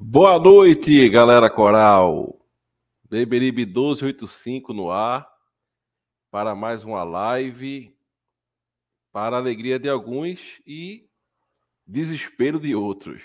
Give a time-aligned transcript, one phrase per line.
[0.00, 2.38] Boa noite, galera coral.
[3.10, 5.28] Beberibe 1285 no ar
[6.30, 7.92] para mais uma live
[9.10, 11.10] para a alegria de alguns e
[11.84, 13.24] desespero de outros.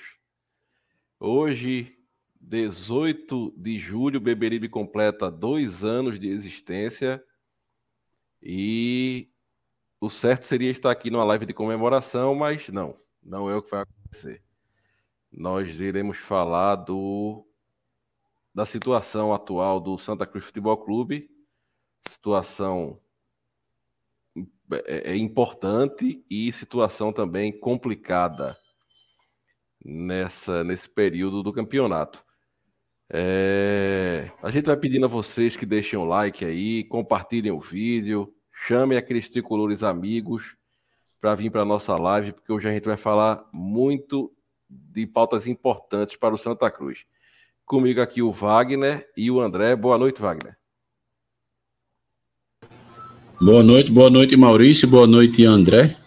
[1.20, 1.96] Hoje,
[2.42, 7.24] 18 de julho, Beberibe completa dois anos de existência
[8.42, 9.30] e
[10.02, 13.70] o certo seria estar aqui numa live de comemoração, mas não, não é o que
[13.70, 14.42] vai acontecer
[15.36, 17.45] nós iremos falar do
[18.53, 21.28] da situação atual do Santa Cruz Futebol Clube,
[22.08, 23.00] situação
[24.88, 28.56] é, é importante e situação também complicada
[29.84, 32.23] nessa nesse período do campeonato.
[33.09, 38.34] É, a gente vai pedindo a vocês que deixem o like aí, compartilhem o vídeo,
[38.52, 40.56] chamem aqueles tricolores amigos
[41.20, 44.33] para vir para nossa live, porque hoje a gente vai falar muito
[44.92, 47.06] de pautas importantes para o Santa Cruz.
[47.66, 49.75] Comigo aqui o Wagner e o André.
[49.75, 50.58] Boa noite, Wagner.
[53.42, 54.88] Boa noite, boa noite, Maurício.
[54.88, 55.97] Boa noite, André.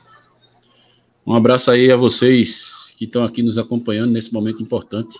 [1.27, 5.19] Um abraço aí a vocês que estão aqui nos acompanhando nesse momento importante.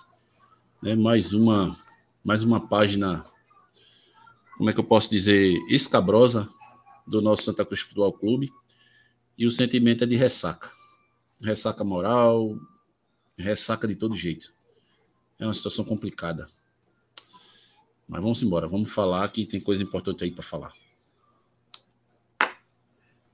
[0.81, 0.95] Né?
[0.95, 1.77] Mais uma,
[2.23, 3.25] mais uma página,
[4.57, 6.49] como é que eu posso dizer, escabrosa
[7.05, 8.51] do nosso Santa Cruz Futebol Clube.
[9.37, 10.71] E o sentimento é de ressaca.
[11.43, 12.57] Ressaca moral,
[13.37, 14.51] ressaca de todo jeito.
[15.39, 16.49] É uma situação complicada.
[18.07, 20.73] Mas vamos embora, vamos falar que tem coisa importante aí para falar.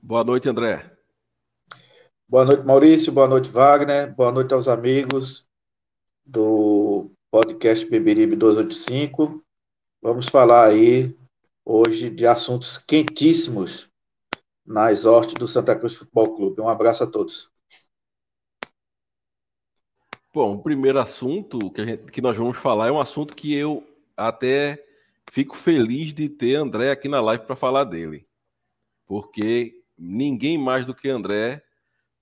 [0.02, 0.94] Boa noite, André.
[2.28, 3.12] Boa noite, Maurício.
[3.12, 4.14] Boa noite, Wagner.
[4.14, 5.48] Boa noite aos amigos
[6.26, 9.42] do podcast Beberibe 285.
[10.02, 11.16] Vamos falar aí
[11.64, 13.88] hoje de assuntos quentíssimos
[14.66, 16.60] nas hortes do Santa Cruz Futebol Clube.
[16.60, 17.53] Um abraço a todos.
[20.34, 23.86] Bom, o primeiro assunto que, gente, que, nós vamos falar é um assunto que eu
[24.16, 24.84] até
[25.30, 28.26] fico feliz de ter André aqui na live para falar dele.
[29.06, 31.62] Porque ninguém mais do que André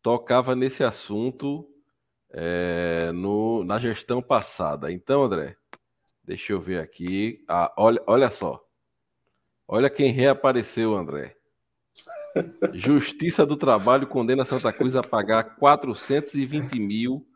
[0.03, 1.67] tocava nesse assunto
[2.29, 4.93] é, no, na gestão passada.
[4.93, 5.57] Então, André,
[6.23, 7.43] deixa eu ver aqui.
[7.49, 8.63] Ah, olha, olha só.
[9.67, 11.35] Olha quem reapareceu, André.
[12.75, 17.27] Justiça do Trabalho condena Santa Cruz a pagar 420 mil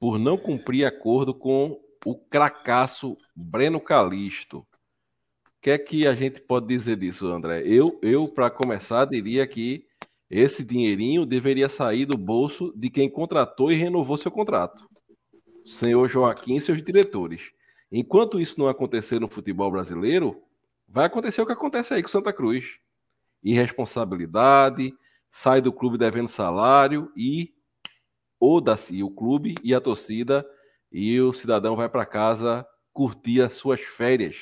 [0.00, 4.60] por não cumprir acordo com o cracaço Breno Calisto.
[4.60, 4.66] O
[5.60, 7.62] que é que a gente pode dizer disso, André?
[7.66, 9.84] Eu, eu para começar, diria que
[10.30, 14.88] esse dinheirinho deveria sair do bolso de quem contratou e renovou seu contrato.
[15.66, 17.50] Senhor Joaquim e seus diretores.
[17.92, 20.42] Enquanto isso não acontecer no futebol brasileiro,
[20.88, 22.78] vai acontecer o que acontece aí com Santa Cruz.
[23.42, 24.94] Irresponsabilidade,
[25.30, 27.52] sai do clube devendo salário e
[28.40, 30.46] oda-se o clube e a torcida
[30.90, 34.36] e o cidadão vai para casa curtir as suas férias.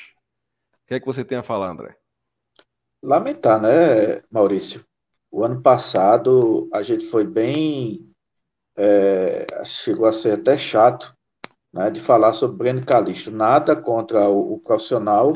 [0.85, 1.97] O que é que você tem a falar, André?
[3.03, 4.85] Lamentar, né, Maurício?
[5.31, 8.11] O ano passado a gente foi bem.
[8.77, 11.13] É, chegou a ser até chato
[11.73, 13.31] né, de falar sobre Breno Calixto.
[13.31, 15.33] Nada contra o, o, profissional,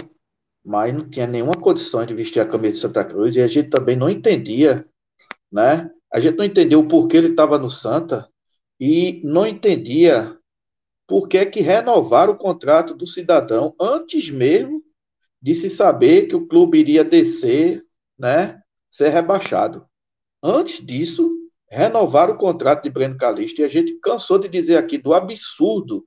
[0.64, 3.68] mas não tinha nenhuma condição de vestir a camisa de Santa Cruz e a gente
[3.68, 4.88] também não entendia,
[5.50, 5.90] né?
[6.12, 8.30] A gente não entendeu o porquê ele estava no Santa,
[8.78, 10.36] e não entendia
[11.06, 14.82] por que, que renovar o contrato do cidadão antes mesmo
[15.40, 17.82] de se saber que o clube iria descer,
[18.18, 18.60] né,
[18.90, 19.86] ser rebaixado.
[20.42, 21.30] Antes disso,
[21.68, 26.06] renovar o contrato de Breno Calixto, e a gente cansou de dizer aqui do absurdo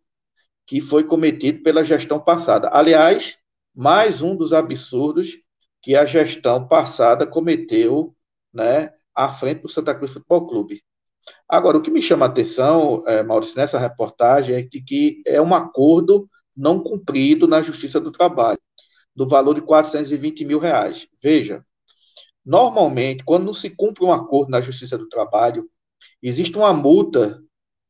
[0.66, 2.70] que foi cometido pela gestão passada.
[2.72, 3.38] Aliás,
[3.74, 5.38] mais um dos absurdos
[5.82, 8.16] que a gestão passada cometeu,
[8.54, 10.84] né, à frente do Santa Cruz Futebol Clube.
[11.48, 15.42] Agora, o que me chama a atenção, é, Maurício, nessa reportagem é que, que é
[15.42, 18.60] um acordo não cumprido na Justiça do Trabalho,
[19.16, 21.08] do valor de 420 mil reais.
[21.22, 21.66] Veja,
[22.46, 25.70] normalmente, quando não se cumpre um acordo na Justiça do Trabalho,
[26.22, 27.42] existe uma multa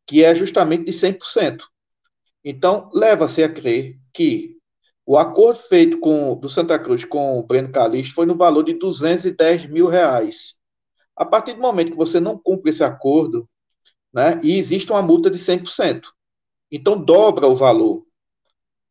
[0.07, 1.63] que é justamente de 100%.
[2.43, 4.55] Então, leva-se a crer que
[5.05, 8.73] o acordo feito com, do Santa Cruz com o Breno Calixto foi no valor de
[8.73, 10.55] 210 mil reais.
[11.15, 13.47] A partir do momento que você não cumpre esse acordo,
[14.13, 16.09] né, e existe uma multa de 100%.
[16.71, 18.05] Então, dobra o valor.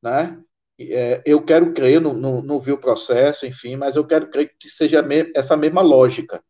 [0.03, 0.39] Né?
[0.79, 4.55] É, eu quero crer, não, não, não vi o processo, enfim, mas eu quero crer
[4.59, 6.43] que seja me, essa mesma lógica.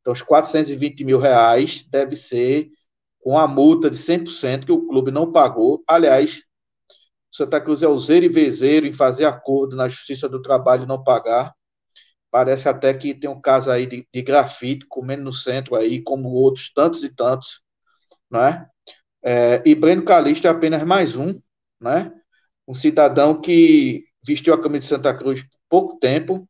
[0.00, 2.70] Então, os 420 mil reais deve ser
[3.20, 5.82] com a multa de 100% que o clube não pagou.
[5.86, 6.42] Aliás,
[7.30, 11.02] Santa Cruz é useiro e vezeiro em fazer acordo na Justiça do Trabalho e não
[11.02, 11.52] pagar.
[12.36, 16.28] Parece até que tem um caso aí de, de grafite comendo no centro aí, como
[16.28, 17.62] outros tantos e tantos,
[18.30, 18.68] né?
[19.24, 21.40] É, e Breno Calixto é apenas mais um,
[21.80, 22.12] né?
[22.68, 26.46] Um cidadão que vestiu a camisa de Santa Cruz por pouco tempo,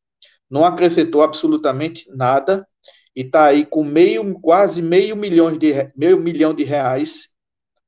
[0.50, 2.66] não acrescentou absolutamente nada
[3.14, 7.28] e está aí com meio, quase meio milhão de, meio milhão de reais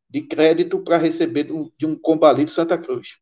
[0.09, 3.17] de crédito para receber de, de um combalido Santa Cruz.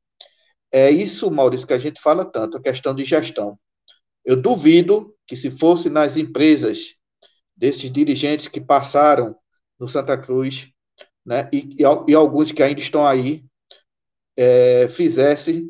[0.70, 3.58] É isso, Maurício, que a gente fala tanto, a questão de gestão.
[4.26, 6.96] Eu duvido que se fosse nas empresas
[7.56, 9.36] desses dirigentes que passaram
[9.78, 10.68] no Santa Cruz,
[11.24, 13.44] né, e, e, e alguns que ainda estão aí,
[14.36, 15.64] é, fizesse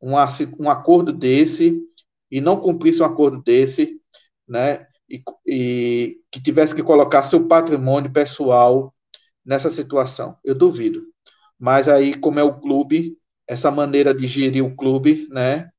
[0.00, 0.12] um,
[0.60, 1.82] um acordo desse
[2.30, 3.98] e não cumprisse um acordo desse,
[4.46, 8.94] né, e, e que tivesse que colocar seu patrimônio pessoal
[9.44, 10.36] nessa situação.
[10.44, 11.02] Eu duvido.
[11.58, 13.16] Mas aí, como é o clube,
[13.48, 15.71] essa maneira de gerir o clube, né,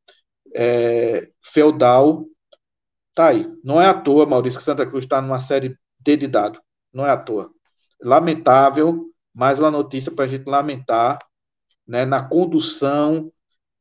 [0.56, 2.26] é, feudal,
[3.14, 3.48] tá aí.
[3.64, 6.60] Não é à toa, Maurício, que Santa Cruz está numa série D de dado.
[6.94, 7.52] Não é à toa.
[8.02, 11.20] Lamentável, mais uma notícia para a gente lamentar,
[11.88, 13.32] né, na condução,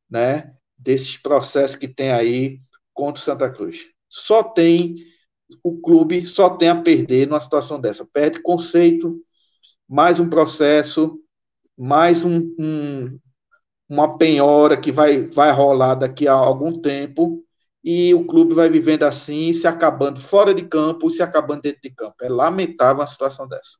[0.09, 2.59] né, desses processos que tem aí
[2.93, 3.79] contra Santa Cruz.
[4.09, 4.95] Só tem
[5.61, 8.05] o clube só tem a perder numa situação dessa.
[8.05, 9.21] Perde conceito,
[9.87, 11.19] mais um processo,
[11.77, 13.19] mais um, um,
[13.93, 17.43] uma penhora que vai, vai rolar daqui a algum tempo,
[17.83, 21.81] e o clube vai vivendo assim, se acabando fora de campo e se acabando dentro
[21.83, 22.15] de campo.
[22.21, 23.77] É lamentável uma situação dessa.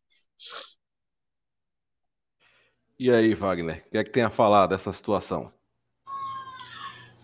[3.00, 5.46] E aí, Wagner, o que é que tem a falar dessa situação?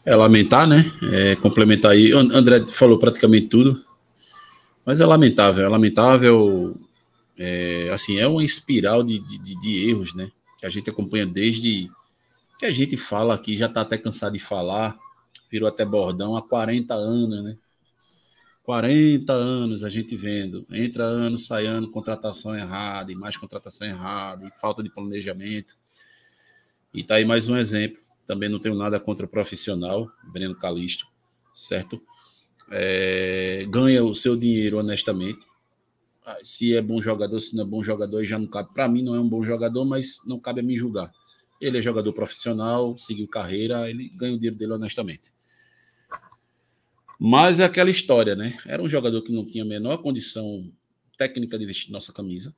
[0.05, 0.83] É lamentar, né?
[1.13, 2.11] É complementar aí.
[2.11, 3.83] André falou praticamente tudo.
[4.85, 6.75] Mas é lamentável, é lamentável.
[7.37, 10.31] É, assim, é uma espiral de, de, de, erros, né?
[10.59, 11.87] Que a gente acompanha desde
[12.59, 14.97] que a gente fala aqui, já está até cansado de falar,
[15.51, 17.57] virou até bordão há 40 anos, né?
[18.63, 24.45] 40 anos a gente vendo, entra ano, sai ano, contratação errada, e mais contratação errada,
[24.45, 25.75] e falta de planejamento.
[26.93, 27.99] E tá aí mais um exemplo.
[28.27, 31.07] Também não tenho nada contra o profissional, Breno Calisto,
[31.51, 31.99] certo?
[32.71, 35.47] é, ganha o seu dinheiro honestamente.
[36.25, 38.73] Ah, se é bom jogador, se não é bom jogador, já não cabe.
[38.73, 41.11] Para mim, não é um bom jogador, mas não cabe a mim julgar.
[41.59, 45.33] Ele é jogador profissional, seguiu carreira, ele ganha o dinheiro dele honestamente.
[47.19, 48.57] Mas é aquela história, né?
[48.65, 50.71] Era um jogador que não tinha a menor condição
[51.17, 52.55] técnica de vestir nossa camisa.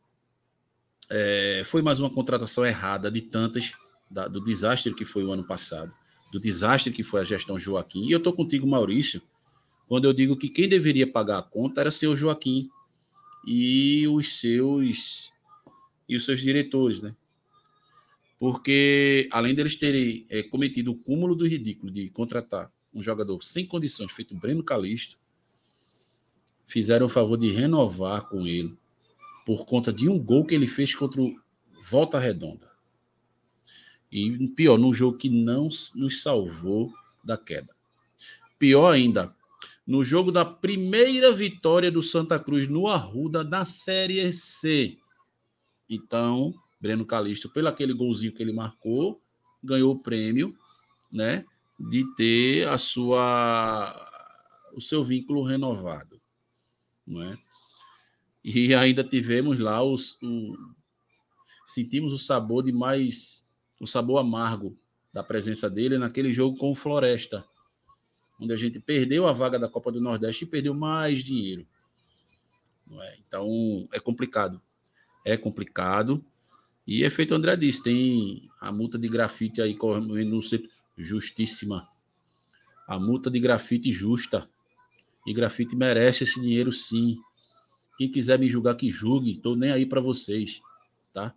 [1.10, 3.74] É, foi mais uma contratação errada de tantas,
[4.10, 5.94] da, do desastre que foi o ano passado,
[6.32, 8.06] do desastre que foi a gestão Joaquim.
[8.06, 9.22] E eu tô contigo, Maurício,
[9.88, 12.70] quando eu digo que quem deveria pagar a conta era seu Joaquim
[13.46, 15.34] e os seus
[16.08, 17.16] e os seus diretores, né?
[18.42, 23.68] Porque além deles terem é, cometido o cúmulo do ridículo de contratar um jogador sem
[23.68, 25.20] condições, feito Breno Calixto,
[26.66, 28.76] fizeram o favor de renovar com ele
[29.46, 31.40] por conta de um gol que ele fez contra o
[31.84, 32.72] Volta Redonda.
[34.12, 36.92] E pior, num jogo que não nos salvou
[37.24, 37.76] da queda.
[38.58, 39.36] Pior ainda,
[39.86, 44.98] no jogo da primeira vitória do Santa Cruz no Arruda da Série C.
[45.88, 46.52] Então,
[46.82, 49.22] Breno Calixto, pelo aquele golzinho que ele marcou,
[49.64, 50.56] ganhou o prêmio,
[51.12, 51.46] né,
[51.80, 54.08] de ter a sua
[54.76, 56.20] o seu vínculo renovado,
[57.06, 57.38] não é?
[58.44, 60.56] E ainda tivemos lá os o,
[61.66, 63.46] sentimos o sabor de mais
[63.80, 64.78] o sabor amargo
[65.14, 67.46] da presença dele naquele jogo com o Floresta,
[68.40, 71.68] onde a gente perdeu a vaga da Copa do Nordeste e perdeu mais dinheiro.
[73.00, 73.18] É?
[73.26, 74.62] Então, é complicado.
[75.26, 76.24] É complicado.
[76.94, 80.38] E é feito André disse, tem a multa de grafite aí correndo
[80.98, 81.88] justíssima.
[82.86, 84.50] A multa de grafite justa.
[85.26, 87.18] E grafite merece esse dinheiro sim.
[87.98, 89.38] Quem quiser me julgar, que julgue.
[89.38, 90.60] Tô nem aí para vocês,
[91.14, 91.34] tá?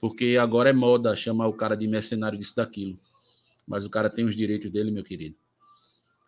[0.00, 2.98] Porque agora é moda chamar o cara de mercenário disso daquilo.
[3.68, 5.36] Mas o cara tem os direitos dele, meu querido.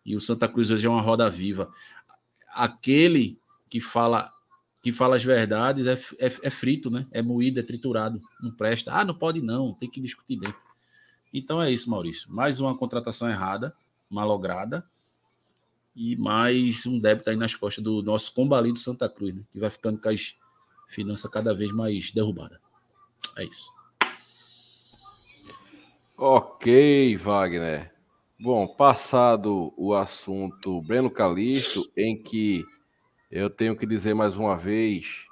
[0.05, 1.69] E o Santa Cruz hoje é uma roda viva.
[2.53, 3.37] Aquele
[3.69, 4.31] que fala
[4.87, 7.05] que fala as verdades é, é, é, frito, né?
[7.11, 8.21] É moído, é triturado.
[8.41, 8.93] Não presta.
[8.93, 10.61] Ah, não pode não, tem que discutir dentro.
[11.33, 12.31] Então é isso, Maurício.
[12.31, 13.73] Mais uma contratação errada,
[14.09, 14.85] malograda,
[15.93, 19.43] e mais um débito aí nas costas do nosso combalido Santa Cruz, né?
[19.51, 20.37] Que vai ficando com as
[20.87, 22.57] finanças cada vez mais derrubadas.
[23.37, 23.69] É isso.
[26.17, 27.93] Ok, Wagner.
[28.39, 32.63] Bom, passado o assunto Breno Calixto, em que
[33.31, 35.25] eu tenho que dizer mais uma vez,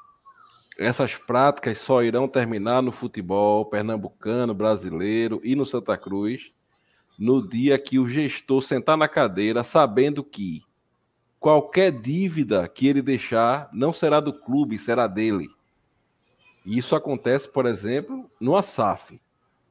[0.77, 6.53] essas práticas só irão terminar no futebol pernambucano, brasileiro e no Santa Cruz
[7.17, 10.61] no dia que o gestor sentar na cadeira sabendo que
[11.39, 15.49] qualquer dívida que ele deixar não será do clube, será dele.
[16.65, 19.19] E isso acontece, por exemplo, no ASAF.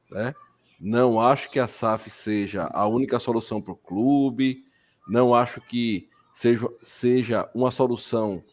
[0.09, 0.33] Né?
[0.79, 4.63] Não acho que a SAF seja a única solução para o clube,
[5.07, 8.43] não acho que seja, seja uma solução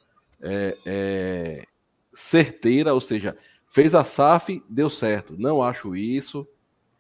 [0.40, 1.66] é, é,
[2.14, 3.36] certeira, ou seja,
[3.66, 5.34] fez a SAF, deu certo.
[5.36, 6.46] Não acho isso,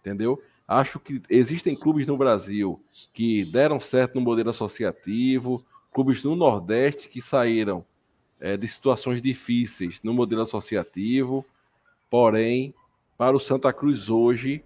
[0.00, 0.36] entendeu?
[0.66, 2.82] Acho que existem clubes no Brasil
[3.14, 7.84] que deram certo no modelo associativo, clubes no Nordeste que saíram
[8.40, 11.46] é, de situações difíceis no modelo associativo,
[12.10, 12.74] porém,
[13.16, 14.64] para o Santa Cruz hoje,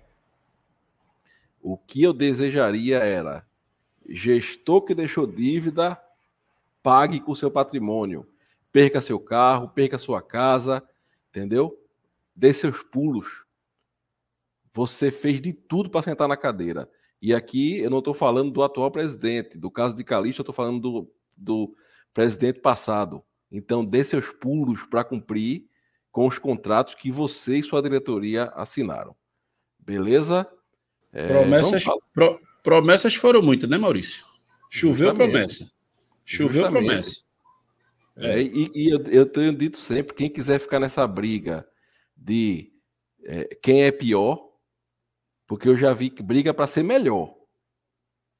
[1.62, 3.44] o que eu desejaria era
[4.08, 6.00] gestor que deixou dívida,
[6.86, 8.24] pague com seu patrimônio.
[8.70, 10.80] Perca seu carro, perca sua casa,
[11.28, 11.76] entendeu?
[12.32, 13.44] Dê seus pulos.
[14.72, 16.88] Você fez de tudo para sentar na cadeira.
[17.20, 19.58] E aqui eu não estou falando do atual presidente.
[19.58, 21.74] Do caso de Calixto, eu estou falando do, do
[22.14, 23.20] presidente passado.
[23.50, 25.66] Então, dê seus pulos para cumprir
[26.12, 29.16] com os contratos que você e sua diretoria assinaram.
[29.76, 30.48] Beleza?
[31.12, 31.82] É, promessas,
[32.14, 34.24] pro, promessas foram muitas, né, Maurício?
[34.70, 35.32] Choveu Justamente.
[35.32, 35.75] promessa.
[36.26, 36.88] Choveu Justamente.
[36.88, 37.24] promessa.
[38.16, 38.40] É.
[38.40, 41.66] É, e, e eu, eu, tenho dito sempre: quem quiser ficar nessa briga
[42.16, 42.72] de
[43.24, 44.52] é, quem é pior,
[45.46, 47.34] porque eu já vi que briga para ser melhor.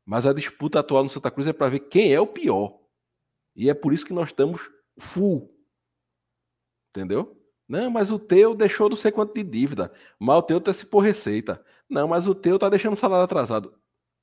[0.04, 2.80] Mas a disputa atual no Santa Cruz é para ver quem é o pior.
[3.54, 5.54] E é por isso que nós estamos full.
[6.90, 7.40] Entendeu?
[7.68, 9.92] Não, mas o teu deixou não sei quanto de dívida.
[10.18, 11.64] Mas o teu tá se por receita.
[11.88, 13.76] Não, mas o teu tá deixando o salário atrasado.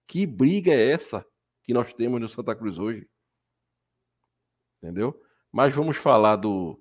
[0.07, 1.25] Que briga é essa
[1.63, 3.07] que nós temos no Santa Cruz hoje?
[4.83, 5.17] Entendeu?
[5.49, 6.77] Mas vamos falar do,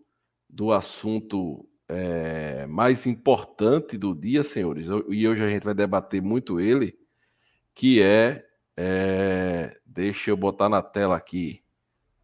[0.50, 6.59] do assunto é, mais importante do dia, senhores, e hoje a gente vai debater muito
[6.59, 6.99] ele,
[7.73, 8.44] que é,
[8.76, 11.62] é deixa eu botar na tela aqui,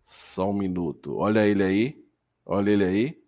[0.05, 1.17] só um minuto.
[1.17, 2.05] Olha ele aí,
[2.45, 3.23] olha ele aí.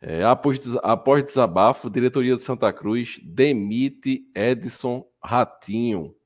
[0.00, 6.16] É, após, após desabafo, diretoria do Santa Cruz demite Edson Ratinho.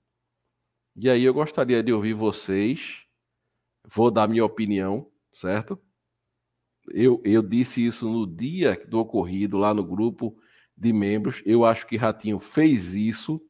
[0.96, 3.03] E aí eu gostaria de ouvir vocês.
[3.84, 5.80] Vou dar minha opinião, certo?
[6.88, 10.36] Eu, eu disse isso no dia do ocorrido lá no grupo
[10.76, 11.42] de membros.
[11.44, 13.40] Eu acho que Ratinho fez isso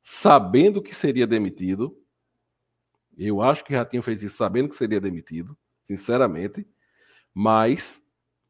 [0.00, 1.96] sabendo que seria demitido.
[3.16, 6.66] Eu acho que Ratinho fez isso sabendo que seria demitido, sinceramente.
[7.34, 8.02] Mas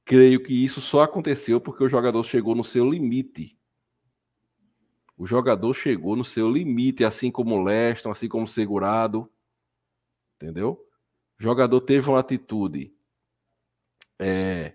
[0.04, 3.58] creio que isso só aconteceu porque o jogador chegou no seu limite.
[5.16, 9.30] O jogador chegou no seu limite, assim como Leston, assim como Segurado.
[10.36, 10.87] Entendeu?
[11.38, 12.92] O jogador teve uma atitude
[14.18, 14.74] é,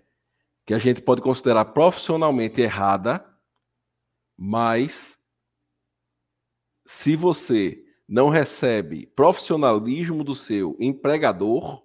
[0.64, 3.24] que a gente pode considerar profissionalmente errada,
[4.36, 5.18] mas
[6.86, 11.84] se você não recebe profissionalismo do seu empregador,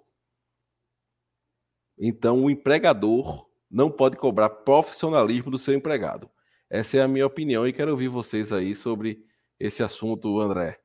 [1.97, 6.29] então o empregador não pode cobrar profissionalismo do seu empregado.
[6.69, 9.25] Essa é a minha opinião e quero ouvir vocês aí sobre
[9.59, 10.79] esse assunto, André.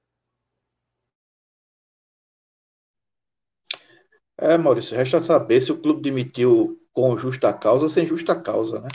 [4.38, 8.80] É, Maurício, resta saber se o clube demitiu com justa causa ou sem justa causa,
[8.80, 8.88] né?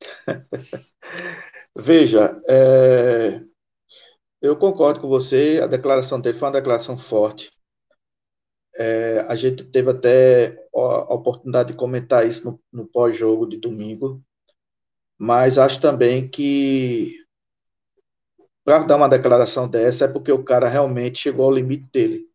[1.76, 3.40] Veja, é,
[4.40, 7.50] eu concordo com você, a declaração dele foi uma declaração forte.
[8.74, 14.22] É, a gente teve até a oportunidade de comentar isso no, no pós-jogo de domingo,
[15.18, 17.16] mas acho também que
[18.64, 22.28] para dar uma declaração dessa é porque o cara realmente chegou ao limite dele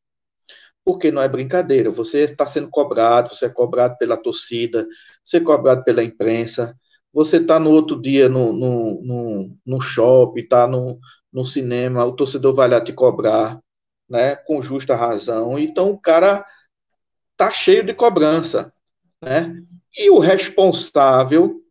[0.83, 1.91] porque não é brincadeira.
[1.91, 4.87] Você está sendo cobrado, você é cobrado pela torcida,
[5.23, 6.77] você é cobrado pela imprensa,
[7.13, 10.99] você está no outro dia no, no, no, no shopping, está no,
[11.31, 13.59] no cinema, o torcedor vai lá te cobrar,
[14.09, 15.59] né, com justa razão.
[15.59, 16.45] Então o cara
[17.37, 18.73] tá cheio de cobrança,
[19.21, 19.55] né?
[19.97, 21.61] E o responsável,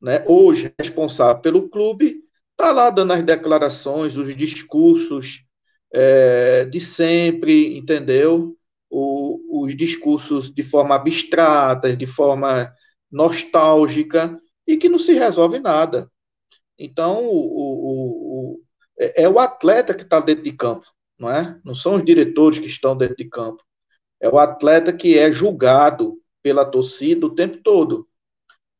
[0.00, 2.22] né, hoje responsável pelo clube,
[2.52, 5.44] está lá dando as declarações, os discursos
[5.92, 8.56] é, de sempre, entendeu?
[8.90, 12.74] O, os discursos de forma abstrata, de forma
[13.10, 16.10] nostálgica, e que não se resolve nada.
[16.78, 18.60] Então, o, o,
[18.98, 20.86] é, é o atleta que está dentro de campo,
[21.18, 21.58] não é?
[21.64, 23.62] Não são os diretores que estão dentro de campo.
[24.20, 28.08] É o atleta que é julgado pela torcida o tempo todo,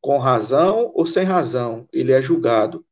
[0.01, 2.85] com razão ou sem razão, ele é julgado.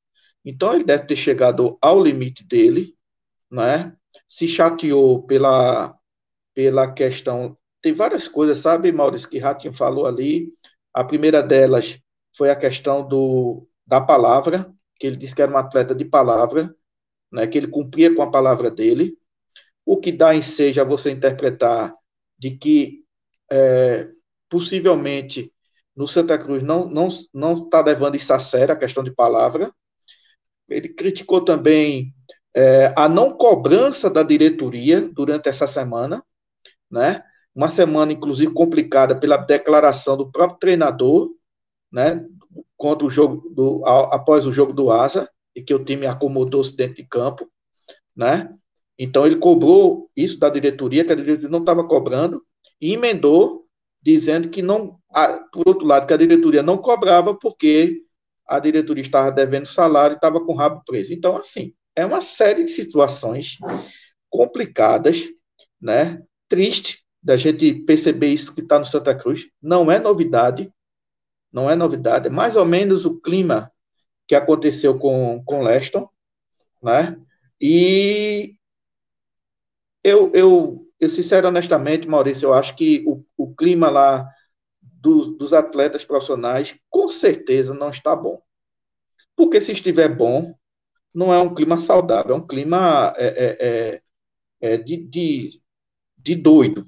[0.45, 2.95] Então ele deve ter chegado ao limite dele,
[3.51, 3.95] né?
[4.29, 5.98] Se chateou pela
[6.59, 10.53] pela questão, tem várias coisas, sabe, Maurício, que Ratinho falou ali.
[10.93, 12.01] A primeira delas
[12.37, 16.75] foi a questão do da palavra, que ele disse que era um atleta de palavra,
[17.31, 19.17] né, que ele cumpria com a palavra dele.
[19.87, 21.93] O que dá em seja você interpretar
[22.37, 23.05] de que
[23.49, 24.09] é,
[24.49, 25.53] possivelmente
[25.95, 29.73] no Santa Cruz não não não está levando isso a sério a questão de palavra.
[30.69, 32.13] Ele criticou também
[32.53, 36.21] é, a não cobrança da diretoria durante essa semana,
[36.91, 37.23] né?
[37.55, 41.31] Uma semana inclusive complicada pela declaração do próprio treinador,
[41.91, 42.25] né?
[42.77, 46.97] Contra o jogo do após o jogo do Asa e que o time acomodou-se dentro
[46.97, 47.51] de campo,
[48.15, 48.53] né?
[48.99, 52.43] Então ele cobrou isso da diretoria, que a diretoria não estava cobrando,
[52.81, 53.67] e emendou
[54.03, 54.99] dizendo que não,
[55.53, 58.03] por outro lado, que a diretoria não cobrava porque
[58.47, 61.13] a diretoria estava devendo salário e estava com o rabo preso.
[61.13, 63.59] Então, assim, é uma série de situações
[64.31, 65.25] complicadas,
[65.81, 66.23] né?
[66.49, 69.47] Triste da gente perceber isso que está no Santa Cruz.
[69.61, 70.73] Não é novidade,
[71.53, 72.29] não é novidade.
[72.29, 73.73] É mais ou menos o clima
[74.27, 76.09] que aconteceu com com Leston,
[76.83, 77.17] né?
[77.61, 78.57] E
[80.03, 84.29] eu, eu, eu sincero, honestamente, Maurício, eu acho que o, o clima lá
[84.81, 88.41] dos, dos atletas profissionais com certeza não está bom.
[89.37, 90.55] Porque se estiver bom,
[91.15, 95.63] não é um clima saudável, é um clima é, é, é, é de, de,
[96.19, 96.87] de doido.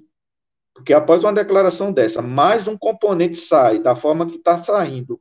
[0.75, 5.21] Porque após uma declaração dessa, mais um componente sai da forma que está saindo,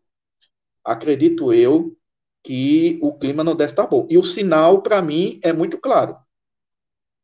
[0.83, 1.95] acredito eu
[2.43, 4.07] que o clima não deve estar bom.
[4.09, 6.17] E o sinal, para mim, é muito claro.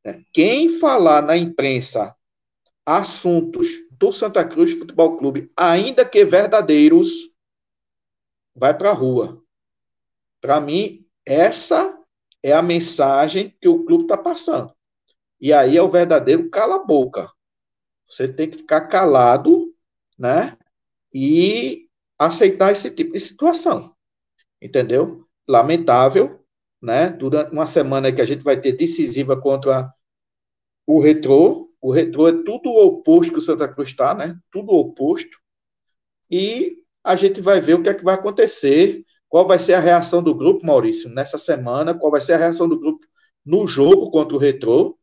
[0.04, 0.24] Né?
[0.34, 2.16] Quem falar na imprensa
[2.86, 7.32] assuntos do Santa Cruz Futebol Clube, ainda que verdadeiros,
[8.54, 9.42] vai para a rua.
[10.42, 11.98] Para mim, essa
[12.44, 14.75] é a mensagem que o clube está passando.
[15.40, 17.30] E aí é o verdadeiro cala-boca.
[18.08, 19.74] Você tem que ficar calado,
[20.18, 20.58] né?
[21.14, 23.94] E aceitar esse tipo de situação.
[24.62, 25.26] Entendeu?
[25.48, 26.44] Lamentável,
[26.82, 27.10] né?
[27.10, 29.94] Durante uma semana que a gente vai ter decisiva contra
[30.86, 31.72] o retrô.
[31.82, 34.40] O retrô é tudo o oposto que o Santa Cruz está, né?
[34.52, 35.38] Tudo o oposto.
[36.30, 39.80] E a gente vai ver o que é que vai acontecer, qual vai ser a
[39.80, 43.06] reação do grupo, Maurício, nessa semana, qual vai ser a reação do grupo
[43.46, 44.98] no jogo contra o retrô,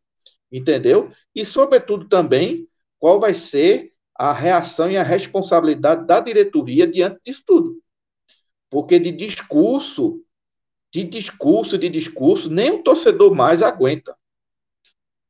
[0.53, 1.11] entendeu?
[1.35, 7.43] E, sobretudo, também, qual vai ser a reação e a responsabilidade da diretoria diante disso
[7.47, 7.83] tudo.
[8.71, 10.23] Porque de discurso,
[10.93, 14.15] de discurso, de discurso, nem o torcedor mais aguenta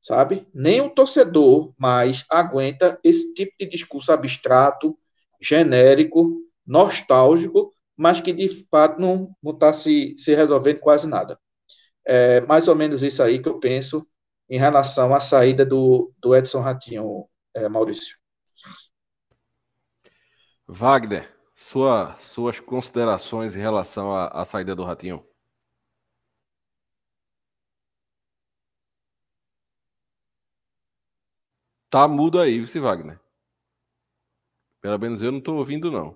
[0.03, 0.47] sabe?
[0.53, 4.99] Nem o torcedor mais aguenta esse tipo de discurso abstrato,
[5.41, 11.39] genérico, nostálgico, mas que de fato não está se, se resolvendo quase nada.
[12.05, 14.07] É mais ou menos isso aí que eu penso
[14.53, 18.19] em relação à saída do, do Edson Ratinho, é, Maurício.
[20.69, 25.27] Wagner, sua, suas considerações em relação à, à saída do Ratinho?
[31.88, 33.19] Tá mudo aí, vice Wagner.
[34.83, 36.15] Pelo menos eu não tô ouvindo, não.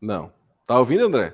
[0.00, 0.32] Não.
[0.66, 1.32] Tá ouvindo, André?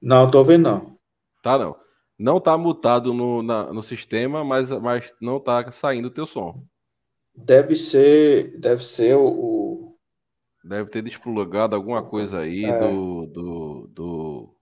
[0.00, 0.98] Não, tô ouvindo, não.
[1.42, 1.83] Tá, não.
[2.24, 6.64] Não tá mutado no, na, no sistema, mas, mas não tá saindo o teu som.
[7.36, 9.26] Deve ser, deve ser o...
[9.26, 9.98] o...
[10.64, 12.78] Deve ter desplugado alguma coisa aí é.
[12.78, 14.54] do, do, do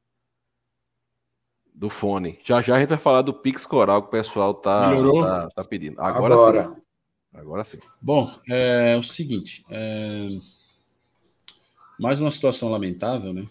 [1.72, 2.40] do fone.
[2.42, 5.64] Já já a gente vai falar do Pix Coral que o pessoal tá, tá, tá,
[5.64, 6.00] pedindo.
[6.00, 6.82] Agora, Agora, sim.
[7.32, 7.78] Agora sim.
[8.00, 9.64] Bom, é o seguinte.
[9.70, 10.30] É...
[11.96, 13.46] Mais uma situação lamentável, né?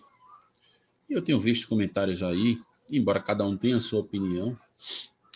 [1.09, 2.57] Eu tenho visto comentários aí,
[2.91, 4.57] embora cada um tenha a sua opinião,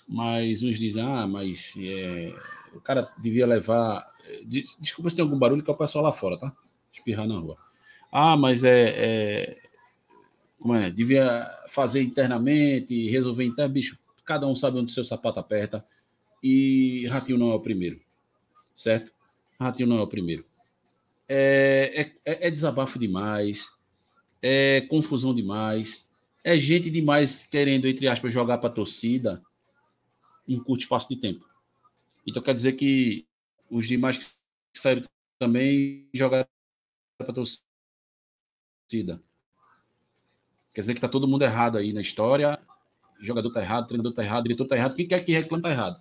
[0.07, 2.33] mas uns dizem, ah, mas é...
[2.73, 4.05] o cara devia levar.
[4.45, 6.55] Desculpa se tem algum barulho que é o pessoal lá fora, tá?
[6.91, 7.57] Espirrar na rua.
[8.11, 9.57] Ah, mas é, é
[10.65, 15.85] como é, devia fazer internamente, resolver internamente, bicho, cada um sabe onde seu sapato aperta,
[16.41, 18.01] e Ratinho não é o primeiro,
[18.73, 19.11] certo?
[19.59, 20.43] Ratinho não é o primeiro.
[21.29, 23.75] é, é, é, é desabafo demais,
[24.41, 26.07] é confusão demais,
[26.45, 29.41] é gente demais querendo, entre aspas, jogar para a torcida
[30.47, 31.43] em curto espaço de tempo.
[32.25, 33.25] Então quer dizer que
[33.71, 34.27] os demais que
[34.75, 35.01] saíram
[35.39, 36.47] também jogaram
[37.17, 37.65] para a torcida.
[40.71, 42.59] Quer dizer que está todo mundo errado aí na história.
[43.19, 45.99] Jogador está errado, treinador está errado, diretor está errado, quem quer que reclame está errado.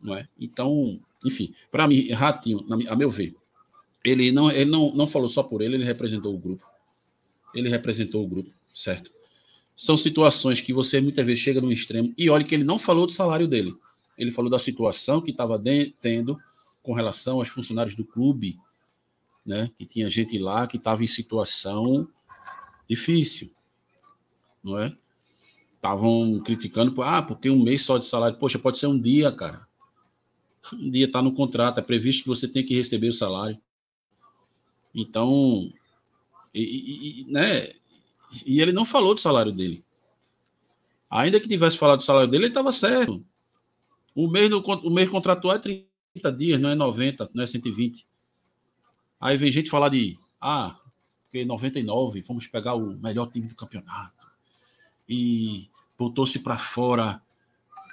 [0.00, 0.26] Não é?
[0.40, 3.36] Então, enfim, para mim, Ratinho, a meu ver,
[4.02, 6.66] ele não, ele não, não falou só por ele, ele representou o grupo.
[7.54, 9.12] Ele representou o grupo, certo?
[9.76, 13.06] São situações que você muitas vezes chega no extremo e olha que ele não falou
[13.06, 13.74] do salário dele.
[14.16, 15.60] Ele falou da situação que estava
[16.00, 16.38] tendo
[16.82, 18.58] com relação aos funcionários do clube,
[19.44, 19.70] né?
[19.76, 22.08] Que tinha gente lá que estava em situação
[22.88, 23.50] difícil,
[24.62, 24.96] não é?
[25.74, 28.38] Estavam criticando, ah, porque um mês só de salário.
[28.38, 29.66] Poxa, pode ser um dia, cara.
[30.72, 33.60] Um dia está no contrato, é previsto que você tem que receber o salário.
[34.94, 35.70] Então,
[36.54, 37.72] e, e, né?
[38.46, 39.84] E ele não falou do salário dele.
[41.10, 43.24] Ainda que tivesse falado do salário dele, ele estava certo.
[44.14, 48.06] O mês, do, o mês contratual é 30 dias, não é 90, não é 120.
[49.20, 50.78] Aí vem gente falar de, ah,
[51.24, 54.26] porque 99 fomos pegar o melhor time do campeonato.
[55.08, 55.68] E
[55.98, 57.20] botou-se para fora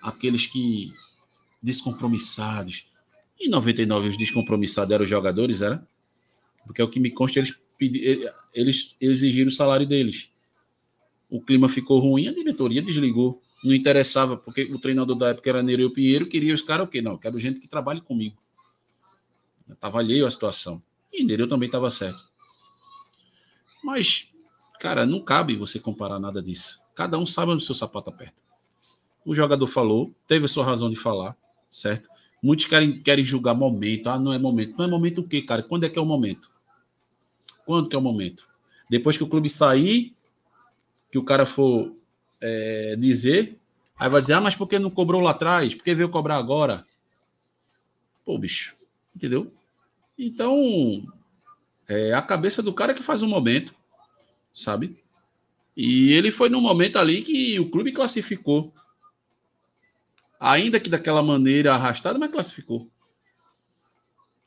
[0.03, 0.93] aqueles que
[1.61, 2.87] descompromissados.
[3.39, 5.87] E 99 os descompromissados eram os jogadores, era?
[6.65, 7.57] Porque é o que me consta, eles,
[8.53, 10.30] eles exigiram o salário deles.
[11.31, 13.41] O clima ficou ruim, a diretoria desligou.
[13.63, 17.01] Não interessava, porque o treinador da época era Nereu Pinheiro, queria os caras o quê?
[17.01, 18.37] Não, quero gente que trabalhe comigo.
[19.71, 20.83] Estava alheio à situação.
[21.13, 22.29] E Nereu também estava certo.
[23.81, 24.27] Mas,
[24.77, 26.81] cara, não cabe você comparar nada disso.
[26.93, 28.43] Cada um sabe onde o seu sapato aperta.
[29.23, 31.37] O jogador falou, teve a sua razão de falar,
[31.69, 32.09] certo?
[32.43, 34.09] Muitos querem, querem julgar momento.
[34.09, 34.75] Ah, não é momento.
[34.77, 35.63] Não é momento o quê, cara?
[35.63, 36.49] Quando é que é o momento?
[37.65, 38.45] Quando que é o momento?
[38.89, 40.13] Depois que o clube sair,
[41.11, 41.93] que o cara for
[42.39, 43.57] é, dizer,
[43.99, 45.75] aí vai dizer, ah, mas por que não cobrou lá atrás?
[45.75, 46.85] Por que veio cobrar agora?
[48.25, 48.75] Pô, bicho,
[49.15, 49.51] entendeu?
[50.17, 51.05] Então,
[51.87, 53.75] é a cabeça do cara que faz um momento,
[54.53, 54.97] sabe?
[55.75, 58.73] E ele foi num momento ali que o clube classificou.
[60.39, 62.89] Ainda que daquela maneira arrastada, mas classificou.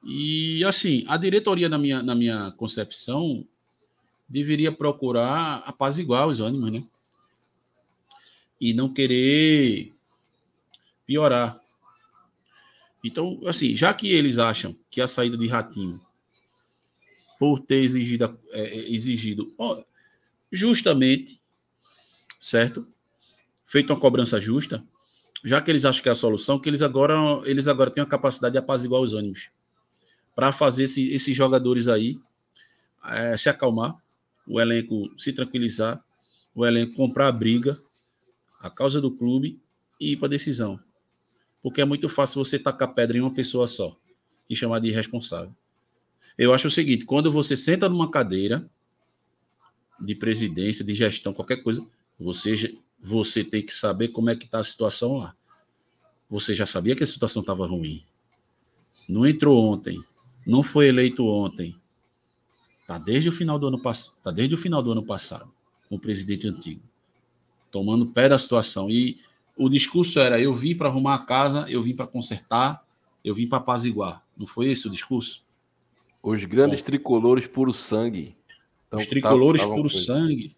[0.05, 3.47] E assim, a diretoria, na minha, na minha concepção,
[4.29, 6.85] deveria procurar apaziguar os ânimos, né?
[8.61, 9.93] E não querer
[11.07, 11.61] piorar.
[13.05, 16.01] Então, assim, já que eles acham que a saída de Ratinho,
[17.39, 19.55] por ter exigido, é, é exigido
[20.51, 21.41] justamente,
[22.41, 22.87] certo?
[23.67, 24.83] Feito uma cobrança justa,
[25.45, 28.07] já que eles acham que é a solução, que eles agora, eles agora têm a
[28.07, 29.51] capacidade de apaziguar os ânimos
[30.35, 32.19] para fazer esse, esses jogadores aí
[33.05, 33.95] é, se acalmar,
[34.47, 36.03] o elenco se tranquilizar,
[36.55, 37.81] o elenco comprar a briga,
[38.61, 39.61] a causa do clube
[40.01, 40.79] e ir para a decisão.
[41.63, 43.97] Porque é muito fácil você tacar pedra em uma pessoa só
[44.49, 45.55] e chamar de irresponsável.
[46.37, 48.69] Eu acho o seguinte: quando você senta numa cadeira
[50.01, 51.85] de presidência, de gestão, qualquer coisa,
[52.19, 55.35] você, você tem que saber como é que está a situação lá.
[56.29, 58.05] Você já sabia que a situação estava ruim.
[59.09, 59.99] Não entrou ontem,
[60.47, 61.77] não foi eleito ontem.
[62.85, 65.51] Está desde o final do ano passado, tá desde o final do ano passado,
[65.89, 66.83] com o presidente antigo,
[67.73, 68.91] tomando pé da situação.
[68.91, 69.17] E
[69.57, 72.85] o discurso era: eu vim para arrumar a casa, eu vim para consertar,
[73.25, 74.23] eu vim para apaziguar.
[74.37, 75.43] Não foi esse o discurso?
[76.23, 78.37] Os grandes Bom, tricolores puro sangue.
[78.87, 80.55] Então, os tricolores tá, puro sangue.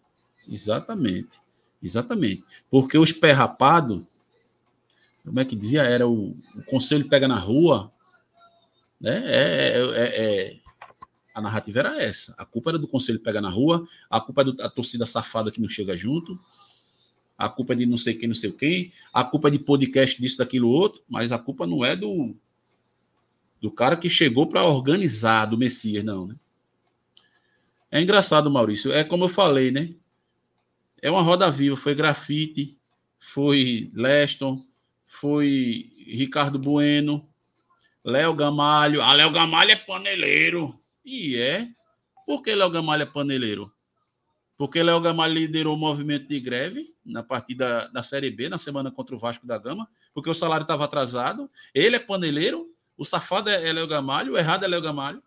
[0.48, 1.40] Exatamente.
[1.80, 2.42] Exatamente.
[2.68, 4.04] Porque os pé rapado,
[5.24, 5.84] como é que dizia?
[5.84, 7.92] Era o, o conselho pega na rua,
[9.00, 9.22] né?
[9.26, 10.56] É, é, é, é,
[11.36, 12.34] a narrativa era essa.
[12.38, 15.60] A culpa era do conselho pegar na rua, a culpa é da torcida safada que
[15.60, 16.40] não chega junto,
[17.36, 20.18] a culpa é de não sei quem, não sei quem, a culpa é de podcast
[20.18, 22.34] disso, daquilo, outro, mas a culpa não é do,
[23.60, 26.36] do cara que chegou para organizar, do Messias, não, né?
[27.90, 28.90] É engraçado, Maurício.
[28.90, 29.90] É como eu falei, né?
[31.02, 31.76] É uma roda viva.
[31.76, 32.78] Foi grafite,
[33.18, 34.64] foi Leston,
[35.06, 37.28] foi Ricardo Bueno,
[38.02, 39.02] Léo Gamalho.
[39.02, 40.80] Ah, Léo Gamalho é paneleiro.
[41.06, 41.68] E é.
[42.26, 43.72] Por que Léo Gamalho é paneleiro?
[44.58, 48.90] Porque Léo Gamalho liderou o movimento de greve na partida da Série B, na semana
[48.90, 51.48] contra o Vasco da Gama, porque o salário estava atrasado.
[51.72, 55.22] Ele é paneleiro, o safado é Léo Gamalho, o errado é Léo Gamalho,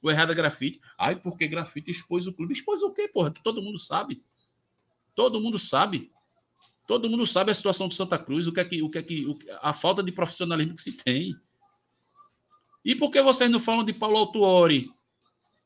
[0.00, 0.80] o errado é grafite.
[0.96, 2.52] Ai, porque grafite expôs o clube.
[2.52, 3.32] Expôs o quê, porra?
[3.42, 4.24] Todo mundo sabe.
[5.14, 6.12] Todo mundo sabe.
[6.86, 9.02] Todo mundo sabe a situação do Santa Cruz, o que é que, o que, é
[9.02, 11.36] que o, a falta de profissionalismo que se tem.
[12.84, 14.90] E por que vocês não falam de Paulo Autuori,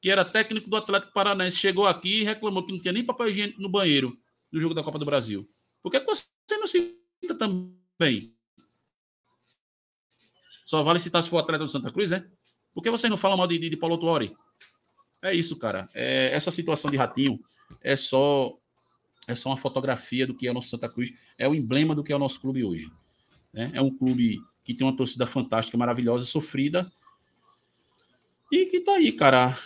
[0.05, 3.31] que era técnico do Atlético Paranaense, chegou aqui e reclamou que não tinha nem papel
[3.31, 4.15] higiênico no banheiro
[4.53, 5.49] no jogo da Copa do Brasil.
[5.83, 6.27] Por que você
[6.59, 8.37] não cita também?
[10.67, 12.23] Só vale citar se for atleta do Santa Cruz, é?
[12.75, 14.37] Por que vocês não falam mal de, de, de Paulo Tuori?
[15.23, 15.89] É isso, cara.
[15.95, 17.41] É, essa situação de Ratinho
[17.81, 18.55] é só
[19.27, 22.05] é só uma fotografia do que é o nosso Santa Cruz, é o emblema do
[22.05, 22.91] que é o nosso clube hoje.
[23.55, 23.73] Né?
[23.73, 26.93] É um clube que tem uma torcida fantástica, maravilhosa, sofrida,
[28.53, 29.59] e que tá aí, cara.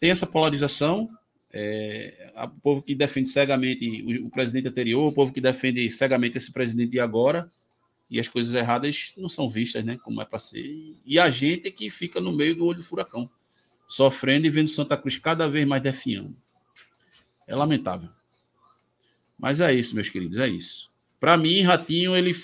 [0.00, 1.10] Tem essa polarização,
[1.52, 6.36] é, o povo que defende cegamente o, o, presidente anterior, o povo que defende cegamente
[6.36, 7.50] esse presidente de agora,
[8.10, 10.96] e as coisas erradas não são vistas, né, como é para ser.
[11.04, 13.28] E a gente é que fica no meio do olho do furacão,
[13.86, 16.36] sofrendo e vendo Santa Cruz cada vez mais defiando.
[17.46, 18.10] É lamentável.
[19.38, 20.90] Mas é isso, meus queridos, é isso.
[21.20, 22.34] Para mim, Ratinho, ele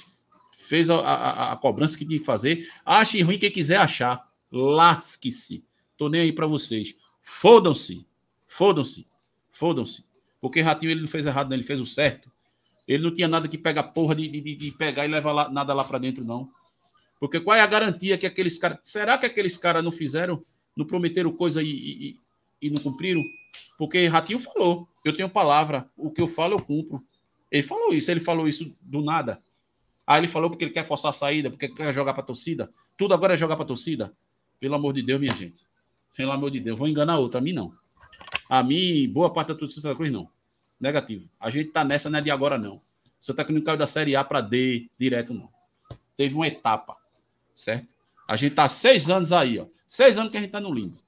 [0.52, 2.68] fez a, a, a, cobrança que tinha que fazer.
[2.84, 4.26] Ache ruim quem quiser achar.
[4.50, 5.64] Lasque-se.
[5.96, 6.94] Tô nem aí para vocês.
[7.24, 8.06] Fodam-se.
[8.46, 9.06] Fodam-se.
[9.50, 10.04] Fodam-se.
[10.40, 11.56] Porque Ratinho ele não fez errado, não.
[11.56, 12.30] ele fez o certo.
[12.86, 15.72] Ele não tinha nada que pegar porra de, de, de pegar e levar lá, nada
[15.72, 16.50] lá para dentro, não.
[17.18, 18.78] Porque qual é a garantia que aqueles caras.
[18.82, 20.44] Será que aqueles caras não fizeram,
[20.76, 22.20] não prometeram coisa e, e,
[22.60, 23.22] e não cumpriram?
[23.78, 27.00] Porque Ratinho falou: eu tenho palavra, o que eu falo eu cumpro.
[27.50, 29.42] Ele falou isso, ele falou isso do nada.
[30.06, 32.70] Aí ele falou porque ele quer forçar a saída, porque quer jogar para torcida.
[32.98, 34.14] Tudo agora é jogar para torcida.
[34.60, 35.66] Pelo amor de Deus, minha gente.
[36.16, 37.38] Pelo amor de Deus, vou enganar outra.
[37.38, 37.74] A mim não.
[38.48, 40.28] A mim, boa parte da torcida Santa Cruz não.
[40.80, 41.28] Negativo.
[41.40, 42.80] A gente tá nessa, não é de agora não.
[43.20, 45.48] Santa Cruz não caiu da Série A para D direto, não.
[46.16, 46.96] Teve uma etapa,
[47.54, 47.94] certo?
[48.28, 49.66] A gente tá seis anos aí, ó.
[49.86, 50.98] Seis anos que a gente tá no limbo.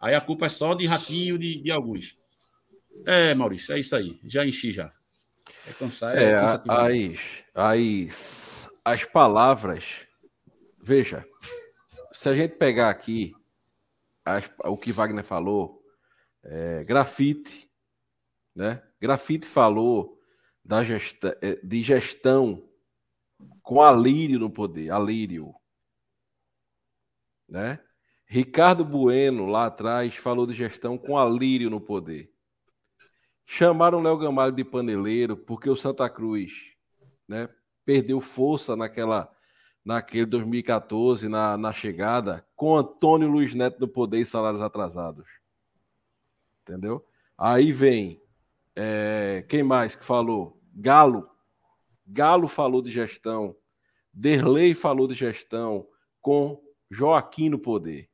[0.00, 2.16] Aí a culpa é só de Ratinho de, de alguns.
[3.06, 4.18] É, Maurício, é isso aí.
[4.24, 4.92] Já enchi já.
[5.66, 6.16] É cansar.
[6.16, 6.62] É, é as,
[7.54, 9.84] as, as palavras.
[10.80, 11.26] Veja,
[12.12, 13.34] se a gente pegar aqui
[14.64, 15.82] o que Wagner falou,
[16.42, 17.70] é, grafite,
[18.54, 18.82] né?
[19.00, 20.18] Grafite falou
[20.64, 22.68] da gestão, é, de gestão
[23.62, 25.54] com Alírio no poder, Alírio,
[27.48, 27.80] né?
[28.26, 32.30] Ricardo Bueno, lá atrás, falou de gestão com Alírio no poder.
[33.46, 36.74] Chamaram Léo Gamalho de paneleiro porque o Santa Cruz
[37.26, 37.48] né,
[37.82, 39.34] perdeu força naquela,
[39.88, 45.26] naquele 2014, na, na chegada, com Antônio Luiz Neto no poder e salários atrasados.
[46.60, 47.02] Entendeu?
[47.38, 48.20] Aí vem.
[48.76, 50.60] É, quem mais que falou?
[50.74, 51.26] Galo.
[52.06, 53.56] Galo falou de gestão.
[54.12, 55.86] Derlei falou de gestão
[56.20, 58.10] com Joaquim no poder.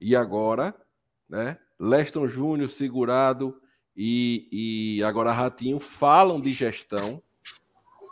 [0.00, 0.72] E agora,
[1.28, 1.58] né?
[1.80, 3.60] Leston Júnior segurado
[3.96, 4.48] e,
[4.98, 7.20] e agora Ratinho falam de gestão.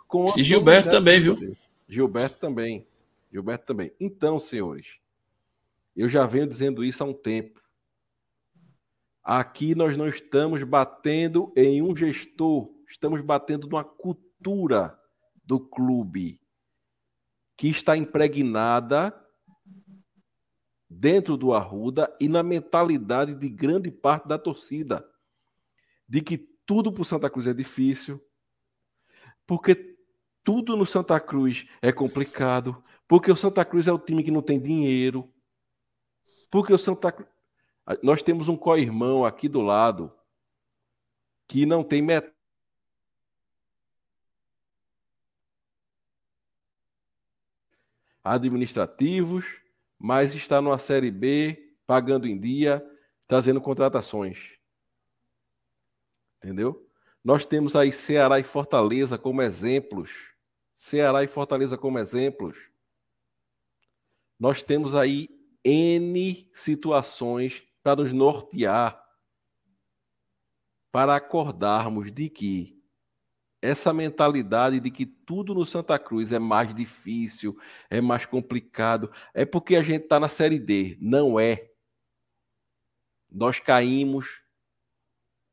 [0.08, 1.54] Com e Gilberto também, viu?
[1.92, 2.86] Gilberto também.
[3.30, 3.92] Gilberto também.
[4.00, 4.98] Então, senhores,
[5.94, 7.62] eu já venho dizendo isso há um tempo.
[9.22, 14.98] Aqui nós não estamos batendo em um gestor, estamos batendo numa cultura
[15.44, 16.40] do clube
[17.58, 19.14] que está impregnada
[20.88, 25.06] dentro do Arruda e na mentalidade de grande parte da torcida.
[26.08, 28.18] De que tudo para o Santa Cruz é difícil,
[29.46, 29.91] porque
[30.44, 34.42] tudo no Santa Cruz é complicado, porque o Santa Cruz é o time que não
[34.42, 35.32] tem dinheiro,
[36.50, 37.28] porque o Santa Cruz.
[38.02, 40.12] Nós temos um co-irmão aqui do lado
[41.46, 42.32] que não tem metade.
[48.24, 49.44] administrativos,
[49.98, 52.84] mas está numa Série B, pagando em dia,
[53.26, 54.52] trazendo contratações.
[56.38, 56.88] Entendeu?
[57.24, 60.31] Nós temos aí Ceará e Fortaleza como exemplos.
[60.82, 62.68] Ceará e Fortaleza como exemplos.
[64.36, 65.28] Nós temos aí
[65.64, 69.00] N situações para nos nortear,
[70.90, 72.82] para acordarmos de que
[73.62, 77.56] essa mentalidade de que tudo no Santa Cruz é mais difícil,
[77.88, 80.98] é mais complicado, é porque a gente está na Série D.
[81.00, 81.70] Não é.
[83.30, 84.42] Nós caímos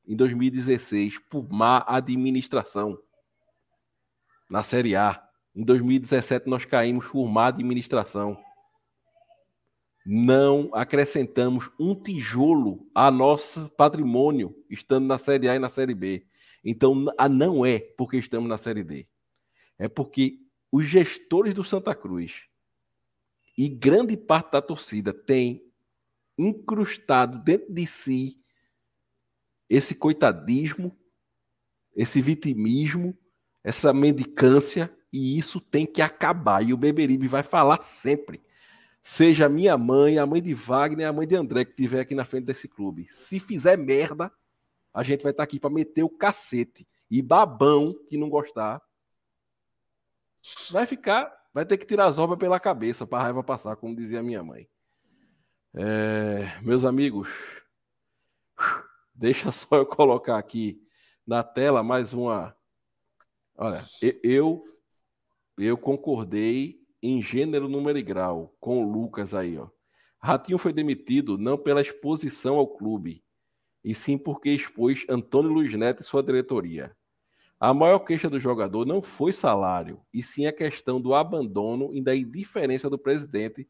[0.08, 3.00] em 2016 por má administração
[4.50, 5.24] na Série A.
[5.56, 8.38] Em 2017 nós caímos por má administração.
[10.06, 16.26] Não acrescentamos um tijolo a nosso patrimônio estando na Série A e na Série B.
[16.64, 19.08] Então, não é porque estamos na Série D.
[19.78, 20.40] É porque
[20.72, 22.46] os gestores do Santa Cruz
[23.58, 25.64] e grande parte da torcida tem
[26.38, 28.42] incrustado dentro de si
[29.70, 30.98] esse coitadismo,
[31.96, 33.16] esse vitimismo,
[33.70, 36.64] essa mendicância, e isso tem que acabar.
[36.64, 38.42] E o Beberibe vai falar sempre.
[39.04, 42.26] seja minha mãe, a mãe de Wagner, a mãe de André que estiver aqui na
[42.26, 43.08] frente desse clube.
[43.12, 44.32] Se fizer merda,
[44.92, 46.88] a gente vai estar tá aqui para meter o cacete.
[47.12, 48.82] E babão que não gostar
[50.72, 53.96] vai ficar, vai ter que tirar as obras pela cabeça para a raiva passar, como
[53.96, 54.68] dizia minha mãe.
[55.76, 57.30] É, meus amigos,
[59.14, 60.82] deixa só eu colocar aqui
[61.26, 62.59] na tela mais uma.
[63.62, 63.84] Olha,
[64.24, 64.64] eu
[65.58, 69.68] eu concordei em gênero, número e grau com o Lucas aí, ó.
[70.18, 73.22] Ratinho foi demitido não pela exposição ao clube,
[73.84, 76.96] e sim porque expôs Antônio Luiz Neto e sua diretoria.
[77.60, 82.02] A maior queixa do jogador não foi salário, e sim a questão do abandono e
[82.02, 83.68] da indiferença do presidente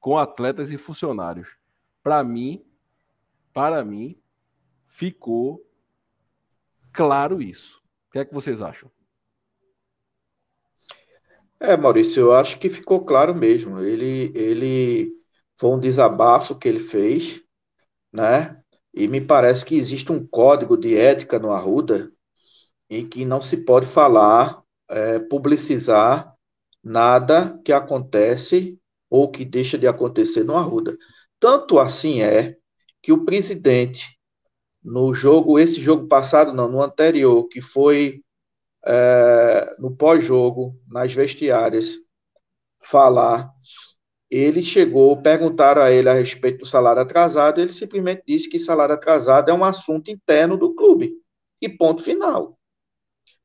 [0.00, 1.56] com atletas e funcionários.
[2.02, 2.64] Para mim,
[3.52, 4.20] para mim,
[4.88, 5.64] ficou
[6.92, 7.80] claro isso.
[8.08, 8.90] O que é que vocês acham?
[11.60, 13.80] É, Maurício, eu acho que ficou claro mesmo.
[13.80, 15.12] Ele, ele
[15.58, 17.42] foi um desabafo que ele fez,
[18.12, 18.60] né?
[18.94, 22.12] E me parece que existe um código de ética no Arruda
[22.90, 26.34] em que não se pode falar, é, publicizar
[26.82, 28.78] nada que acontece
[29.10, 30.96] ou que deixa de acontecer no Arruda.
[31.40, 32.56] Tanto assim é
[33.02, 34.18] que o presidente,
[34.82, 38.22] no jogo, esse jogo passado, não, no anterior, que foi
[38.88, 41.94] é, no pós-jogo, nas vestiárias,
[42.80, 43.52] falar,
[44.30, 48.94] ele chegou, perguntaram a ele a respeito do salário atrasado, ele simplesmente disse que salário
[48.94, 51.14] atrasado é um assunto interno do clube.
[51.60, 52.58] E ponto final.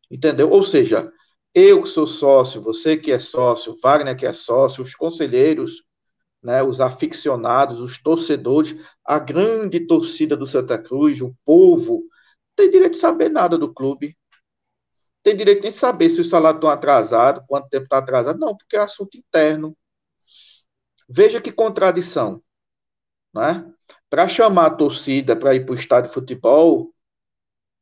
[0.10, 0.50] Entendeu?
[0.50, 1.12] Ou seja,
[1.54, 5.84] eu que sou sócio, você que é sócio, Wagner que é sócio, os conselheiros,
[6.42, 8.76] né, os aficionados, os torcedores,
[9.06, 12.04] a grande torcida do Santa Cruz, o povo,
[12.56, 14.18] tem direito de saber nada do clube.
[15.24, 18.40] Tem direito de saber se o salário está atrasado, quanto tempo está atrasado.
[18.40, 19.76] Não, porque é assunto interno.
[21.08, 22.44] Veja que contradição.
[23.34, 23.66] Né?
[24.10, 26.94] Para chamar a torcida para ir para o estádio de futebol,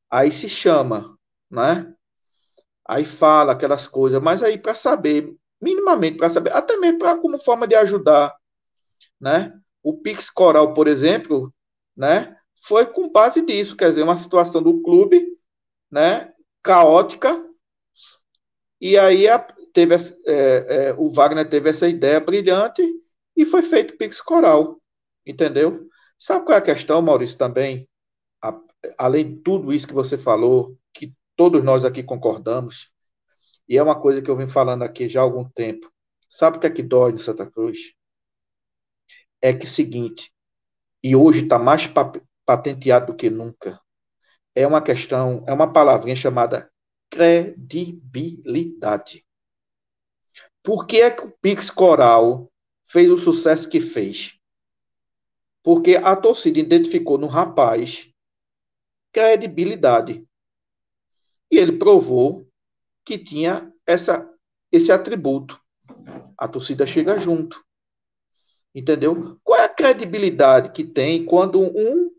[0.10, 1.18] aí se chama,
[1.50, 1.94] né?
[2.92, 7.40] aí fala aquelas coisas, mas aí para saber, minimamente para saber, até mesmo para como
[7.40, 8.36] forma de ajudar,
[9.20, 9.58] né?
[9.82, 11.54] O Pix Coral, por exemplo,
[11.96, 15.26] né, foi com base disso, quer dizer, uma situação do clube,
[15.90, 16.31] né,
[16.64, 17.48] caótica,
[18.80, 19.40] e aí a,
[19.74, 22.82] teve é, é, o Wagner teve essa ideia brilhante
[23.36, 24.82] e foi feito Pix Coral,
[25.26, 25.88] entendeu?
[26.18, 27.88] Sabe qual é a questão, Maurício, também?
[28.42, 28.60] A,
[28.98, 32.92] além de tudo isso que você falou, que todos nós aqui concordamos,
[33.68, 35.92] e é uma coisa que eu venho falando aqui já há algum tempo.
[36.28, 37.94] Sabe o que é que dói no Santa Cruz?
[39.42, 40.32] É que seguinte,
[41.04, 41.90] e hoje está mais
[42.46, 43.80] patenteado do que nunca,
[44.56, 46.70] é uma questão, é uma palavrinha chamada
[47.10, 49.26] credibilidade.
[50.64, 52.52] Por que é que o Pix Coral
[52.86, 54.38] fez o sucesso que fez?
[55.64, 58.12] Porque a torcida identificou no rapaz
[59.12, 60.26] credibilidade.
[61.50, 62.48] E ele provou
[63.06, 64.30] que tinha essa,
[64.72, 65.60] esse atributo.
[66.38, 67.62] A torcida chega junto.
[68.74, 69.38] Entendeu?
[69.44, 72.10] Qual é a credibilidade que tem quando um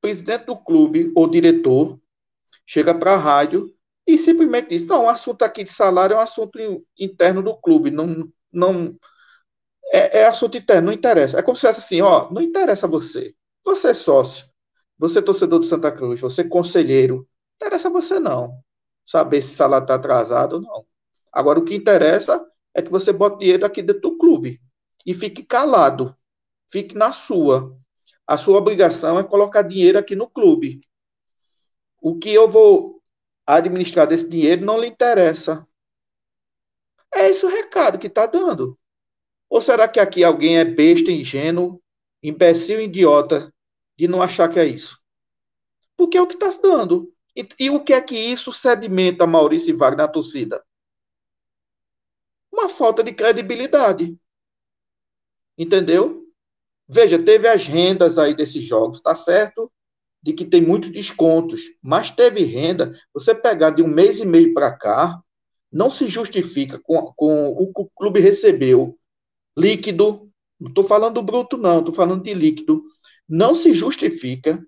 [0.00, 2.00] presidente do clube ou diretor
[2.66, 3.74] chega para a rádio
[4.06, 6.58] e simplesmente diz: não, o assunto aqui de salário é um assunto
[6.98, 8.96] interno do clube, não, não
[9.92, 11.38] é, é assunto interno, não interessa.
[11.38, 13.34] É como se fosse assim: ó, não interessa a você.
[13.64, 14.46] Você é sócio,
[14.98, 17.16] você é torcedor do Santa Cruz, você é conselheiro,
[17.60, 18.62] não interessa a você não
[19.10, 20.86] saber se o salário está atrasado ou não.
[21.32, 24.60] Agora, o que interessa é que você bote dinheiro aqui dentro do clube
[25.04, 26.14] e fique calado,
[26.70, 27.76] fique na sua.
[28.30, 30.86] A sua obrigação é colocar dinheiro aqui no clube.
[32.00, 33.02] O que eu vou
[33.44, 35.66] administrar desse dinheiro não lhe interessa.
[37.12, 38.78] É esse o recado que está dando.
[39.48, 41.82] Ou será que aqui alguém é besta, ingênuo,
[42.22, 43.52] imbecil, idiota,
[43.98, 45.02] de não achar que é isso?
[45.96, 47.12] Porque é o que está dando.
[47.34, 50.64] E, e, o que é que isso sedimenta Maurício e Wagner na torcida?
[52.52, 54.16] Uma falta de credibilidade.
[55.58, 56.29] Entendeu?
[56.92, 59.70] Veja, teve as rendas aí desses jogos, tá certo?
[60.20, 62.98] De que tem muitos descontos, mas teve renda.
[63.14, 65.22] Você pegar de um mês e meio para cá,
[65.70, 68.98] não se justifica com, com o que o clube recebeu
[69.56, 70.28] líquido.
[70.58, 72.82] Não estou falando do bruto, não, estou falando de líquido.
[73.28, 74.60] Não se justifica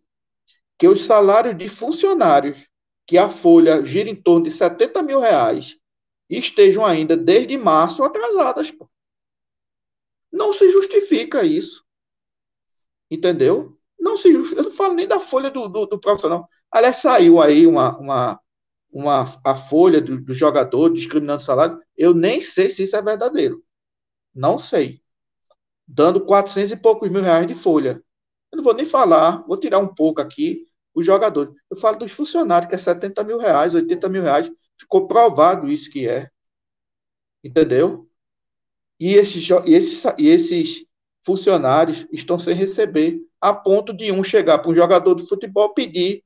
[0.78, 2.68] que os salários de funcionários,
[3.04, 5.76] que a folha gira em torno de 70 mil reais,
[6.30, 8.72] estejam ainda desde março atrasadas.
[10.30, 11.84] Não se justifica isso.
[13.12, 13.78] Entendeu?
[14.00, 14.32] Não se.
[14.32, 16.48] Eu não falo nem da folha do, do, do profissional.
[16.70, 18.40] Aliás, saiu aí uma, uma,
[18.90, 21.78] uma, a folha do, do jogador discriminando salário.
[21.94, 23.62] Eu nem sei se isso é verdadeiro.
[24.34, 25.02] Não sei.
[25.86, 28.02] dando 400 e poucos mil reais de folha.
[28.50, 31.54] Eu não vou nem falar, vou tirar um pouco aqui os jogadores.
[31.70, 34.50] Eu falo dos funcionários, que é 70 mil reais, 80 mil reais.
[34.78, 36.30] Ficou provado isso que é.
[37.44, 38.08] Entendeu?
[38.98, 40.86] E esses, e esses, e esses
[41.24, 46.24] funcionários estão sem receber, a ponto de um chegar para um jogador de futebol pedir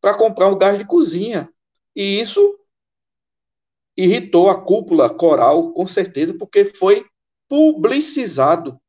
[0.00, 1.52] para comprar um gás de cozinha.
[1.94, 2.58] E isso
[3.96, 7.06] irritou a cúpula coral, com certeza, porque foi
[7.48, 8.80] publicizado.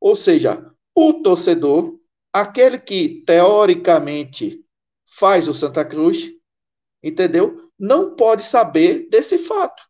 [0.00, 1.98] Ou seja, o torcedor,
[2.32, 4.64] aquele que teoricamente
[5.06, 6.32] faz o Santa Cruz,
[7.02, 7.70] entendeu?
[7.78, 9.82] Não pode saber desse fato.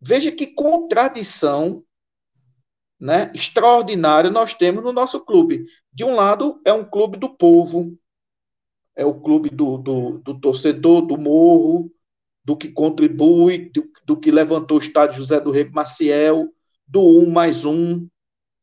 [0.00, 1.84] Veja que contradição
[3.02, 5.66] né, extraordinária nós temos no nosso clube.
[5.92, 7.98] De um lado, é um clube do povo,
[8.94, 11.92] é o clube do, do, do torcedor, do morro,
[12.44, 16.48] do que contribui, do, do, que levantou o estádio José do Rei Maciel,
[16.86, 18.06] do um mais um,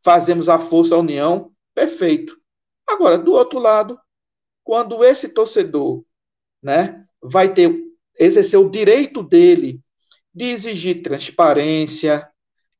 [0.01, 2.39] fazemos a força, a união, perfeito.
[2.87, 3.99] Agora, do outro lado,
[4.63, 6.01] quando esse torcedor
[6.63, 7.77] né, vai ter,
[8.17, 9.81] exercer o direito dele
[10.33, 12.25] de exigir transparência,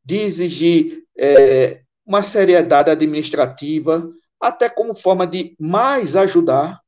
[0.04, 6.82] de exigir é, uma seriedade administrativa, até como forma de mais ajudar,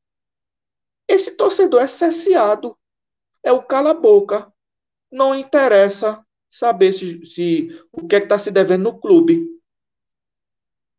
[1.08, 2.78] esse torcedor é cesseado,
[3.44, 4.52] é o cala-boca.
[5.12, 9.46] Não interessa saber se, se o que é está se devendo no clube.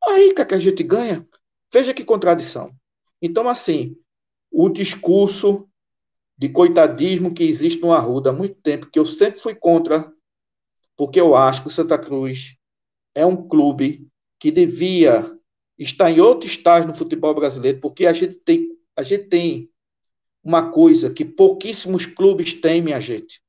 [0.07, 1.27] Aí que, é que a gente ganha.
[1.73, 2.75] Veja que contradição.
[3.21, 3.97] Então, assim,
[4.51, 5.67] o discurso
[6.37, 10.13] de coitadismo que existe no Arruda há muito tempo, que eu sempre fui contra,
[10.97, 12.57] porque eu acho que o Santa Cruz
[13.15, 15.37] é um clube que devia
[15.79, 19.71] estar em outro estágio no futebol brasileiro, porque a gente tem, a gente tem
[20.43, 23.41] uma coisa que pouquíssimos clubes têm, minha gente.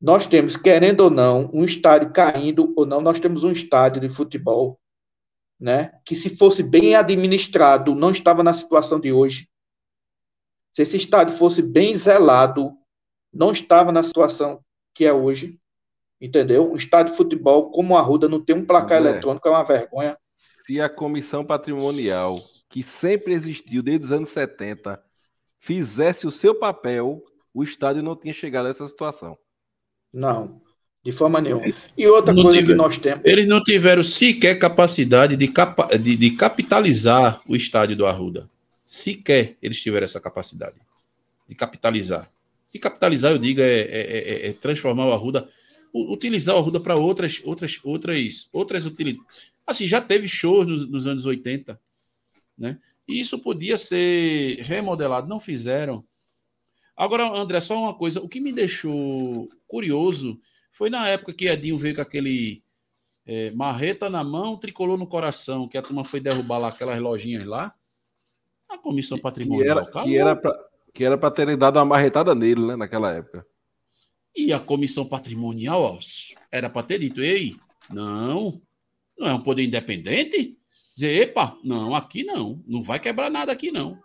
[0.00, 4.08] Nós temos, querendo ou não, um estádio caindo ou não, nós temos um estádio de
[4.08, 4.80] futebol,
[5.58, 5.92] né?
[6.04, 9.48] Que se fosse bem administrado, não estava na situação de hoje.
[10.72, 12.76] Se esse estádio fosse bem zelado,
[13.32, 14.64] não estava na situação
[14.94, 15.60] que é hoje.
[16.22, 16.70] Entendeu?
[16.70, 19.00] Um estádio de futebol como a Ruda não tem um placar é.
[19.00, 20.16] eletrônico é uma vergonha.
[20.36, 22.38] Se a comissão patrimonial,
[22.70, 25.02] que sempre existiu desde os anos 70,
[25.58, 27.20] fizesse o seu papel,
[27.52, 29.36] o estádio não tinha chegado a essa situação.
[30.12, 30.62] Não,
[31.04, 31.64] de forma nenhuma.
[31.98, 33.22] E outra não coisa tiver, que nós temos.
[33.24, 38.48] Eles não tiveram sequer capacidade de, capa, de, de, capitalizar o estádio do Arruda.
[38.86, 40.76] Sequer eles tiveram essa capacidade
[41.48, 42.30] de capitalizar.
[42.72, 45.48] E capitalizar, eu digo, é, é, é, é transformar o Arruda,
[45.94, 49.50] utilizar o Arruda para outras, outras, outras, outras utilidades.
[49.66, 51.80] Assim, já teve shows nos, nos anos 80,
[52.56, 52.78] né?
[53.06, 56.04] E isso podia ser remodelado, não fizeram.
[56.96, 58.20] Agora, André, só uma coisa.
[58.20, 60.38] O que me deixou curioso
[60.70, 62.62] foi na época que Edinho veio com aquele
[63.26, 67.44] é, marreta na mão, tricolor no coração, que a turma foi derrubar lá aquelas lojinhas
[67.44, 67.74] lá.
[68.68, 69.84] A comissão patrimonial.
[70.02, 70.40] Que era,
[70.94, 73.46] que era para terem dado uma marretada nele, né, naquela época.
[74.34, 75.98] E a comissão patrimonial, ó,
[76.50, 77.56] era para ter dito: ei,
[77.90, 78.60] não,
[79.18, 80.58] não é um poder independente?
[80.94, 84.02] Dizer, epa, não, aqui não, não vai quebrar nada aqui não.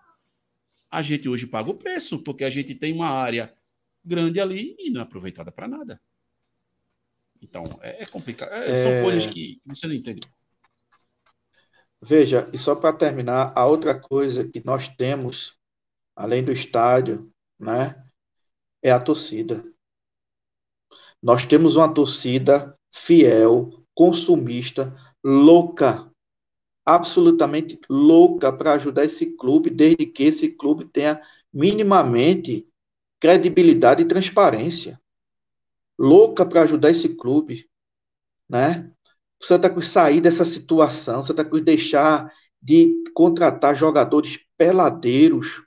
[0.90, 3.54] A gente hoje paga o preço, porque a gente tem uma área
[4.04, 6.02] grande ali e não é aproveitada para nada.
[7.42, 8.52] Então, é, é complicado.
[8.54, 9.04] É, são é...
[9.04, 10.28] coisas que você não entende.
[12.02, 15.58] Veja, e só para terminar, a outra coisa que nós temos,
[16.16, 18.02] além do estádio, né,
[18.82, 19.66] é a torcida.
[21.22, 26.08] Nós temos uma torcida fiel, consumista, louca
[26.88, 31.22] absolutamente louca para ajudar esse clube, desde que esse clube tenha
[31.54, 32.66] minimamente
[33.20, 34.98] credibilidade e transparência.
[36.00, 37.70] Louca para ajudar esse clube,
[38.50, 38.90] né?
[39.38, 45.66] Santa Cruz sair dessa situação, Santa Cruz deixar de contratar jogadores peladeiros.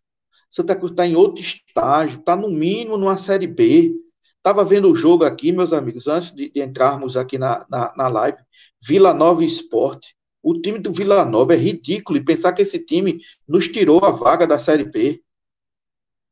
[0.48, 3.94] Santa Cruz está em outro estágio, está no mínimo numa Série B.
[4.40, 8.08] Estava vendo o jogo aqui, meus amigos, antes de, de entrarmos aqui na, na, na
[8.08, 8.38] live.
[8.82, 10.16] Vila Nova Esporte.
[10.42, 14.10] O time do Vila Nova é ridículo e pensar que esse time nos tirou a
[14.10, 15.22] vaga da Série B.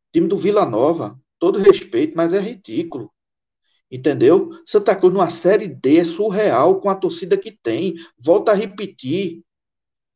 [0.08, 3.12] O time do Vila Nova, todo respeito, mas é ridículo.
[3.90, 4.50] Entendeu?
[4.64, 7.96] Santa Cruz numa Série D é surreal com a torcida que tem.
[8.18, 9.42] Volta a repetir.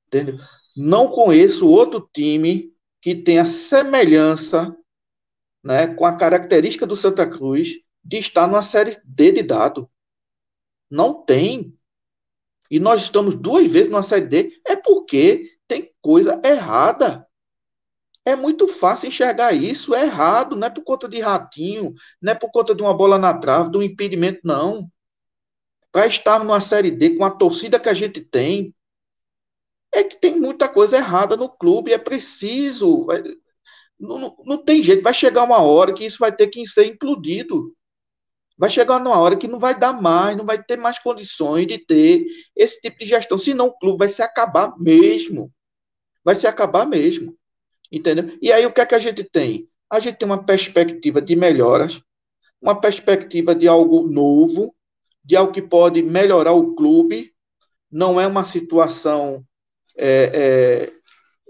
[0.07, 0.39] Entendeu?
[0.75, 2.73] Não conheço outro time
[3.03, 4.75] que tenha semelhança
[5.63, 9.91] né, com a característica do Santa Cruz de estar numa Série D de dado.
[10.91, 11.77] Não tem
[12.73, 17.29] e nós estamos duas vezes numa Série D, é porque tem coisa errada.
[18.25, 22.35] É muito fácil enxergar isso, é errado, não é por conta de ratinho, não é
[22.35, 24.91] por conta de uma bola na trave, de um impedimento, não.
[25.93, 28.75] para estar numa Série D com a torcida que a gente tem,
[29.93, 33.07] é que tem muita coisa errada no clube, é preciso.
[34.03, 36.87] Não, não, não tem jeito, vai chegar uma hora que isso vai ter que ser
[36.87, 37.73] implodido.
[38.59, 41.79] Vai chegar uma hora que não vai dar mais, não vai ter mais condições de
[41.79, 42.27] ter
[42.57, 43.39] esse tipo de gestão.
[43.39, 45.53] Senão o clube vai se acabar mesmo.
[46.25, 47.37] Vai se acabar mesmo.
[47.93, 48.37] Entendeu?
[48.43, 49.69] E aí o que é que a gente tem?
[49.89, 52.03] A gente tem uma perspectiva de melhoras,
[52.61, 54.75] uma perspectiva de algo novo,
[55.25, 57.33] de algo que pode melhorar o clube.
[57.91, 59.45] Não é uma situação
[59.97, 60.93] é, é,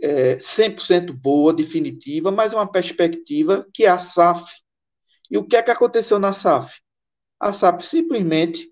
[0.03, 4.53] é 100% boa, definitiva, mas é uma perspectiva que é a SAF.
[5.31, 6.81] E o que é que aconteceu na SAF?
[7.39, 8.69] A SAF simplesmente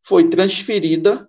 [0.00, 1.28] foi transferida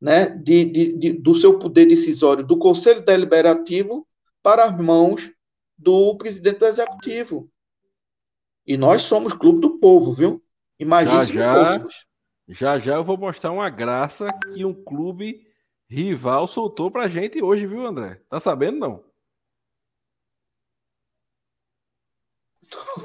[0.00, 4.06] né, de, de, de, do seu poder decisório do Conselho Deliberativo
[4.42, 5.32] para as mãos
[5.76, 7.50] do presidente do Executivo.
[8.66, 10.42] E nós somos clube do povo, viu?
[10.78, 11.94] Imagina já, se já, fôssemos.
[12.48, 15.45] Já já eu vou mostrar uma graça que um clube
[15.88, 18.20] rival soltou pra gente hoje, viu, André?
[18.28, 19.04] Tá sabendo, não?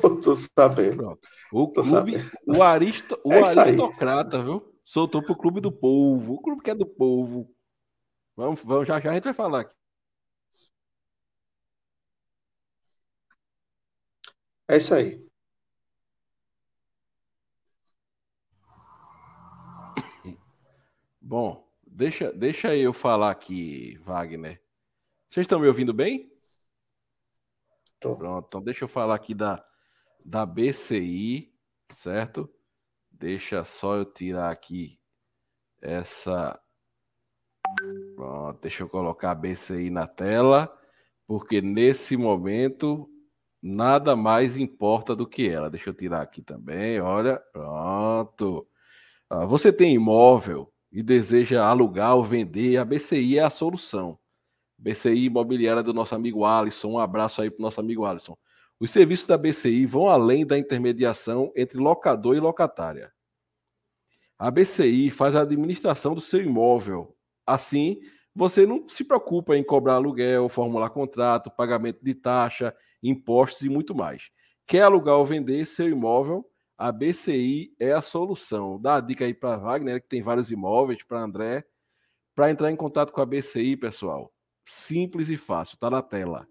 [0.01, 0.97] Tô, tô sabendo.
[0.97, 1.27] Pronto.
[1.51, 2.31] O tô clube, sabendo.
[2.47, 4.73] o, aristo, o é aristocrata, viu?
[4.83, 6.33] Soltou pro clube do povo.
[6.33, 7.53] O clube que é do povo.
[8.35, 9.75] Vamos, vamos já já a gente vai falar aqui.
[14.67, 15.21] É isso aí.
[21.21, 21.70] Bom,
[22.01, 24.59] Deixa, deixa eu falar aqui, Wagner.
[25.29, 26.33] Vocês estão me ouvindo bem?
[27.99, 28.15] Tô.
[28.15, 29.63] Pronto, então deixa eu falar aqui da,
[30.25, 31.53] da BCI,
[31.91, 32.51] certo?
[33.11, 34.99] Deixa só eu tirar aqui
[35.79, 36.59] essa.
[38.15, 40.75] Pronto, deixa eu colocar a BCI na tela,
[41.27, 43.07] porque nesse momento
[43.61, 45.69] nada mais importa do que ela.
[45.69, 48.67] Deixa eu tirar aqui também, olha, pronto.
[49.29, 54.19] Ah, você tem imóvel e deseja alugar ou vender, a BCI é a solução.
[54.77, 56.93] BCI Imobiliária do nosso amigo Alisson.
[56.93, 58.35] Um abraço aí para o nosso amigo Alisson.
[58.79, 63.13] Os serviços da BCI vão além da intermediação entre locador e locatária.
[64.39, 67.15] A BCI faz a administração do seu imóvel.
[67.45, 68.01] Assim,
[68.33, 73.93] você não se preocupa em cobrar aluguel, formular contrato, pagamento de taxa, impostos e muito
[73.93, 74.31] mais.
[74.65, 76.50] Quer alugar ou vender seu imóvel?
[76.81, 78.81] A BCI é a solução.
[78.81, 81.63] Dá a dica aí para Wagner, que tem vários imóveis, para André,
[82.33, 84.33] para entrar em contato com a BCI, pessoal.
[84.65, 86.47] Simples e fácil, tá na tela.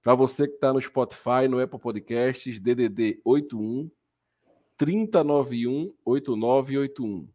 [0.00, 3.90] Para você que está no Spotify, no Apple Podcasts, DDD 81
[4.76, 7.28] 3091 8981.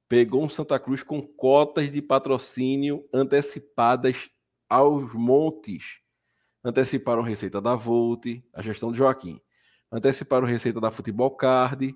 [0.07, 4.29] pegou um Santa Cruz com cotas de patrocínio antecipadas
[4.69, 6.04] aos montes
[6.65, 9.39] anteciparam receita da Volt, a gestão de Joaquim,
[9.91, 11.95] anteciparam receita da Futebol Card,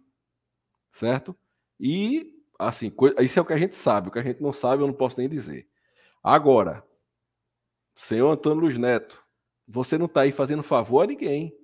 [0.92, 1.36] certo?
[1.80, 4.84] E, assim, isso é o que a gente sabe, o que a gente não sabe
[4.84, 5.68] eu não posso nem dizer.
[6.22, 6.86] Agora,
[7.96, 9.24] senhor Antônio Luiz Neto,
[9.68, 11.58] você não está aí fazendo favor a ninguém.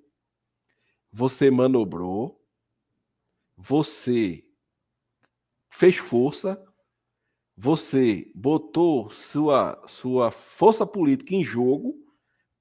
[1.12, 2.44] Você manobrou,
[3.56, 4.44] você
[5.70, 6.60] fez força,
[7.56, 12.05] você botou sua, sua força política em jogo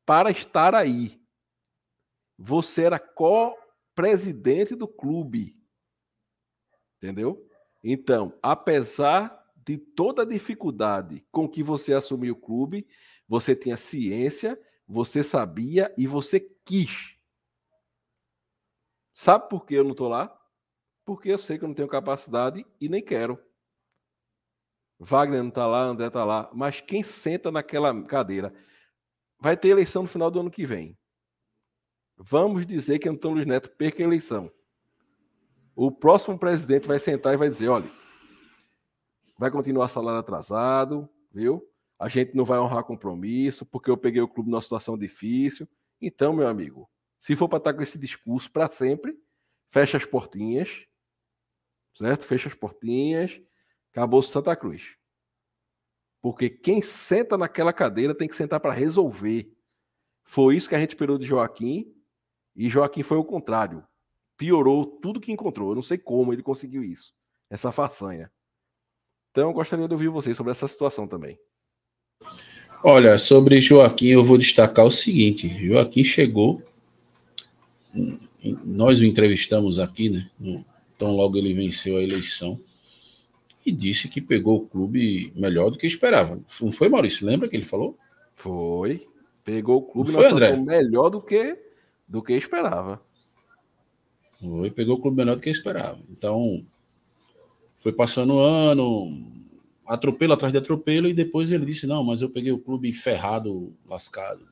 [0.06, 1.22] para estar aí.
[2.38, 5.58] Você era co-presidente do clube.
[6.97, 7.47] Entendeu?
[7.84, 12.88] Então, apesar de toda a dificuldade com que você assumiu o clube,
[13.28, 17.16] você tinha ciência, você sabia e você quis.
[19.14, 20.36] Sabe por que eu não estou lá?
[21.06, 23.39] Porque eu sei que eu não tenho capacidade e nem quero.
[24.99, 28.53] Wagner não está lá, André está lá, mas quem senta naquela cadeira
[29.40, 30.98] vai ter eleição no final do ano que vem.
[32.18, 34.52] Vamos dizer que Antônio Luiz Neto perca a eleição.
[35.76, 37.92] O próximo presidente vai sentar e vai dizer: olha,
[39.38, 41.62] vai continuar salário atrasado, viu?
[42.00, 45.68] A gente não vai honrar compromisso, porque eu peguei o clube numa situação difícil.
[46.02, 49.18] Então, meu amigo, se for para estar com esse discurso para sempre,
[49.70, 50.86] fecha as portinhas,
[51.98, 52.24] certo?
[52.24, 53.42] Fecha as portinhas,
[53.92, 54.96] acabou Santa Cruz.
[56.26, 59.47] Porque quem senta naquela cadeira tem que sentar para resolver.
[60.23, 61.93] Foi isso que a gente esperou de Joaquim,
[62.55, 63.84] e Joaquim foi o contrário.
[64.36, 65.69] Piorou tudo que encontrou.
[65.69, 67.13] Eu não sei como ele conseguiu isso,
[67.47, 68.32] essa façanha.
[69.30, 71.38] Então, eu gostaria de ouvir vocês sobre essa situação também.
[72.84, 76.59] Olha, sobre Joaquim, eu vou destacar o seguinte: Joaquim chegou,
[78.65, 80.28] nós o entrevistamos aqui, né?
[80.95, 82.59] Então, logo ele venceu a eleição
[83.66, 86.39] e disse que pegou o clube melhor do que esperava.
[86.61, 87.26] Não foi, Maurício?
[87.26, 87.97] Lembra que ele falou?
[88.34, 89.07] Foi.
[89.43, 90.55] Pegou o clube foi, André?
[90.55, 91.57] melhor do que,
[92.07, 93.01] do que esperava.
[94.39, 95.99] Foi, pegou o clube melhor do que esperava.
[96.09, 96.66] Então,
[97.78, 99.26] foi passando o ano,
[99.86, 103.74] atropelo atrás de atropelo, e depois ele disse: Não, mas eu peguei o clube ferrado,
[103.88, 104.47] lascado.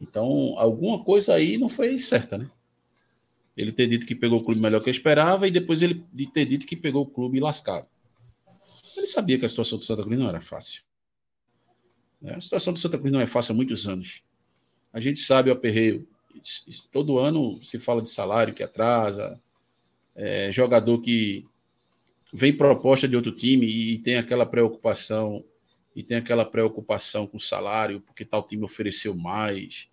[0.00, 2.50] Então, alguma coisa aí não foi certa, né?
[3.56, 6.46] Ele ter dito que pegou o clube melhor que eu esperava e depois ele ter
[6.46, 7.86] dito que pegou o clube lascado.
[8.96, 10.82] Ele sabia que a situação do Santa Cruz não era fácil.
[12.24, 14.22] A situação do Santa Cruz não é fácil há muitos anos.
[14.92, 16.06] A gente sabe o aperreio.
[16.90, 19.40] Todo ano se fala de salário que atrasa,
[20.14, 21.44] é, jogador que
[22.32, 25.44] vem proposta de outro time e tem aquela preocupação
[25.94, 29.88] e tem aquela preocupação com o salário porque tal time ofereceu mais.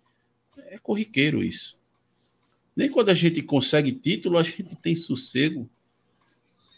[0.66, 1.79] É corriqueiro isso.
[2.80, 5.68] Nem quando a gente consegue título, a gente tem sossego.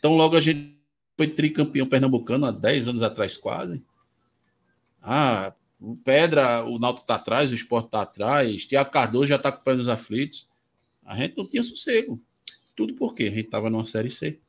[0.01, 0.77] Então, logo a gente
[1.17, 3.87] foi tricampeão pernambucano há 10 anos atrás, quase.
[5.01, 9.53] Ah, o Pedra, o Náutico está atrás, o Esporte está atrás, Tiago Cardoso já está
[9.53, 10.49] com o pé nos aflitos.
[11.05, 12.21] A gente não tinha sossego.
[12.75, 14.41] Tudo porque a gente estava numa Série C,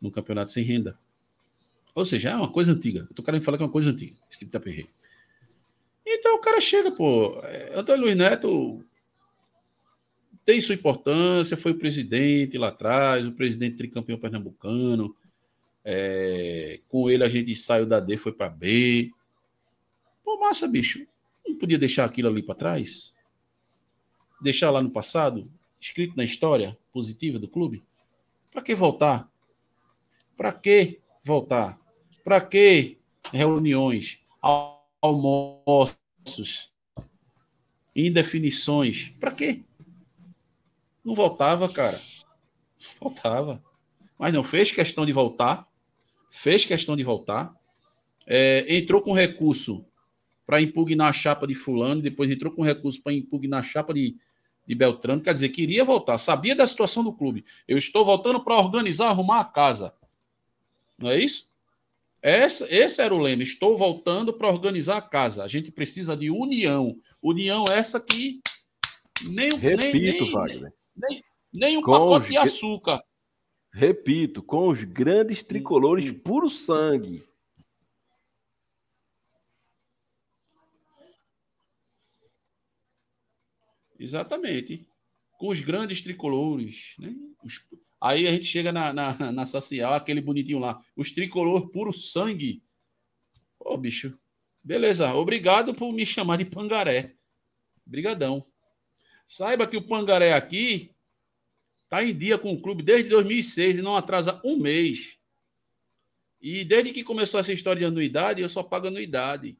[0.00, 0.96] num campeonato sem renda.
[1.96, 3.08] Ou seja, é uma coisa antiga.
[3.10, 4.88] Eu tô querendo falar que é uma coisa antiga, esse tipo de aperreio.
[6.06, 7.40] Então o cara chega, pô.
[7.42, 8.84] É, Antônio Luiz Neto
[10.44, 15.16] tem sua importância, foi o presidente lá atrás, o presidente tricampeão pernambucano.
[15.84, 19.10] É, com ele a gente saiu da D, foi para B.
[20.22, 21.06] Pô, massa, bicho.
[21.46, 23.14] Não podia deixar aquilo ali para trás?
[24.40, 27.82] Deixar lá no passado, escrito na história positiva do clube?
[28.50, 29.30] Para que voltar?
[30.36, 31.78] Para que voltar?
[32.22, 32.98] Para que
[33.32, 34.20] reuniões,
[35.02, 36.72] almoços,
[37.94, 39.10] indefinições?
[39.20, 39.62] Para quê?
[41.04, 42.00] Não voltava, cara.
[43.00, 43.62] Voltava.
[44.18, 45.66] Mas não fez questão de voltar.
[46.30, 47.54] Fez questão de voltar.
[48.26, 49.84] É, entrou com recurso
[50.46, 54.16] para impugnar a chapa de Fulano, depois entrou com recurso para impugnar a chapa de,
[54.66, 55.22] de Beltrano.
[55.22, 56.18] Quer dizer, queria voltar.
[56.18, 57.44] Sabia da situação do clube.
[57.66, 59.94] Eu estou voltando para organizar, arrumar a casa.
[60.98, 61.50] Não é isso?
[62.22, 63.42] Esse, esse era o lema.
[63.42, 65.44] Estou voltando para organizar a casa.
[65.44, 66.96] A gente precisa de união.
[67.22, 68.40] União essa que
[69.22, 70.72] nem Repito, nem, nem, Wagner.
[70.96, 71.22] Nem,
[71.52, 72.30] nem um com pacote os...
[72.30, 73.04] de açúcar.
[73.72, 76.18] Repito, com os grandes tricolores hum.
[76.20, 77.26] puro sangue.
[83.98, 84.88] Exatamente.
[85.38, 86.94] Com os grandes tricolores.
[86.98, 87.14] Né?
[87.42, 87.68] Os...
[88.00, 90.80] Aí a gente chega na, na, na social, aquele bonitinho lá.
[90.94, 92.62] Os tricolores puro sangue.
[93.58, 94.18] Ô, bicho.
[94.62, 95.12] Beleza.
[95.14, 97.16] Obrigado por me chamar de pangaré.
[97.86, 98.46] Obrigadão.
[99.26, 100.94] Saiba que o Pangaré aqui
[101.84, 105.18] está em dia com o clube desde 2006 e não atrasa um mês.
[106.40, 109.56] E desde que começou essa história de anuidade, eu só pago anuidade.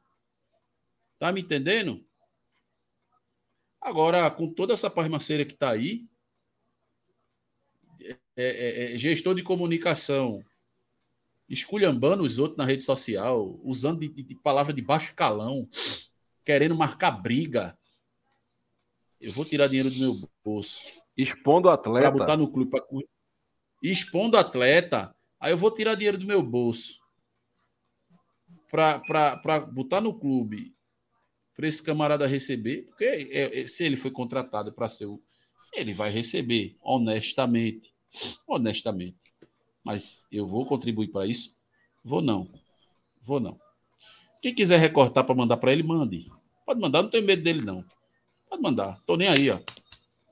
[1.17, 2.05] Tá me entendendo?
[3.81, 6.05] Agora, com toda essa parmaceira que está aí,
[8.01, 10.43] é, é, é, gestor de comunicação,
[11.47, 15.69] esculhambando os outros na rede social, usando de, de, de palavra de baixo calão,
[16.43, 17.77] querendo marcar briga,
[19.25, 20.83] eu vou tirar dinheiro do meu bolso.
[21.17, 22.11] Expondo o atleta.
[22.11, 22.69] Para botar no clube.
[22.69, 22.85] Pra...
[23.81, 25.15] Expondo o atleta.
[25.39, 26.99] Aí eu vou tirar dinheiro do meu bolso.
[28.69, 30.75] Para botar no clube.
[31.55, 32.83] Para esse camarada receber.
[32.83, 35.19] Porque é, é, se ele foi contratado para ser o.
[35.73, 37.95] Ele vai receber, honestamente.
[38.47, 39.33] Honestamente.
[39.83, 41.51] Mas eu vou contribuir para isso?
[42.03, 42.47] Vou não.
[43.23, 43.59] Vou não.
[44.39, 46.31] Quem quiser recortar para mandar para ele, mande.
[46.63, 47.83] Pode mandar, não tenho medo dele, não.
[48.55, 49.59] Pode mandar, tô nem aí, ó.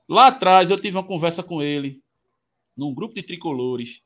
[0.08, 2.02] Lá atrás eu tive uma conversa com ele,
[2.74, 4.02] num grupo de tricolores,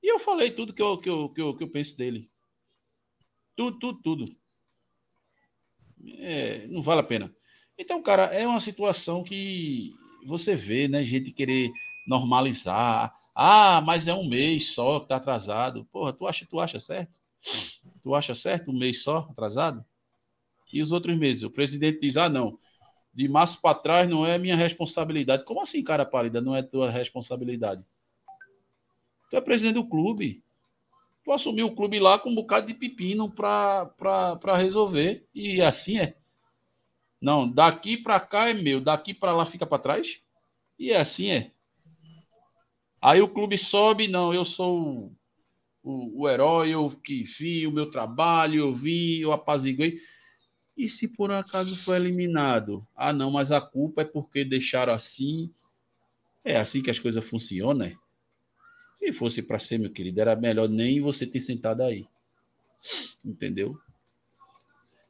[0.00, 2.30] e eu falei tudo que eu, que eu, que eu, que eu penso dele.
[3.56, 4.36] Tudo, tudo, tudo.
[6.18, 7.34] É, não vale a pena.
[7.76, 9.92] Então, cara, é uma situação que
[10.24, 11.72] você vê, né, gente querer
[12.06, 13.12] normalizar.
[13.34, 15.84] Ah, mas é um mês só que tá atrasado.
[15.86, 17.20] Porra, tu acha, tu acha certo?
[18.04, 19.84] Tu acha certo um mês só atrasado?
[20.72, 21.42] E os outros meses?
[21.42, 22.56] O presidente diz: ah, não,
[23.14, 25.44] de março para trás não é minha responsabilidade.
[25.44, 27.84] Como assim, cara pálida, não é tua responsabilidade?
[29.30, 30.42] Tu é presidente do clube.
[31.24, 35.26] Tu assumiu o clube lá com um bocado de pepino para resolver.
[35.34, 36.16] E assim é.
[37.20, 40.20] Não, daqui para cá é meu, daqui para lá fica para trás.
[40.78, 41.52] E é assim é.
[43.00, 45.16] Aí o clube sobe, não, eu sou o,
[45.82, 49.98] o, o herói, eu que fiz o meu trabalho, eu vim, eu apaziguei.
[50.76, 52.86] E se por acaso foi eliminado?
[52.96, 55.50] Ah, não, mas a culpa é porque deixaram assim.
[56.44, 57.96] É assim que as coisas funcionam, né?
[58.94, 62.06] Se fosse para ser, meu querido, era melhor nem você ter sentado aí.
[63.24, 63.78] Entendeu?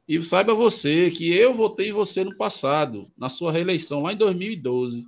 [0.07, 4.17] E saiba você que eu votei em você no passado, na sua reeleição, lá em
[4.17, 5.05] 2012.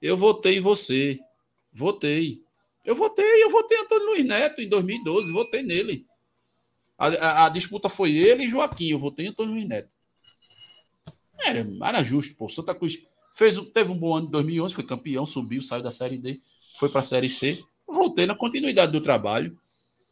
[0.00, 1.18] Eu votei em você.
[1.72, 2.42] Votei.
[2.84, 6.06] Eu votei, eu votei Antônio Luiz Neto em 2012, votei nele.
[6.96, 9.90] A, a, a disputa foi ele e Joaquim, eu votei em Antônio Luiz Neto.
[11.44, 12.48] Era, era justo, pô.
[12.48, 12.98] Santa Cruz
[13.34, 16.40] fez, teve um bom ano em 2011, foi campeão, subiu, saiu da Série D,
[16.76, 17.62] foi para a Série C.
[17.86, 19.58] Voltei na continuidade do trabalho.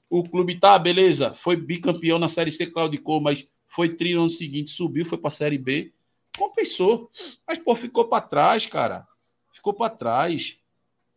[0.09, 4.31] O clube tá, beleza, foi bicampeão na Série C, claudicou, mas foi tri no ano
[4.31, 5.93] seguinte, subiu, foi para a Série B.
[6.39, 7.11] Compensou.
[7.47, 9.07] Mas, pô, ficou para trás, cara.
[9.53, 10.59] Ficou para trás.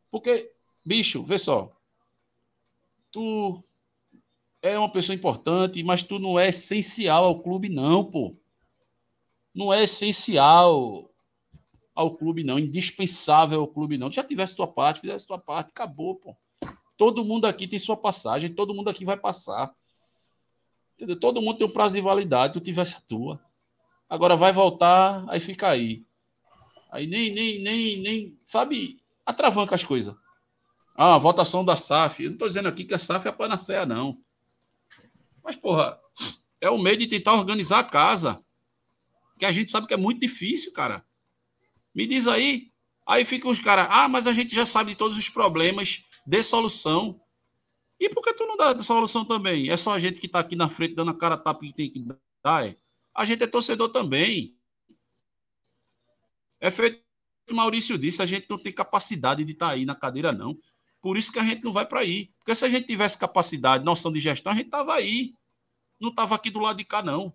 [0.10, 0.52] Porque,
[0.84, 1.72] bicho, vê só.
[3.12, 3.62] Tu
[4.62, 8.36] é uma pessoa importante, mas tu não é essencial ao clube, não, pô
[9.54, 11.10] não é essencial
[11.96, 14.12] ao clube, não, indispensável ao clube, não.
[14.12, 16.36] Já tivesse tua parte, fizesse tua parte, acabou, pô.
[16.96, 19.74] Todo mundo aqui tem sua passagem, todo mundo aqui vai passar.
[20.96, 21.20] Entendeu?
[21.20, 23.40] Todo mundo tem um prazo de validade, tu tivesse a tua.
[24.10, 26.06] Agora vai voltar, aí fica aí.
[26.92, 30.16] Aí nem, nem, nem, nem, sabe, atravanca as coisas.
[30.96, 32.24] Ah, votação da SAF.
[32.24, 34.18] Eu não estou dizendo aqui que a SAF é a panaceia, não.
[35.44, 35.98] Mas, porra,
[36.60, 38.44] é o meio de tentar organizar a casa
[39.40, 41.04] que a gente sabe que é muito difícil, cara.
[41.96, 42.72] Me diz aí.
[43.08, 46.44] Aí ficam os caras, ah, mas a gente já sabe de todos os problemas, dê
[46.44, 47.20] solução.
[48.00, 49.70] E por que tu não dá solução também?
[49.70, 51.90] É só a gente que tá aqui na frente dando a cara tapa que tem
[51.90, 52.06] que
[52.44, 52.76] dar, é?
[53.16, 54.56] A gente é torcedor também.
[56.60, 57.02] É feito
[57.50, 60.56] o Maurício disse, a gente não tem capacidade de estar tá aí na cadeira, não.
[61.02, 62.32] Por isso que a gente não vai para aí.
[62.38, 65.34] Porque se a gente tivesse capacidade, noção de gestão, a gente tava aí.
[66.00, 67.34] Não tava aqui do lado de cá, não.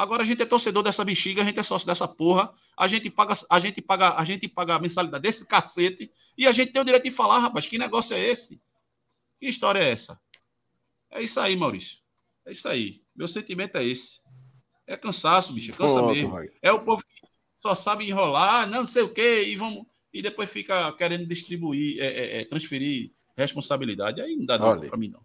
[0.00, 3.10] Agora a gente é torcedor dessa bexiga, a gente é sócio dessa porra, a gente
[3.10, 6.80] paga, a gente paga, a gente paga a mensalidade desse cacete e a gente tem
[6.80, 8.62] o direito de falar, rapaz, que negócio é esse?
[9.38, 10.18] Que história é essa?
[11.10, 11.98] É isso aí, Maurício.
[12.46, 13.02] É isso aí.
[13.14, 14.22] Meu sentimento é esse.
[14.86, 16.30] É cansaço, bicho, cansa Pronto, mesmo.
[16.30, 16.48] Vai.
[16.62, 17.28] É o povo que
[17.58, 19.84] só sabe enrolar, não sei o quê, e vamos
[20.14, 24.22] e depois fica querendo distribuir, é, é, é transferir responsabilidade.
[24.22, 25.20] Aí não dá para mim não.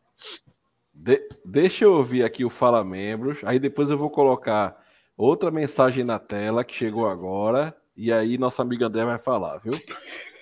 [0.98, 4.82] De, deixa eu ouvir aqui o Fala Membros, aí depois eu vou colocar
[5.18, 9.74] outra mensagem na tela que chegou agora, e aí nossa amiga André vai falar, viu?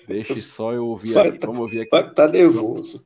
[0.07, 1.39] Deixe só eu ouvir aqui.
[1.39, 2.13] Tá, Vamos ouvir aqui.
[2.13, 3.03] Tá nervoso.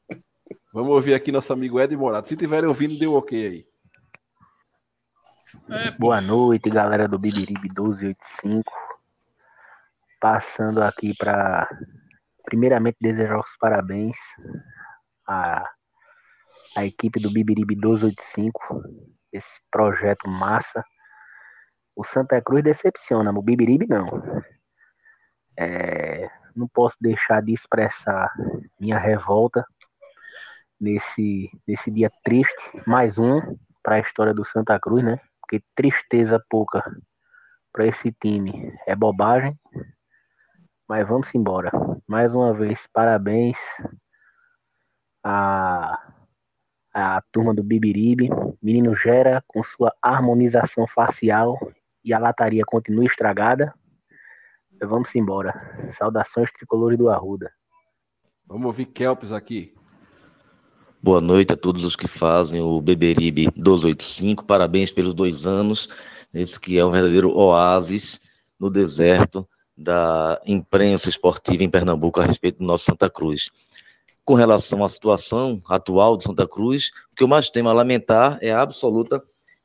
[0.74, 2.28] Vamos ouvir aqui nosso amigo Ed Morato.
[2.28, 3.68] Se tiverem ouvindo, dê um ok aí.
[5.70, 8.64] É, Boa noite, galera do Bibiribe 1285.
[10.20, 11.70] Passando aqui para,
[12.43, 14.18] primeiramente, desejar os parabéns
[15.26, 15.64] a
[16.76, 18.84] a equipe do Bibiribe 285,
[19.32, 20.84] esse projeto massa.
[21.95, 24.07] O Santa Cruz decepciona, o Bibiribe não.
[25.57, 28.32] É, não posso deixar de expressar
[28.80, 29.65] minha revolta
[30.80, 33.39] nesse, nesse dia triste, mais um
[33.84, 35.20] para a história do Santa Cruz, né?
[35.41, 36.84] Porque tristeza pouca
[37.72, 39.57] para esse time é bobagem.
[40.88, 41.72] Mas vamos embora.
[42.07, 43.57] Mais uma vez, parabéns
[45.24, 46.16] a
[46.98, 48.28] a turma do Bibiribe.
[48.60, 51.56] Menino Gera com sua harmonização facial
[52.04, 53.72] e a lataria continua estragada.
[54.82, 55.93] Vamos embora.
[55.93, 57.52] Saudações tricolores do Arruda.
[58.48, 59.76] Vamos ouvir Kelps aqui.
[61.00, 64.43] Boa noite a todos os que fazem o Beberibe 285.
[64.43, 65.89] Parabéns pelos dois anos.
[66.34, 68.20] Esse que é um verdadeiro oásis
[68.60, 73.52] no deserto da imprensa esportiva em Pernambuco a respeito do nosso Santa Cruz
[74.28, 78.38] com relação à situação atual de Santa Cruz, o que eu mais tenho a lamentar
[78.41, 79.23] é a absoluta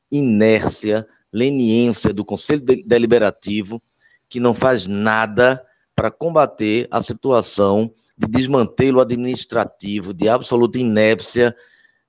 [0.09, 3.83] inércia, leniência do Conselho Deliberativo,
[4.29, 5.61] que não faz nada
[5.93, 11.53] para combater a situação de desmantelo administrativo, de absoluta inépcia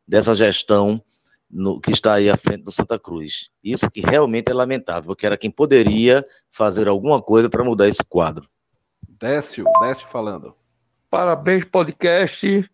[0.07, 1.03] dessa gestão
[1.51, 3.51] no, que está aí à frente do Santa Cruz.
[3.65, 8.05] Isso que realmente é lamentável, porque era quem poderia fazer alguma coisa para mudar esse
[8.05, 8.49] quadro.
[9.19, 10.55] Décio, Décio falando.
[11.15, 12.69] Parabéns, podcast.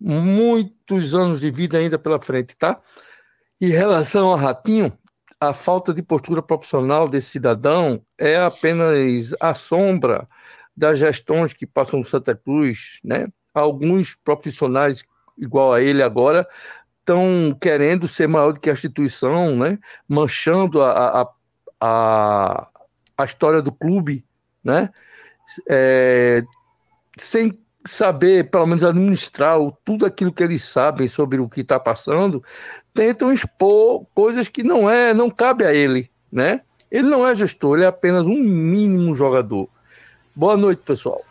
[0.00, 2.80] Muitos anos de vida ainda pela frente, tá?
[3.60, 4.92] Em relação a Ratinho,
[5.38, 10.26] a falta de postura profissional desse cidadão é apenas a sombra
[10.76, 13.28] das gestões que passam no Santa Cruz, né?
[13.54, 15.04] Alguns profissionais
[15.38, 16.48] igual a ele agora
[16.98, 19.78] estão querendo ser maior do que a instituição, né?
[20.08, 21.28] Manchando a, a,
[21.80, 22.68] a,
[23.16, 24.24] a história do clube,
[24.64, 24.90] né?
[25.68, 26.42] É,
[27.22, 32.42] sem saber, pelo menos, administrar tudo aquilo que eles sabem sobre o que está passando,
[32.92, 36.60] tentam expor coisas que não é, não cabe a ele, né?
[36.90, 39.68] Ele não é gestor, ele é apenas um mínimo jogador.
[40.34, 41.22] Boa noite, pessoal.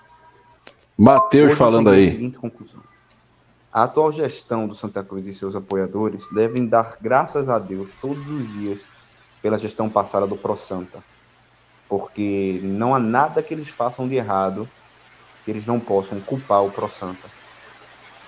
[0.98, 2.08] Matheus falando aí.
[2.08, 2.82] A seguinte conclusão.
[3.72, 8.28] A atual gestão do Santa Cruz e seus apoiadores devem dar graças a Deus todos
[8.28, 8.84] os dias
[9.42, 11.04] pela gestão passada do Pro Santa,
[11.88, 14.68] porque não há nada que eles façam de errado
[15.50, 17.28] que eles não possam culpar o Pro Santa.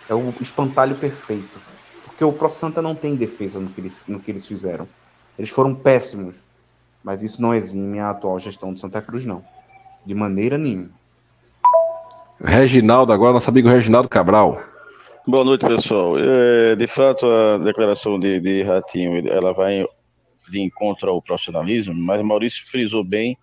[0.10, 1.62] É o espantalho perfeito,
[2.04, 4.88] porque o Pro Santa não tem defesa no que eles, no que eles fizeram.
[5.38, 6.38] Eles foram péssimos,
[7.04, 9.46] mas isso não exime a atual gestão do Santa Cruz, não.
[10.04, 10.90] De maneira nenhuma.
[12.44, 14.60] Reginaldo, agora nosso amigo Reginaldo Cabral.
[15.28, 16.18] Boa noite, pessoal.
[16.18, 19.86] É, de fato, a declaração de, de Ratinho, ela vai
[20.50, 23.38] de encontro ao profissionalismo, mas Maurício frisou bem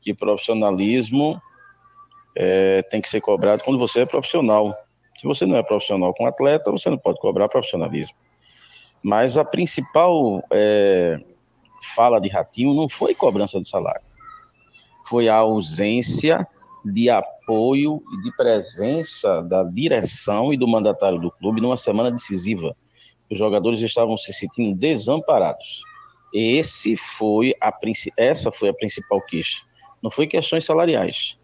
[0.00, 1.42] que profissionalismo
[2.36, 4.76] é, tem que ser cobrado quando você é profissional.
[5.18, 8.16] Se você não é profissional com atleta, você não pode cobrar profissionalismo.
[9.02, 11.20] Mas a principal é,
[11.94, 14.02] fala de Ratinho não foi cobrança de salário
[15.10, 16.46] foi a ausência
[16.84, 22.76] de apoio e de presença da direção e do mandatário do clube numa semana decisiva.
[23.28, 25.82] Os jogadores estavam se sentindo desamparados.
[26.32, 27.76] Esse foi a,
[28.16, 29.62] essa foi a principal queixa.
[30.00, 31.36] Não foi questões salariais.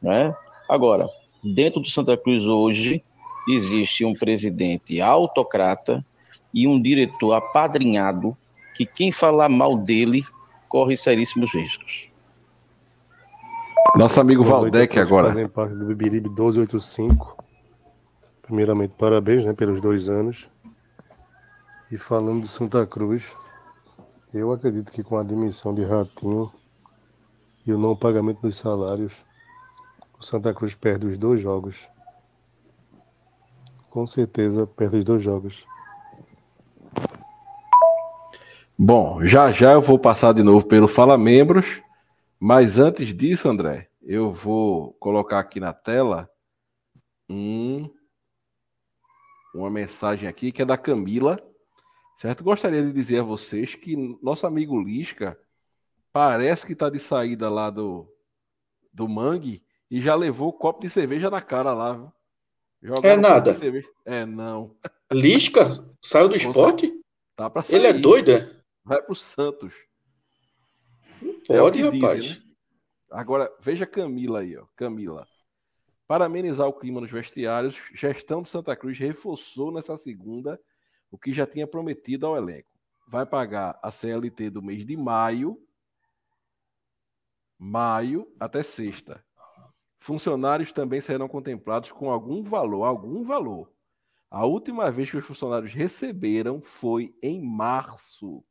[0.00, 0.34] Né?
[0.68, 1.08] Agora,
[1.42, 3.02] dentro do Santa Cruz hoje,
[3.48, 6.04] existe um presidente autocrata
[6.52, 8.36] e um diretor apadrinhado
[8.74, 10.24] que quem falar mal dele
[10.68, 12.08] corre seríssimos riscos.
[13.96, 15.28] Nosso amigo Valdec agora.
[15.28, 17.36] Fazem parte do Bibiribe 1285.
[18.42, 20.48] Primeiramente, parabéns né, pelos dois anos.
[21.90, 23.34] E falando de Santa Cruz,
[24.32, 26.52] eu acredito que com a admissão de Ratinho
[27.66, 29.24] e o não pagamento dos salários,
[30.20, 31.88] o Santa Cruz perde os dois jogos.
[33.88, 35.64] Com certeza perde os dois jogos.
[38.78, 41.82] Bom, já já eu vou passar de novo pelo Fala Membros.
[42.38, 46.30] Mas antes disso, André, eu vou colocar aqui na tela
[47.28, 47.90] um,
[49.54, 51.38] uma mensagem aqui que é da Camila,
[52.16, 52.44] certo?
[52.44, 55.38] Gostaria de dizer a vocês que nosso amigo Lisca
[56.12, 58.06] parece que está de saída lá do,
[58.92, 62.12] do Mangue e já levou copo de cerveja na cara lá.
[63.02, 63.56] é nada.
[64.04, 64.76] É, não.
[65.12, 65.68] Lisca?
[66.00, 66.92] Saiu do esporte?
[67.34, 67.76] Tá pra sair.
[67.76, 68.60] Ele é doido, é?
[68.84, 69.74] Vai pro Santos.
[71.46, 72.24] Pode, é rapaz.
[72.24, 72.50] Dizem, né?
[73.10, 74.64] Agora, veja Camila aí, ó.
[74.76, 75.26] Camila.
[76.06, 80.60] Para amenizar o clima nos vestiários, gestão de Santa Cruz reforçou nessa segunda
[81.10, 82.70] o que já tinha prometido ao elenco.
[83.06, 85.60] Vai pagar a CLT do mês de maio,
[87.58, 89.24] maio até sexta.
[90.00, 93.70] Funcionários também serão contemplados com algum valor, algum valor.
[94.30, 98.42] A última vez que os funcionários receberam foi em março.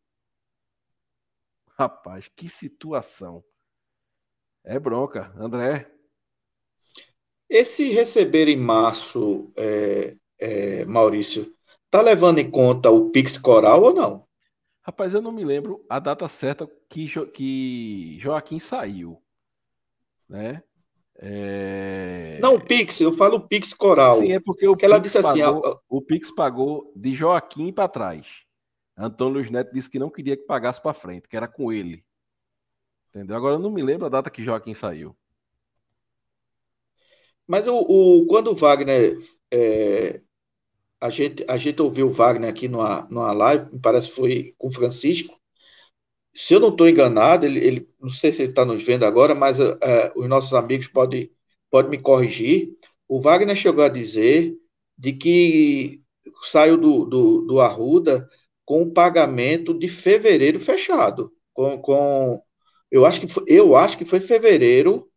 [1.72, 3.43] Rapaz, que situação.
[4.64, 5.34] É bronca.
[5.36, 5.91] André.
[7.50, 11.52] Esse receber em março, é, é, Maurício,
[11.89, 14.28] tá levando em conta o Pix Coral ou não?
[14.82, 19.24] Rapaz, eu não me lembro a data certa que, jo que Joaquim saiu.
[20.28, 20.62] Né?
[21.22, 22.39] É...
[22.41, 24.20] Não, o Pix, eu falo o Pix Coral.
[24.20, 27.74] Sim, é porque o, Pix, ela disse assim, pagou, assim, o Pix pagou de Joaquim
[27.74, 28.26] para trás.
[28.97, 32.03] Antônio Luiz Neto disse que não queria que pagasse para frente, que era com ele.
[33.09, 33.36] Entendeu?
[33.36, 35.15] Agora eu não me lembro a data que Joaquim saiu.
[37.47, 39.17] Mas o, o quando o Wagner.
[39.51, 40.22] É,
[41.01, 44.55] a, gente, a gente ouviu o Wagner aqui numa, numa live, me parece que foi
[44.57, 45.38] com o Francisco.
[46.39, 49.35] Se eu não estou enganado, ele, ele, não sei se ele está nos vendo agora,
[49.35, 51.29] mas é, os nossos amigos podem
[51.69, 52.77] pode me corrigir.
[53.09, 54.55] O Wagner chegou a dizer
[54.97, 56.01] de que
[56.43, 58.25] saiu do, do, do Arruda
[58.63, 62.41] com o pagamento de fevereiro fechado, com, com
[62.89, 65.11] eu acho que foi, eu acho que foi fevereiro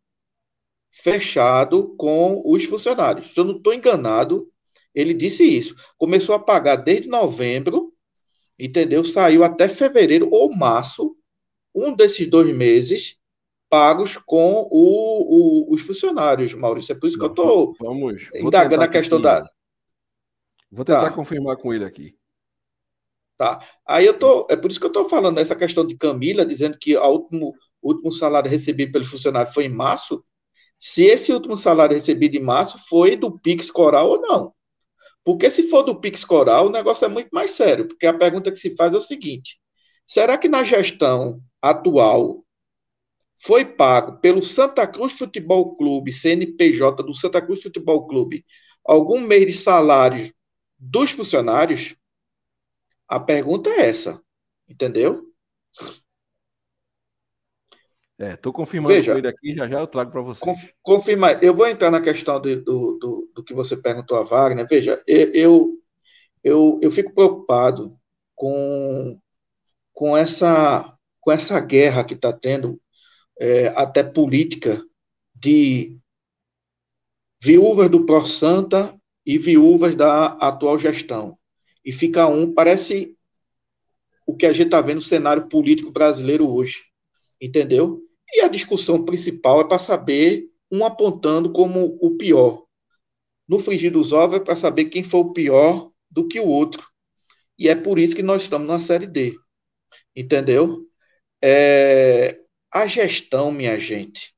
[0.91, 3.33] fechado com os funcionários.
[3.33, 4.51] Se eu não estou enganado,
[4.93, 5.77] ele disse isso.
[5.97, 7.92] Começou a pagar desde novembro,
[8.65, 9.03] entendeu?
[9.03, 11.17] Saiu até fevereiro ou março,
[11.75, 13.19] um desses dois meses,
[13.69, 16.93] pagos com o, o, os funcionários, Maurício.
[16.93, 17.75] É por isso que eu estou
[18.35, 19.25] indagando a questão aqui.
[19.25, 19.51] da.
[20.71, 21.11] Vou tentar Tá.
[21.13, 22.15] confirmar com ele aqui.
[23.37, 23.61] Tá.
[23.87, 26.79] Aí eu tô, é por isso que eu estou falando essa questão de Camila, dizendo
[26.79, 30.25] que o último, último salário recebido pelo funcionário foi em março.
[30.79, 34.55] Se esse último salário recebido em março foi do Pix Coral ou não.
[35.25, 37.87] Porque se for do Pix Coral, o negócio é muito mais sério.
[37.87, 39.61] Porque a pergunta que se faz é o seguinte:
[40.07, 42.45] será que na gestão atual
[43.39, 48.45] foi pago pelo Santa Cruz Futebol Clube, CNPJ do Santa Cruz Futebol Clube,
[48.85, 50.33] algum mês de salário
[50.79, 51.97] dos funcionários?
[53.09, 54.23] A pergunta é essa,
[54.69, 55.25] entendeu?
[58.23, 59.19] É, tô confirmando Veja.
[59.19, 60.45] ele aqui, já já eu trago para você.
[60.81, 64.65] Confirma, eu vou entrar na questão de- do, do, do que você perguntou a Wagner.
[64.69, 65.79] Veja, eu, eu,
[66.45, 67.99] eu, eu fico preocupado
[68.37, 69.19] com,
[69.93, 72.81] com, essa, com essa guerra que está tendo,
[73.41, 74.81] é, até política,
[75.35, 75.99] de
[77.43, 78.97] viúvas do Pro Santa
[79.27, 81.37] e viúvas da atual gestão.
[81.85, 83.17] E fica um, parece
[84.25, 86.85] o que a gente está vendo no cenário político brasileiro hoje,
[87.41, 88.01] entendeu?
[88.33, 92.65] E a discussão principal é para saber, um apontando como o pior.
[93.47, 96.87] No frigir dos ovos é para saber quem foi o pior do que o outro.
[97.59, 99.37] E é por isso que nós estamos na Série D.
[100.17, 100.87] Entendeu?
[101.43, 104.35] É, a gestão, minha gente,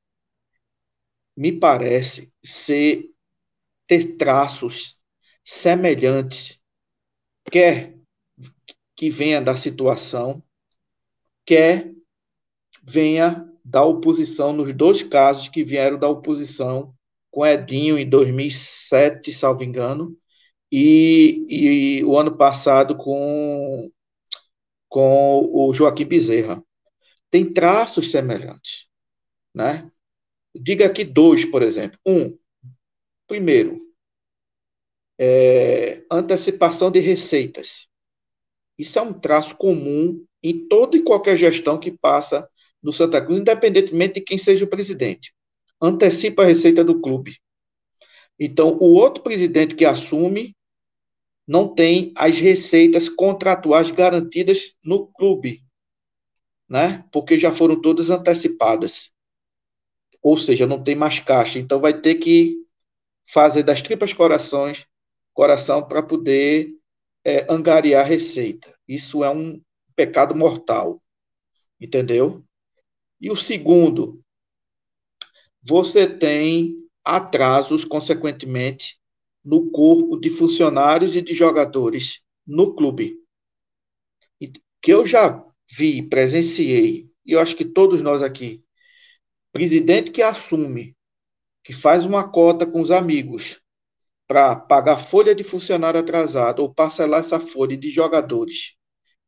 [1.37, 3.09] me parece ser
[3.87, 4.99] ter traços
[5.43, 6.61] semelhantes,
[7.51, 7.95] quer
[8.95, 10.43] que venha da situação,
[11.45, 11.93] quer
[12.83, 16.93] venha da oposição, nos dois casos que vieram da oposição,
[17.31, 20.15] com Edinho em 2007, salvo engano,
[20.71, 23.91] e, e o ano passado com,
[24.87, 26.63] com o Joaquim Bezerra.
[27.31, 28.87] Tem traços semelhantes,
[29.53, 29.89] né?
[30.55, 31.99] Diga aqui dois, por exemplo.
[32.05, 32.37] Um,
[33.27, 33.77] primeiro,
[35.17, 37.87] é, antecipação de receitas.
[38.77, 42.47] Isso é um traço comum em toda e qualquer gestão que passa
[42.85, 45.33] no Santa Cruz, independentemente de quem seja o presidente.
[45.81, 47.35] Antecipa a receita do clube.
[48.39, 50.55] Então, o outro presidente que assume
[51.47, 55.63] não tem as receitas contratuais garantidas no clube,
[56.69, 57.03] né?
[57.11, 59.11] Porque já foram todas antecipadas.
[60.21, 61.57] Ou seja, não tem mais caixa.
[61.57, 62.55] Então, vai ter que
[63.25, 64.85] fazer das tripas corações,
[65.33, 66.69] coração para poder
[67.23, 68.71] é, angariar receita.
[68.87, 69.59] Isso é um
[69.95, 71.01] pecado mortal.
[71.81, 72.44] Entendeu?
[73.19, 74.21] E o segundo,
[75.61, 78.99] você tem atrasos, consequentemente,
[79.43, 83.19] no corpo de funcionários e de jogadores no clube.
[84.81, 88.63] Que eu já vi, presenciei, e eu acho que todos nós aqui,
[89.51, 90.95] presidente que assume,
[91.63, 93.59] que faz uma cota com os amigos
[94.27, 98.75] para pagar folha de funcionário atrasado ou parcelar essa folha de jogadores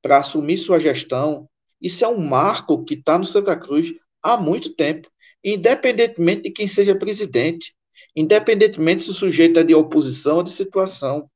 [0.02, 1.50] para assumir sua gestão,
[1.82, 5.10] isso é um marco que está no Santa Cruz há muito tempo,
[5.44, 7.76] independentemente de quem seja presidente,
[8.16, 11.30] independentemente se o sujeito é de oposição ou de situação.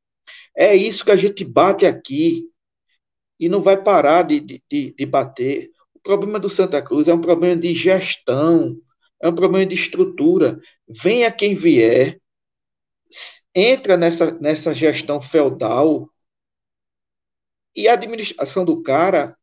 [0.55, 2.45] É isso que a gente bate aqui
[3.39, 4.61] e não vai parar de, de,
[4.97, 5.71] de bater.
[5.93, 8.77] O problema do Santa Cruz é um problema de gestão,
[9.21, 10.59] é um problema de estrutura.
[10.87, 12.19] Venha quem vier,
[13.53, 16.09] entra nessa, nessa gestão feudal
[17.75, 19.37] e a administração do cara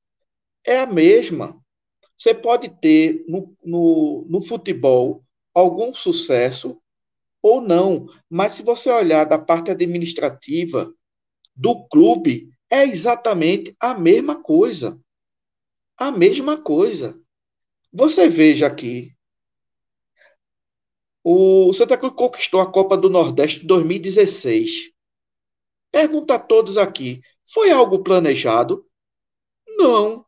[0.69, 1.59] é a mesma.
[2.17, 6.81] Você pode ter no, no, no futebol algum sucesso
[7.43, 10.93] ou não, mas se você olhar da parte administrativa
[11.57, 15.01] do clube, é exatamente a mesma coisa.
[15.97, 17.19] A mesma coisa.
[17.93, 19.17] Você veja aqui.
[21.25, 24.93] O Santa Cruz conquistou a Copa do Nordeste em 2016.
[25.91, 28.87] Pergunta a todos aqui: foi algo planejado?
[29.67, 30.28] Não.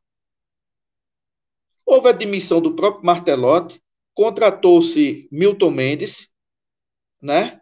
[1.90, 3.82] Houve a demissão do próprio Martelotti,
[4.14, 6.28] contratou-se Milton Mendes,
[7.20, 7.60] né?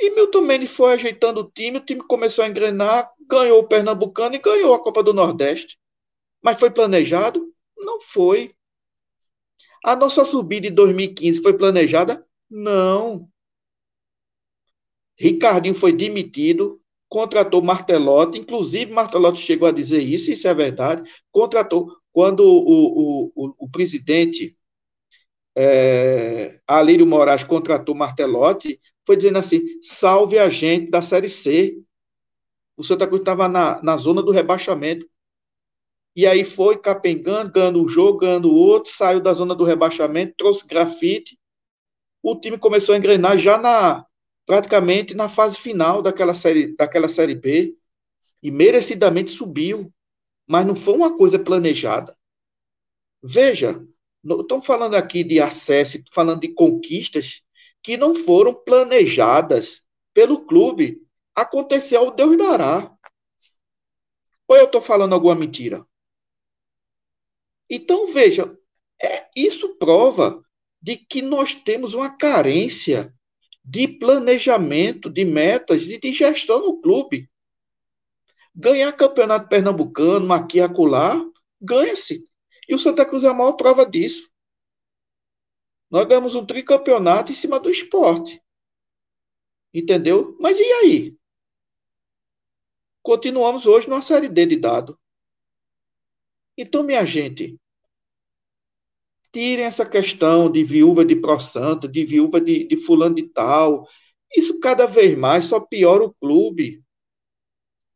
[0.00, 4.34] E Milton Mendes foi ajeitando o time, o time começou a engrenar, ganhou o Pernambucano
[4.34, 5.78] e ganhou a Copa do Nordeste.
[6.42, 7.54] Mas foi planejado?
[7.78, 8.52] Não foi.
[9.84, 12.26] A nossa subida em 2015 foi planejada?
[12.50, 13.28] Não.
[15.16, 21.92] Ricardinho foi demitido, contratou Martelotti, inclusive Martelotti chegou a dizer isso, isso é verdade, contratou,
[22.18, 24.58] quando o, o, o, presidente
[25.56, 31.80] é, Alírio Moraes contratou Martelotti, foi dizendo assim, salve a gente da Série C.
[32.76, 35.08] O Santa Cruz estava na, na zona do rebaixamento.
[36.16, 40.66] e aí foi capengando, ganhando um jogo, ganhando outro, saiu da zona do rebaixamento, trouxe
[40.66, 41.38] grafite.
[42.20, 44.04] O time começou a engrenar já na
[44.44, 47.76] praticamente na fase final daquela série, daquela série B
[48.42, 49.92] e merecidamente subiu,
[50.48, 52.16] mas não foi uma coisa planejada.
[53.22, 53.86] Veja,
[54.24, 57.42] estamos falando aqui de acesso, falando de conquistas
[57.82, 61.06] que não foram planejadas pelo clube.
[61.34, 62.90] Aconteceu Deus dará.
[64.48, 65.86] Ou eu estou falando alguma mentira?
[67.68, 68.58] Então, veja,
[69.00, 70.42] é, isso prova
[70.80, 73.14] de que nós temos uma carência
[73.62, 77.30] de planejamento, de metas e de gestão no clube.
[78.60, 81.14] Ganhar campeonato pernambucano, aqui acolá,
[81.62, 82.28] ganha-se.
[82.68, 84.28] E o Santa Cruz é a maior prova disso.
[85.88, 88.42] Nós ganhamos um tricampeonato em cima do esporte.
[89.72, 90.36] Entendeu?
[90.40, 91.16] Mas e aí?
[93.00, 94.98] Continuamos hoje numa série D de dado.
[96.56, 97.56] Então, minha gente,
[99.32, 101.38] tirem essa questão de viúva de Pro
[101.88, 103.88] de viúva de, de fulano de tal.
[104.36, 106.82] Isso cada vez mais só piora o clube.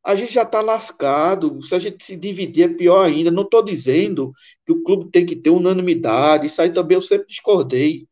[0.05, 1.63] A gente já está lascado.
[1.63, 3.31] Se a gente se dividir, é pior ainda.
[3.31, 4.33] Não estou dizendo
[4.67, 6.47] que o clube tem que ter unanimidade.
[6.47, 8.09] Isso aí também eu sempre discordei.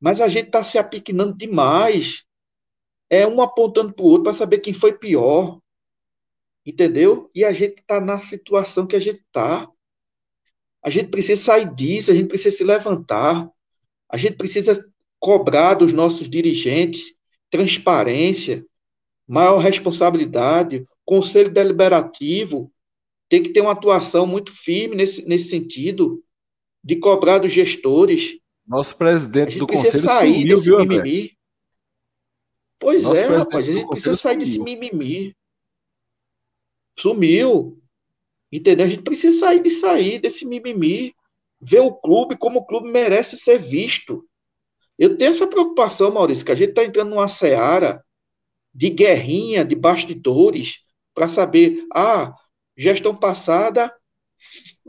[0.00, 2.24] Mas a gente está se apiquinando demais.
[3.10, 5.60] É um apontando para o outro para saber quem foi pior.
[6.64, 7.30] Entendeu?
[7.34, 9.68] E a gente está na situação que a gente está.
[10.82, 13.48] A gente precisa sair disso, a gente precisa se levantar.
[14.08, 14.90] A gente precisa
[15.20, 17.14] cobrar dos nossos dirigentes
[17.48, 18.64] transparência,
[19.32, 22.70] maior responsabilidade, conselho deliberativo
[23.30, 26.22] tem que ter uma atuação muito firme nesse, nesse sentido,
[26.84, 28.38] de cobrar dos gestores.
[28.66, 31.38] Nosso presidente do conselho sair sumiu, desse viu, mimimi.
[32.78, 34.46] Pois Nosso é, rapaz, a gente precisa sair sumiu.
[34.46, 35.36] desse mimimi.
[36.98, 37.82] Sumiu.
[38.52, 38.84] Entendeu?
[38.84, 41.14] A gente precisa sair disso aí, desse mimimi.
[41.58, 44.28] Ver o clube como o clube merece ser visto.
[44.98, 48.04] Eu tenho essa preocupação, Maurício, que a gente está entrando numa seara
[48.74, 50.80] de guerrinha, de bastidores,
[51.14, 52.34] para saber, ah,
[52.76, 53.94] gestão passada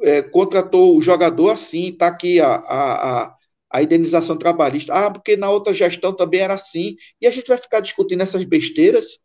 [0.02, 3.38] é, contratou o jogador assim, está aqui a, a, a,
[3.72, 4.94] a, indenização trabalhista.
[4.94, 6.96] Ah, porque na outra gestão também era assim.
[7.22, 9.20] E a gente vai ficar discutindo essas besteiras.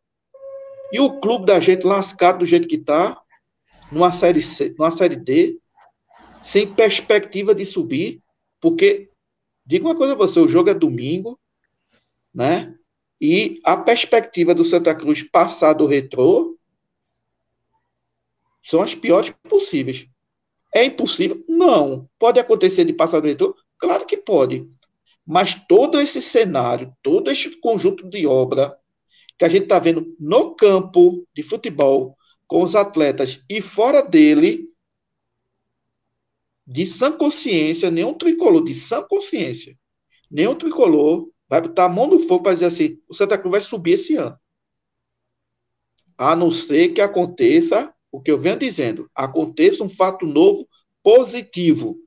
[0.92, 3.20] E o clube da gente lascado do jeito que está,
[3.92, 5.58] numa série C, numa série D,
[6.42, 8.22] sem perspectiva de subir,
[8.60, 9.10] porque
[9.66, 11.38] diga uma coisa a você, o jogo é domingo,
[12.34, 12.74] né?
[13.20, 16.56] E a perspectiva do Santa Cruz passar do retrô
[18.62, 20.06] são as piores possíveis.
[20.74, 21.44] É impossível?
[21.48, 22.08] Não.
[22.18, 23.56] Pode acontecer de passar do retrô?
[23.78, 24.68] Claro que pode.
[25.26, 28.78] Mas todo esse cenário, todo esse conjunto de obra
[29.38, 32.16] que a gente está vendo no campo de futebol,
[32.46, 34.68] com os atletas e fora dele,
[36.66, 39.78] de sã consciência, nenhum tricolor, de sã consciência,
[40.30, 43.60] nenhum tricolor vai botar a mão no fogo para dizer assim: o Santa Cruz vai
[43.60, 44.38] subir esse ano.
[46.16, 50.68] A não ser que aconteça o que eu venho dizendo, aconteça um fato novo
[51.02, 51.98] positivo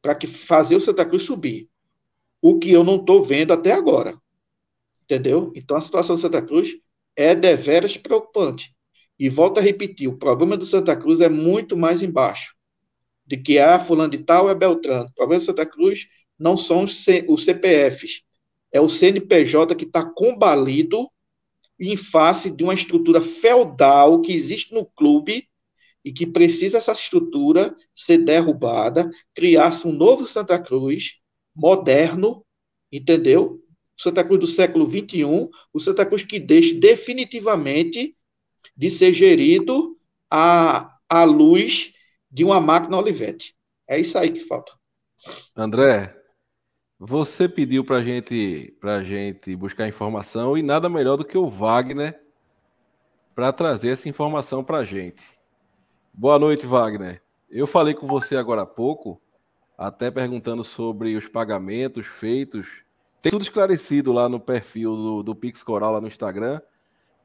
[0.00, 1.68] para que fazer o Santa Cruz subir.
[2.40, 4.20] O que eu não estou vendo até agora.
[5.04, 5.52] Entendeu?
[5.54, 6.74] Então a situação do Santa Cruz
[7.14, 8.74] é deveras preocupante.
[9.18, 12.56] E volto a repetir, o problema do Santa Cruz é muito mais embaixo.
[13.24, 15.08] De que a ah, fulano de tal é Beltrano.
[15.08, 16.08] O problema do Santa Cruz
[16.42, 18.22] não são os, C, os CPFs.
[18.72, 21.08] É o CNPJ que está combalido
[21.78, 25.48] em face de uma estrutura feudal que existe no clube
[26.04, 31.18] e que precisa essa estrutura ser derrubada, criar-se um novo Santa Cruz
[31.54, 32.44] moderno,
[32.90, 33.62] entendeu?
[33.96, 38.16] Santa Cruz do século XXI, o Santa Cruz que deixe definitivamente
[38.76, 39.96] de ser gerido
[40.28, 41.92] à, à luz
[42.28, 43.54] de uma máquina Olivetti.
[43.88, 44.72] É isso aí que falta.
[45.54, 46.21] André,
[47.04, 52.20] você pediu para gente, a gente buscar informação e nada melhor do que o Wagner
[53.34, 55.24] para trazer essa informação para a gente.
[56.14, 57.20] Boa noite, Wagner.
[57.50, 59.20] Eu falei com você agora há pouco,
[59.76, 62.84] até perguntando sobre os pagamentos feitos
[63.20, 66.60] tem tudo esclarecido lá no perfil do, do Pix Coral lá no Instagram.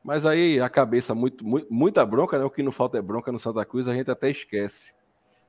[0.04, 2.46] Mas aí a cabeça, muito, muito, muita bronca, né?
[2.46, 4.94] O que não falta é bronca no Santa Cruz, a gente até esquece.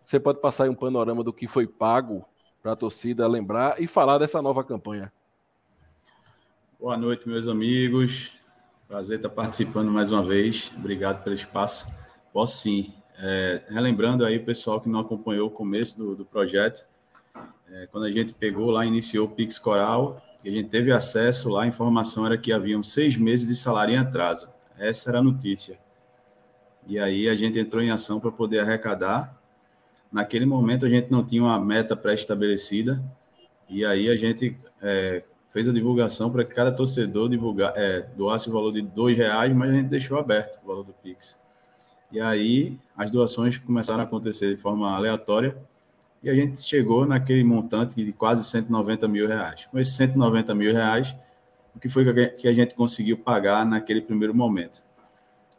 [0.02, 2.24] Você pode passar aí um panorama do que foi pago
[2.62, 5.12] para a torcida lembrar e falar dessa nova campanha.
[6.78, 8.32] Boa noite, meus amigos.
[8.86, 10.72] Prazer estar participando mais uma vez.
[10.76, 11.86] Obrigado pelo espaço.
[12.32, 12.94] Posso sim.
[13.18, 16.86] É, relembrando aí, pessoal que não acompanhou o começo do, do projeto,
[17.70, 21.50] é, quando a gente pegou lá, iniciou o Pix Coral, que a gente teve acesso
[21.50, 24.48] lá, a informação era que haviam seis meses de salário em atraso.
[24.78, 25.78] Essa era a notícia.
[26.86, 29.37] E aí a gente entrou em ação para poder arrecadar.
[30.10, 33.02] Naquele momento a gente não tinha uma meta pré-estabelecida,
[33.68, 38.48] e aí a gente é, fez a divulgação para que cada torcedor divulgar, é, doasse
[38.48, 41.38] o valor de dois reais, mas a gente deixou aberto o valor do Pix.
[42.10, 45.56] E aí as doações começaram a acontecer de forma aleatória
[46.22, 49.66] e a gente chegou naquele montante de quase 190 mil reais.
[49.66, 51.14] Com esses 190 mil reais,
[51.74, 54.84] o que foi que a gente conseguiu pagar naquele primeiro momento?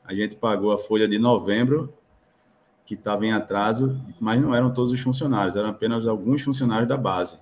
[0.04, 1.94] A gente pagou a folha de novembro,
[2.90, 6.98] que estava em atraso, mas não eram todos os funcionários, eram apenas alguns funcionários da
[6.98, 7.38] base.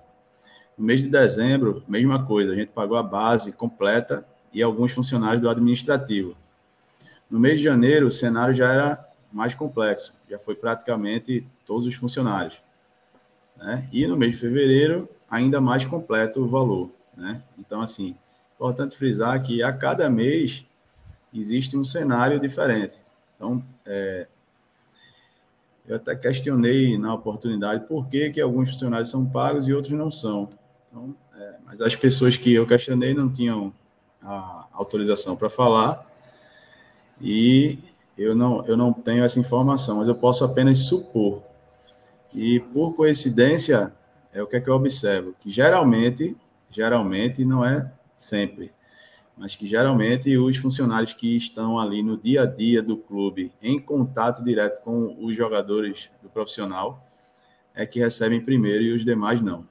[0.76, 5.40] No mês de dezembro, mesma coisa, a gente pagou a base completa e alguns funcionários
[5.40, 6.36] do administrativo.
[7.30, 11.94] No mês de janeiro, o cenário já era mais complexo, já foi praticamente todos os
[11.94, 12.62] funcionários.
[13.56, 13.88] Né?
[13.90, 16.90] E no mês de fevereiro, ainda mais completo o valor.
[17.16, 17.42] Né?
[17.58, 18.14] Então, assim,
[18.54, 20.66] importante frisar que a cada mês
[21.32, 23.00] existe um cenário diferente.
[23.34, 24.26] Então, é,
[25.88, 30.10] eu até questionei na oportunidade por que, que alguns funcionários são pagos e outros não
[30.10, 30.50] são.
[30.88, 33.72] Então, é, mas as pessoas que eu questionei não tinham
[34.22, 36.06] a autorização para falar
[37.20, 37.78] e
[38.18, 41.42] eu não, eu não tenho essa informação, mas eu posso apenas supor.
[42.34, 43.92] E por coincidência,
[44.30, 46.36] é o que é que eu observo, que geralmente,
[46.70, 48.70] geralmente não é sempre,
[49.38, 53.80] mas que geralmente os funcionários que estão ali no dia a dia do clube, em
[53.80, 57.06] contato direto com os jogadores do profissional,
[57.74, 59.66] é que recebem primeiro e os demais não.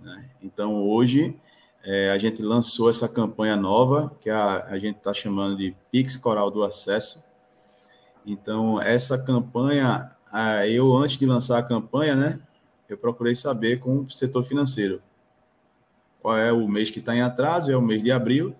[0.00, 0.30] Né?
[0.42, 1.38] Então, hoje,
[1.84, 6.16] é, a gente lançou essa campanha nova, que a, a gente está chamando de Pix
[6.16, 7.22] Coral do Acesso.
[8.24, 10.10] Então, essa campanha,
[10.66, 12.40] eu, antes de lançar a campanha, né,
[12.88, 15.02] eu procurei saber com o setor financeiro
[16.24, 18.56] qual é o mês que está em atraso, é o mês de abril.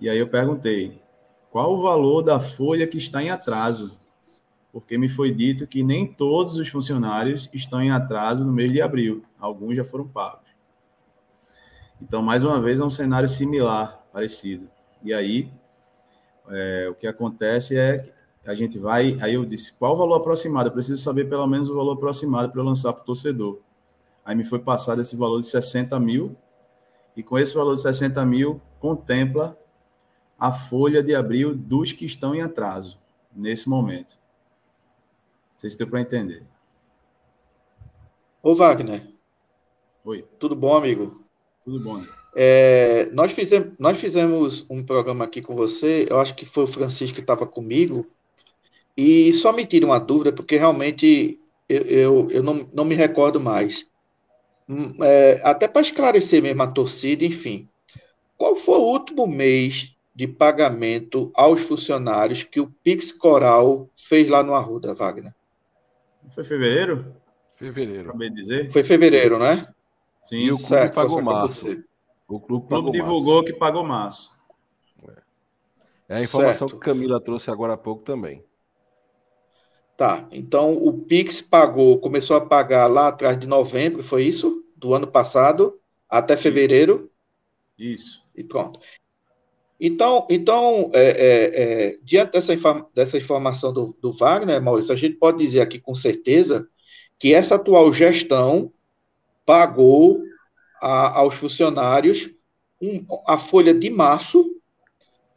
[0.00, 1.00] E aí eu perguntei,
[1.48, 3.96] qual o valor da folha que está em atraso?
[4.72, 8.82] Porque me foi dito que nem todos os funcionários estão em atraso no mês de
[8.82, 10.48] abril, alguns já foram pagos.
[12.02, 14.68] Então, mais uma vez, é um cenário similar, parecido.
[15.00, 15.52] E aí,
[16.50, 18.04] é, o que acontece é
[18.44, 19.16] a gente vai.
[19.20, 20.70] Aí eu disse: qual o valor aproximado?
[20.70, 23.60] Eu preciso saber pelo menos o valor aproximado para eu lançar para o torcedor.
[24.24, 26.36] Aí me foi passado esse valor de 60 mil,
[27.16, 29.58] e com esse valor de 60 mil, contempla
[30.38, 32.98] a folha de abril dos que estão em atraso,
[33.34, 34.18] nesse momento.
[35.56, 36.42] Vocês têm para entender.
[38.42, 39.06] Ô, Wagner.
[40.04, 40.24] Oi.
[40.38, 41.24] Tudo bom, amigo?
[41.64, 42.04] Tudo bom.
[42.36, 46.68] É, nós, fizemos, nós fizemos um programa aqui com você, eu acho que foi o
[46.68, 48.06] Francisco que estava comigo,
[48.96, 53.40] e só me tira uma dúvida, porque realmente eu, eu, eu não, não me recordo
[53.40, 53.90] mais.
[54.68, 57.68] Hum, é, até para esclarecer mesmo a torcida, enfim.
[58.36, 64.42] Qual foi o último mês de pagamento aos funcionários que o Pix Coral fez lá
[64.42, 65.34] no Arruda, Wagner?
[66.30, 67.14] Foi fevereiro?
[67.56, 68.08] Fevereiro.
[68.08, 68.70] Acabei de dizer.
[68.70, 69.66] Foi fevereiro, né?
[70.22, 71.84] Sim, e o clube certo, pagou março.
[72.26, 73.52] O clube, o clube divulgou março.
[73.52, 74.44] que pagou março.
[76.08, 76.80] É a informação certo.
[76.80, 78.44] que Camila trouxe agora há pouco também.
[79.96, 84.64] Tá, então o Pix pagou, começou a pagar lá atrás de novembro, foi isso?
[84.76, 87.10] Do ano passado até fevereiro?
[87.78, 88.24] Isso.
[88.34, 88.80] E pronto.
[89.78, 92.54] Então, então é, é, é, diante dessa,
[92.92, 96.68] dessa informação do, do Wagner, Maurício, a gente pode dizer aqui com certeza
[97.18, 98.72] que essa atual gestão
[99.46, 100.22] pagou
[100.80, 102.30] a, aos funcionários
[102.80, 104.50] um, a folha de março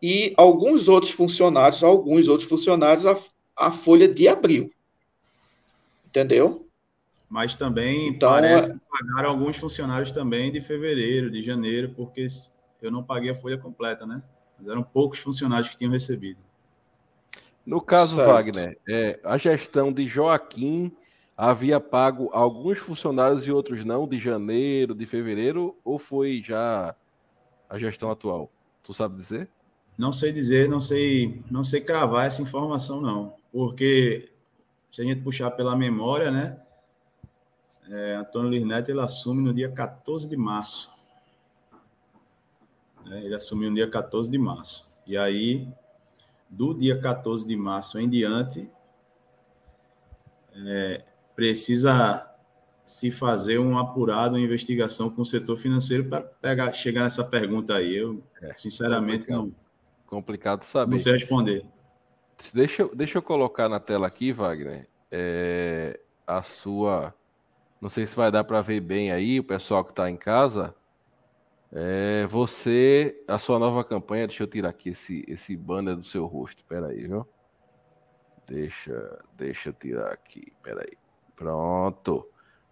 [0.02, 3.18] e alguns outros funcionários, alguns outros funcionários, a,
[3.58, 4.70] a folha de abril.
[6.06, 6.68] Entendeu?
[7.30, 12.26] Mas também então, parece é que pagaram alguns funcionários também de fevereiro, de janeiro, porque
[12.82, 14.22] eu não paguei a folha completa, né?
[14.58, 16.40] Mas eram poucos funcionários que tinham recebido.
[17.66, 18.30] No caso, certo.
[18.30, 20.90] Wagner, é, a gestão de Joaquim
[21.36, 26.96] havia pago alguns funcionários e outros não, de janeiro, de fevereiro, ou foi já
[27.70, 28.50] a gestão atual?
[28.84, 29.50] Tu sabe dizer?
[29.98, 33.34] Não sei dizer, não sei, não sei cravar essa informação, não.
[33.58, 34.32] Porque
[34.92, 36.62] se a gente puxar pela memória, né?
[37.90, 40.96] É, Antônio Luiz Neto ele assume no dia 14 de março.
[43.10, 44.88] É, ele assumiu no dia 14 de março.
[45.08, 45.68] E aí,
[46.48, 48.70] do dia 14 de março em diante,
[50.54, 51.04] é,
[51.36, 52.32] precisa
[52.84, 57.74] se fazer um apurado, uma investigação com o setor financeiro para pegar, chegar nessa pergunta
[57.74, 57.96] aí.
[57.96, 59.48] Eu, é, sinceramente, complicado.
[59.48, 59.56] não.
[60.06, 60.92] Complicado saber.
[60.92, 61.66] Não sei responder.
[62.53, 67.14] Deixa, deixa eu colocar na tela aqui, Wagner, é, a sua.
[67.81, 70.76] Não sei se vai dar para ver bem aí, o pessoal que está em casa.
[71.72, 76.26] É, você, a sua nova campanha, deixa eu tirar aqui esse, esse banner do seu
[76.26, 77.27] rosto, peraí, viu?
[78.47, 80.97] Deixa, deixa eu tirar aqui, peraí.
[81.35, 82.27] Pronto.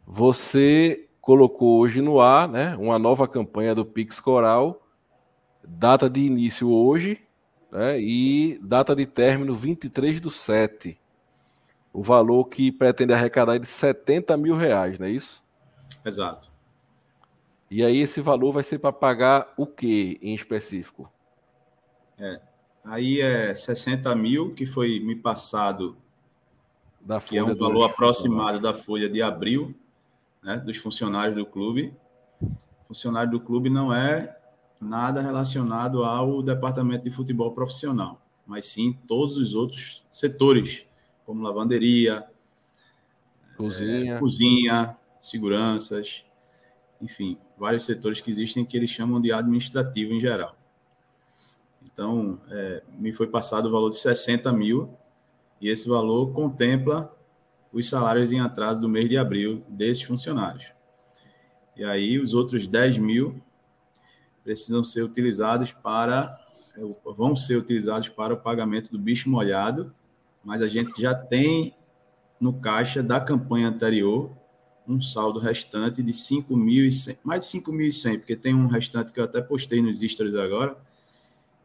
[0.07, 4.87] Você colocou hoje no ar, né, uma nova campanha do Pix Coral,
[5.63, 7.24] data de início hoje,
[7.71, 10.97] né, e data de término 23 do 7.
[11.93, 15.43] O valor que pretende arrecadar é de 70 mil reais, não é isso?
[16.03, 16.51] Exato.
[17.69, 21.11] E aí esse valor vai ser para pagar o que em específico?
[22.17, 22.39] É,
[22.85, 25.97] aí é 60 mil que foi me passado,
[27.01, 29.75] da que é um valor aproximado da folha de abril,
[30.43, 31.93] né, dos funcionários do clube.
[32.87, 34.37] Funcionário do clube não é
[34.85, 40.87] nada relacionado ao departamento de futebol profissional, mas sim todos os outros setores,
[41.25, 42.25] como lavanderia,
[43.57, 46.23] cozinha, é, cozinha seguranças,
[47.01, 50.55] enfim, vários setores que existem que eles chamam de administrativo em geral.
[51.83, 54.89] Então, é, me foi passado o valor de 60 mil
[55.59, 57.15] e esse valor contempla
[57.71, 60.71] os salários em atraso do mês de abril desses funcionários.
[61.75, 63.41] E aí, os outros 10 mil
[64.45, 66.39] precisam ser utilizados para,
[66.77, 66.81] é,
[67.17, 69.91] vão ser utilizados para o pagamento do bicho molhado,
[70.43, 71.75] mas a gente já tem
[72.39, 74.31] no caixa da campanha anterior
[74.87, 79.41] um saldo restante de 5.100, mais de 5.100, porque tem um restante que eu até
[79.41, 80.77] postei nos stories agora,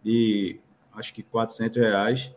[0.03, 0.59] de
[0.95, 2.33] acho que 400 reais,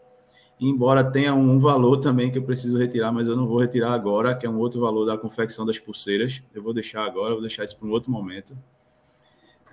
[0.60, 4.36] embora tenha um valor também que eu preciso retirar, mas eu não vou retirar agora,
[4.36, 6.44] que é um outro valor da confecção das pulseiras.
[6.54, 8.58] Eu vou deixar agora, vou deixar isso para um outro momento.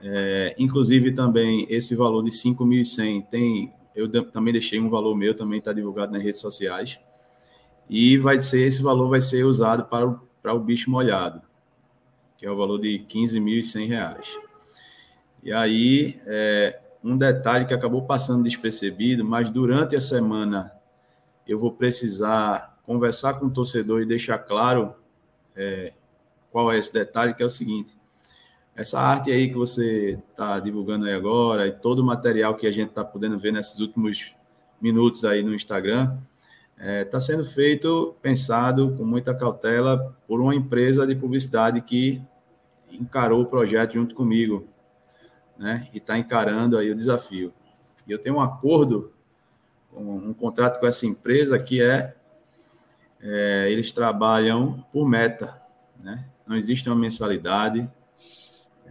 [0.03, 5.59] É, inclusive também esse valor de 5.100 tem, eu também deixei um valor meu, também
[5.59, 6.99] está divulgado nas redes sociais.
[7.89, 11.43] E vai ser esse valor vai ser usado para o, para o bicho molhado,
[12.39, 14.27] que é o valor de 15.100 reais.
[15.43, 20.73] E aí, é, um detalhe que acabou passando despercebido, mas durante a semana
[21.47, 24.95] eu vou precisar conversar com o torcedor e deixar claro
[25.57, 25.93] é,
[26.51, 27.97] qual é esse detalhe, que é o seguinte.
[28.81, 32.71] Essa arte aí que você está divulgando aí agora e todo o material que a
[32.71, 34.35] gente está podendo ver nesses últimos
[34.81, 36.17] minutos aí no Instagram,
[36.79, 42.23] está é, tá sendo feito, pensado com muita cautela por uma empresa de publicidade que
[42.91, 44.67] encarou o projeto junto comigo,
[45.59, 45.87] né?
[45.93, 47.53] E está encarando aí o desafio.
[48.09, 49.13] E eu tenho um acordo,
[49.95, 52.15] um, um contrato com essa empresa que é,
[53.21, 55.61] é, eles trabalham por meta,
[56.03, 56.25] né?
[56.47, 57.87] Não existe uma mensalidade,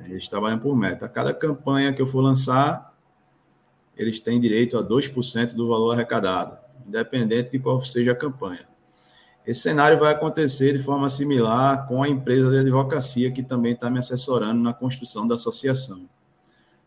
[0.05, 1.07] eles trabalham por meta.
[1.07, 2.93] Cada campanha que eu for lançar,
[3.97, 6.57] eles têm direito a 2% do valor arrecadado,
[6.87, 8.67] independente de qual seja a campanha.
[9.45, 13.89] Esse cenário vai acontecer de forma similar com a empresa de advocacia que também está
[13.89, 16.07] me assessorando na construção da associação.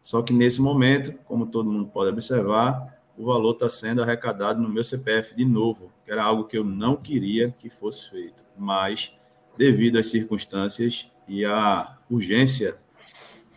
[0.01, 4.68] Só que nesse momento, como todo mundo pode observar, o valor está sendo arrecadado no
[4.68, 8.44] meu CPF de novo, que era algo que eu não queria que fosse feito.
[8.56, 9.12] Mas,
[9.56, 12.78] devido às circunstâncias e à urgência,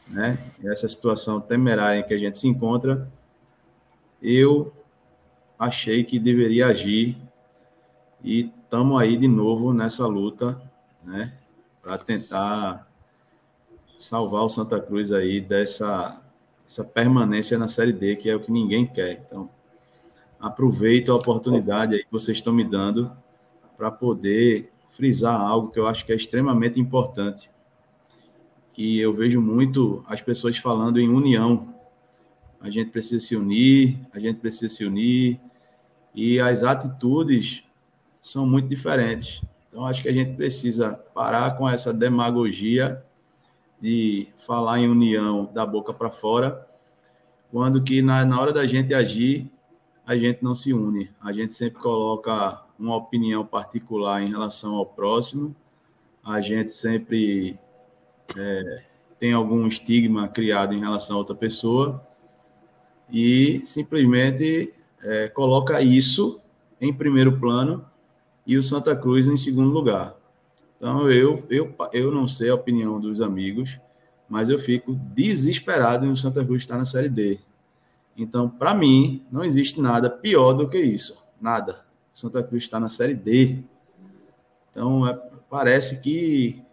[0.08, 3.10] né, essa situação temerária em que a gente se encontra,
[4.22, 4.74] eu
[5.58, 7.18] achei que deveria agir
[8.24, 10.62] e estamos aí de novo nessa luta,
[11.04, 11.34] né,
[11.82, 12.88] para tentar
[13.98, 16.22] salvar o Santa Cruz aí dessa
[16.66, 19.24] essa permanência na Série D, que é o que ninguém quer.
[19.26, 19.48] Então,
[20.40, 23.16] aproveito a oportunidade aí que vocês estão me dando
[23.78, 27.52] para poder frisar algo que eu acho que é extremamente importante,
[28.76, 31.74] que eu vejo muito as pessoas falando em união.
[32.60, 35.40] A gente precisa se unir, a gente precisa se unir,
[36.14, 37.64] e as atitudes
[38.22, 39.42] são muito diferentes.
[39.70, 43.02] Então, acho que a gente precisa parar com essa demagogia
[43.80, 46.68] de falar em união da boca para fora,
[47.50, 49.50] quando que na, na hora da gente agir,
[50.06, 51.10] a gente não se une.
[51.22, 55.56] A gente sempre coloca uma opinião particular em relação ao próximo,
[56.22, 57.58] a gente sempre
[58.38, 58.84] é,
[59.20, 62.06] tem algum estigma criado em relação a outra pessoa
[63.10, 64.74] e simplesmente
[65.04, 66.42] é, coloca isso
[66.80, 67.86] em primeiro plano
[68.46, 70.16] e o Santa Cruz em segundo lugar.
[70.78, 73.80] Então, eu, eu, eu não sei a opinião dos amigos,
[74.28, 77.40] mas eu fico desesperado em o Santa Cruz estar na Série D.
[78.18, 81.24] Então, para mim, não existe nada pior do que isso.
[81.40, 81.86] Nada.
[82.14, 83.60] Santa Cruz está na Série D.
[84.72, 85.14] Então, é,
[85.50, 86.65] parece que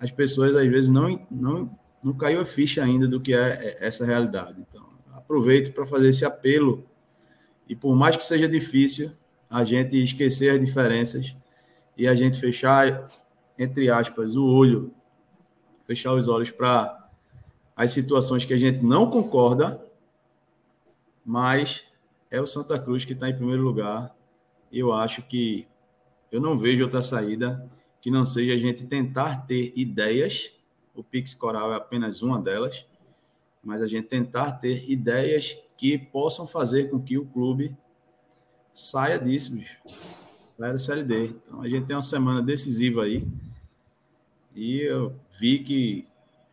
[0.00, 3.86] as pessoas, às vezes, não, não, não caiu a ficha ainda do que é, é
[3.86, 4.64] essa realidade.
[4.68, 6.84] Então, aproveito para fazer esse apelo.
[7.68, 9.10] E por mais que seja difícil,
[9.50, 11.34] a gente esquecer as diferenças
[11.96, 13.10] e a gente fechar
[13.58, 14.94] entre aspas, o olho,
[15.84, 17.10] fechar os olhos para
[17.74, 19.84] as situações que a gente não concorda,
[21.24, 21.82] mas
[22.30, 24.14] é o Santa Cruz que está em primeiro lugar
[24.70, 25.66] eu acho que
[26.30, 27.66] eu não vejo outra saída
[28.00, 30.52] que não seja a gente tentar ter ideias.
[30.94, 32.86] O Pix Coral é apenas uma delas,
[33.62, 37.76] mas a gente tentar ter ideias que possam fazer com que o clube
[38.72, 39.78] saia disso, bicho.
[40.56, 41.26] Saia da Série D.
[41.26, 43.26] Então a gente tem uma semana decisiva aí.
[44.54, 46.06] E eu vi que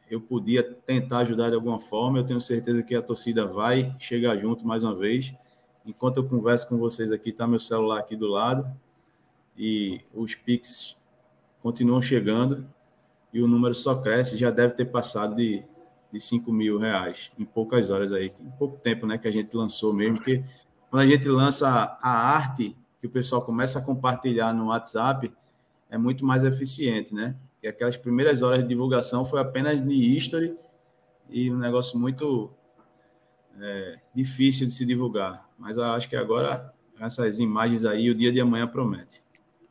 [0.10, 2.20] eu podia tentar ajudar de alguma forma.
[2.20, 5.34] Eu tenho certeza que a torcida vai chegar junto mais uma vez.
[5.86, 8.70] Enquanto eu converso com vocês aqui, está meu celular aqui do lado.
[9.58, 10.96] E os Pix
[11.66, 12.64] continuam chegando.
[13.34, 14.38] E o número só cresce.
[14.38, 15.64] Já deve ter passado de,
[16.14, 18.32] de 5 mil reais em poucas horas aí.
[18.40, 20.18] Em pouco tempo né, que a gente lançou mesmo.
[20.18, 20.44] Porque
[20.92, 21.68] quando a gente lança
[22.00, 25.34] a arte, que o pessoal começa a compartilhar no WhatsApp,
[25.90, 27.36] é muito mais eficiente, né?
[27.60, 30.56] que aquelas primeiras horas de divulgação foi apenas de history
[31.28, 32.52] e um negócio muito
[33.60, 35.50] é, difícil de se divulgar.
[35.58, 39.25] Mas eu acho que agora essas imagens aí, o dia de amanhã promete.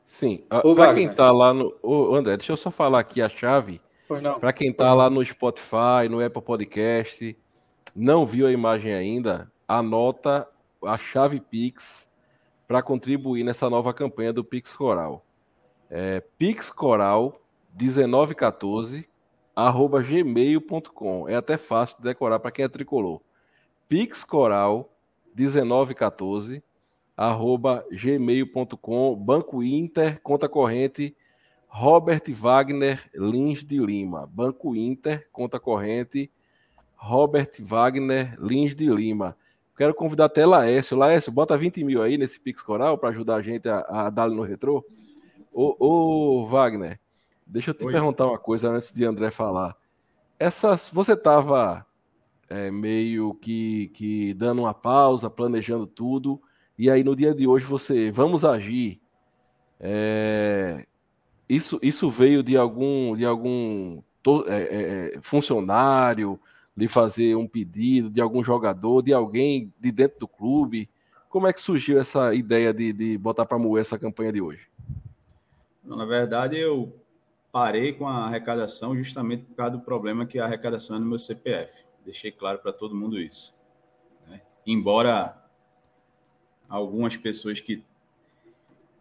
[0.04, 0.44] Sim.
[0.48, 1.74] Para quem está lá no.
[1.82, 3.80] Ô, André, deixa eu só falar aqui a chave.
[4.38, 7.36] Para quem está lá no Spotify, no Apple Podcast,
[7.94, 10.46] não viu a imagem ainda, anota
[10.84, 12.08] a chave Pix
[12.68, 15.24] para contribuir nessa nova campanha do Pix Coral.
[15.90, 17.40] É, Pix Coral
[17.80, 19.08] 1914
[19.54, 21.28] arroba gmail.com.
[21.28, 23.20] É até fácil de decorar para quem é tricolor.
[23.88, 24.90] Pixcoral
[25.34, 26.62] 1914
[27.16, 31.16] arroba gmail.com Banco Inter, conta corrente
[31.66, 34.26] Robert Wagner Lins de Lima.
[34.26, 36.30] Banco Inter, conta corrente
[36.94, 39.36] Robert Wagner Lins de Lima.
[39.76, 40.96] Quero convidar até Laércio.
[40.96, 44.28] Laércio, bota 20 mil aí nesse Pix Coral para ajudar a gente a, a dar
[44.28, 44.84] no retrô.
[45.52, 47.00] Ô, ô Wagner,
[47.46, 47.92] Deixa eu te Oi.
[47.92, 49.76] perguntar uma coisa antes de André falar.
[50.38, 51.86] Essas, você estava
[52.48, 56.40] é, meio que, que dando uma pausa, planejando tudo,
[56.78, 59.00] e aí no dia de hoje você, vamos agir.
[59.80, 60.86] É,
[61.48, 64.02] isso, isso veio de algum, de algum
[64.46, 66.40] é, é, é, funcionário
[66.76, 70.88] lhe fazer um pedido, de algum jogador, de alguém de dentro do clube?
[71.28, 74.68] Como é que surgiu essa ideia de, de botar para moer essa campanha de hoje?
[75.84, 76.96] Na verdade, eu
[77.52, 81.18] parei com a arrecadação justamente por causa do problema que a arrecadação é no meu
[81.18, 81.84] CPF.
[82.04, 83.54] Deixei claro para todo mundo isso.
[84.26, 84.40] Né?
[84.66, 85.43] Embora
[86.68, 87.82] algumas pessoas que,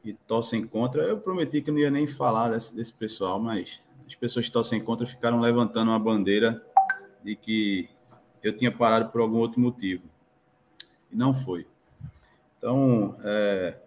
[0.02, 4.16] que torcem contra, eu prometi que não ia nem falar desse, desse pessoal, mas as
[4.16, 6.64] pessoas que torcem contra ficaram levantando uma bandeira
[7.24, 7.90] de que
[8.44, 10.04] eu tinha parado por algum outro motivo.
[11.12, 11.66] E não foi.
[12.58, 13.78] Então, é,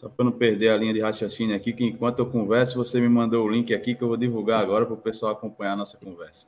[0.00, 3.08] só para não perder a linha de raciocínio aqui, que enquanto eu converso, você me
[3.08, 5.98] mandou o link aqui que eu vou divulgar agora para o pessoal acompanhar a nossa
[5.98, 6.46] conversa.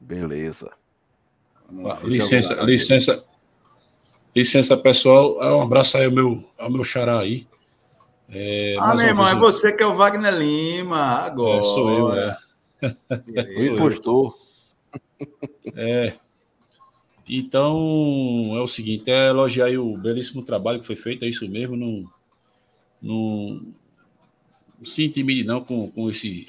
[0.00, 0.72] Beleza.
[1.68, 3.24] Ah, licença, licença,
[4.36, 5.38] licença, pessoal.
[5.56, 7.46] Um abraço aí ao meu, ao meu xará aí.
[8.28, 11.58] É, ah, meu irmão, é você que é o Wagner Lima, agora.
[11.58, 12.36] É, sou eu, é.
[13.58, 14.34] o impostor.
[15.74, 16.14] É.
[17.28, 21.76] Então, é o seguinte, é elogiar o belíssimo trabalho que foi feito, é isso mesmo,
[21.76, 22.04] não
[23.02, 23.66] não,
[24.84, 26.48] se intimide não com, com esse,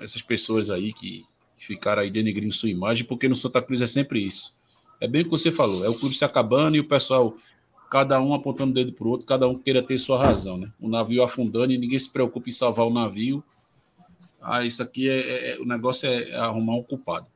[0.00, 1.24] essas pessoas aí que,
[1.56, 4.54] ficaram aí denegrindo sua imagem, porque no Santa Cruz é sempre isso.
[5.00, 7.36] É bem o que você falou, é o clube se acabando e o pessoal,
[7.90, 10.72] cada um apontando o dedo para o outro, cada um queira ter sua razão, né?
[10.80, 13.42] O navio afundando e ninguém se preocupa em salvar o navio.
[14.40, 17.26] Ah, isso aqui é, é, é o negócio é arrumar um culpado.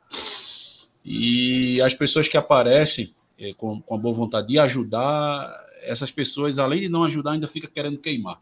[1.04, 6.58] E as pessoas que aparecem é, com, com a boa vontade de ajudar, essas pessoas,
[6.58, 8.38] além de não ajudar, ainda fica querendo queimar.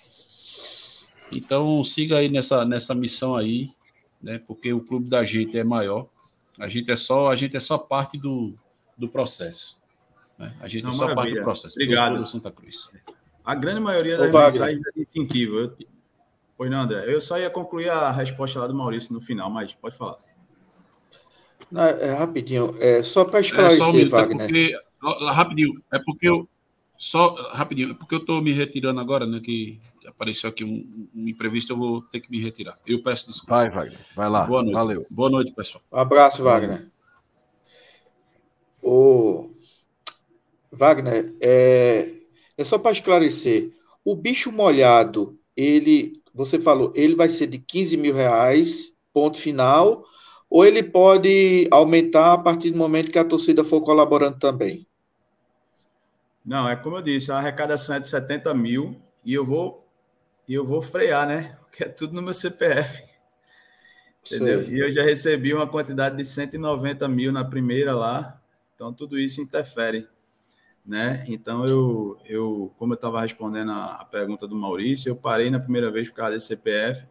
[1.31, 3.71] Então, siga aí nessa, nessa missão aí,
[4.23, 4.41] né?
[4.47, 6.09] Porque o clube da gente é maior.
[6.59, 8.55] A gente é só, a gente é só parte do,
[8.97, 9.81] do processo.
[10.39, 10.55] Né?
[10.61, 11.25] A gente não, é só maravilha.
[11.25, 11.75] parte do processo.
[11.77, 12.19] Obrigado.
[12.19, 12.91] Do Santa Cruz.
[13.45, 15.73] A grande maioria das Ô, mensagens é de incentivo.
[16.57, 17.05] Pois não, André.
[17.07, 20.17] Eu só ia concluir a resposta lá do Maurício no final, mas pode falar.
[21.71, 24.37] Não, é, rapidinho, é, só para esclarecer, é só um minuto, Wagner.
[24.37, 24.81] É porque,
[25.33, 26.49] rapidinho, é porque eu,
[26.97, 29.41] só rapidinho, é porque eu estou me retirando agora, né?
[29.41, 32.79] Que apareceu aqui um, um, imprevisto, eu vou ter que me retirar.
[32.87, 33.55] Eu peço desculpa.
[33.55, 33.99] Vai, Wagner.
[34.15, 34.45] Vai lá.
[34.45, 34.75] Boa noite.
[34.75, 35.07] Valeu.
[35.11, 35.83] Boa noite, pessoal.
[35.93, 36.89] Um abraço, Wagner.
[38.89, 39.51] O
[40.71, 42.09] Wagner, é,
[42.57, 43.73] é só para esclarecer.
[44.05, 50.05] O bicho molhado, ele, você falou, ele vai ser de 15 mil reais, ponto final,
[50.49, 54.87] ou ele pode aumentar a partir do momento que a torcida for colaborando também?
[56.45, 59.85] Não, é como eu disse, a arrecadação é de 70 mil e eu vou,
[60.47, 61.59] e eu vou frear, né?
[61.63, 63.03] Porque é tudo no meu CPF.
[64.25, 64.63] Entendeu?
[64.63, 68.41] E eu já recebi uma quantidade de 190 mil na primeira lá,
[68.77, 70.07] então tudo isso interfere.
[70.85, 71.25] né?
[71.27, 75.59] Então eu, eu como eu estava respondendo a, a, pergunta do Maurício, eu parei na
[75.59, 77.05] primeira vez por causa desse CPF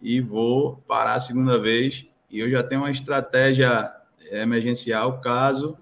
[0.00, 3.92] e vou parar a segunda vez e eu já tenho uma estratégia
[4.30, 5.76] emergencial caso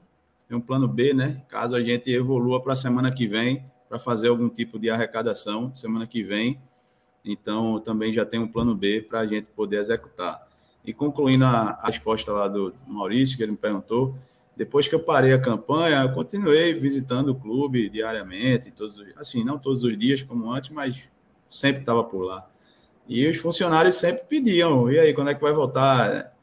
[0.48, 1.42] tem um plano B, né?
[1.48, 5.74] Caso a gente evolua para a semana que vem para fazer algum tipo de arrecadação
[5.74, 6.58] semana que vem.
[7.22, 10.48] Então também já tem um plano B para a gente poder executar.
[10.82, 14.16] E concluindo a, a resposta lá do Maurício que ele me perguntou,
[14.58, 19.56] depois que eu parei a campanha, eu continuei visitando o clube diariamente, todos, assim, não
[19.56, 21.04] todos os dias como antes, mas
[21.48, 22.44] sempre estava por lá.
[23.06, 26.36] E os funcionários sempre pediam, e aí, quando é que vai voltar?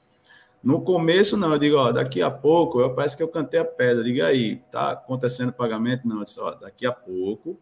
[0.63, 3.65] No começo, não, eu digo, ó, daqui a pouco, eu, parece que eu cantei a
[3.65, 6.07] pedra, diga aí, tá acontecendo pagamento?
[6.07, 7.59] Não, eu disse, ó, daqui a pouco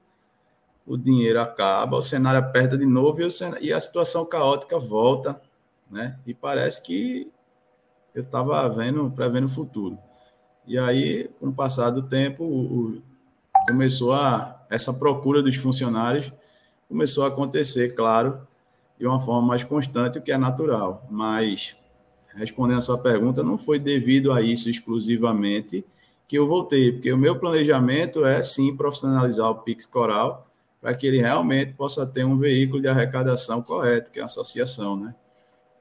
[0.85, 5.41] o dinheiro acaba, o cenário aperta de novo e, cenário, e a situação caótica volta,
[5.89, 6.19] né?
[6.27, 7.31] E parece que
[8.13, 9.97] eu estava vendo, prevendo o futuro.
[10.65, 13.01] E aí, com o passar do tempo, o, o,
[13.67, 16.31] começou a essa procura dos funcionários
[16.93, 18.47] começou a acontecer, claro,
[18.99, 21.05] de uma forma mais constante, o que é natural.
[21.09, 21.75] Mas
[22.35, 25.83] respondendo a sua pergunta, não foi devido a isso exclusivamente
[26.27, 30.47] que eu voltei, porque o meu planejamento é sim profissionalizar o Pix Coral
[30.79, 34.95] para que ele realmente possa ter um veículo de arrecadação correto, que é a associação,
[34.95, 35.15] né?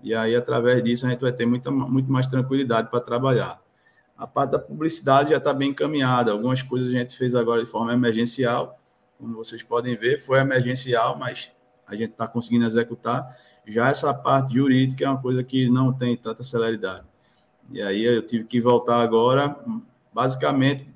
[0.03, 3.62] E aí, através disso, a gente vai ter muita, muito mais tranquilidade para trabalhar.
[4.17, 6.33] A parte da publicidade já está bem encaminhada.
[6.33, 8.79] Algumas coisas a gente fez agora de forma emergencial.
[9.19, 11.51] Como vocês podem ver, foi emergencial, mas
[11.87, 13.37] a gente está conseguindo executar.
[13.67, 17.05] Já essa parte jurídica é uma coisa que não tem tanta celeridade.
[17.71, 19.57] E aí eu tive que voltar agora,
[20.13, 20.93] basicamente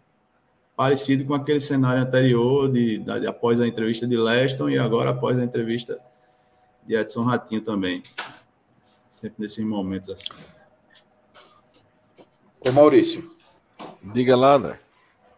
[0.76, 5.38] parecido com aquele cenário anterior, de, de, após a entrevista de Leston e agora após
[5.38, 5.98] a entrevista
[6.86, 8.02] de Edson Ratinho também.
[8.80, 10.34] Sempre nesses momentos assim.
[12.66, 13.30] Ô Maurício.
[14.02, 14.80] Diga lá, André.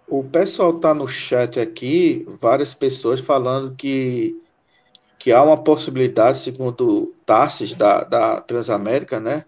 [0.08, 4.34] O pessoal tá no chat aqui, várias pessoas falando que,
[5.18, 9.44] que há uma possibilidade, segundo Tassis da, da Transamérica, né?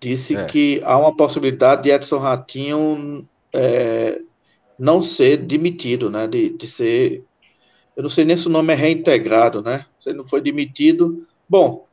[0.00, 0.46] Disse é.
[0.46, 4.20] que há uma possibilidade de Edson Ratinho é,
[4.76, 6.26] não ser demitido, né?
[6.26, 7.24] De, de ser.
[7.96, 9.86] Eu não sei nem se o nome é reintegrado, né?
[10.00, 11.24] Se ele não foi demitido.
[11.48, 11.86] Bom,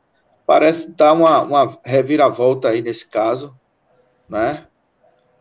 [0.47, 3.55] parece dar uma, uma reviravolta aí nesse caso,
[4.27, 4.65] né?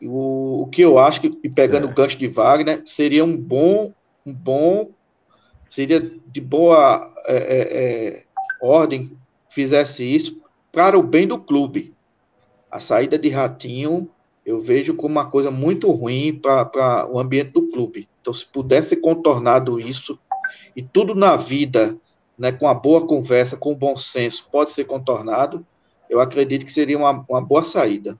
[0.02, 1.90] O, o que eu acho que, e pegando é.
[1.90, 3.93] o gancho de Wagner, seria um bom,
[4.24, 4.90] um bom,
[5.68, 8.24] seria de boa é, é, é
[8.62, 9.16] ordem
[9.48, 10.40] fizesse isso
[10.72, 11.94] para o bem do clube.
[12.70, 14.09] A saída de Ratinho
[14.44, 18.09] eu vejo como uma coisa muito ruim para o ambiente do clube.
[18.20, 20.18] Então, se pudesse ser contornado isso,
[20.74, 21.97] e tudo na vida,
[22.39, 25.64] né, com a boa conversa, com bom senso, pode ser contornado,
[26.09, 28.18] eu acredito que seria uma, uma boa saída.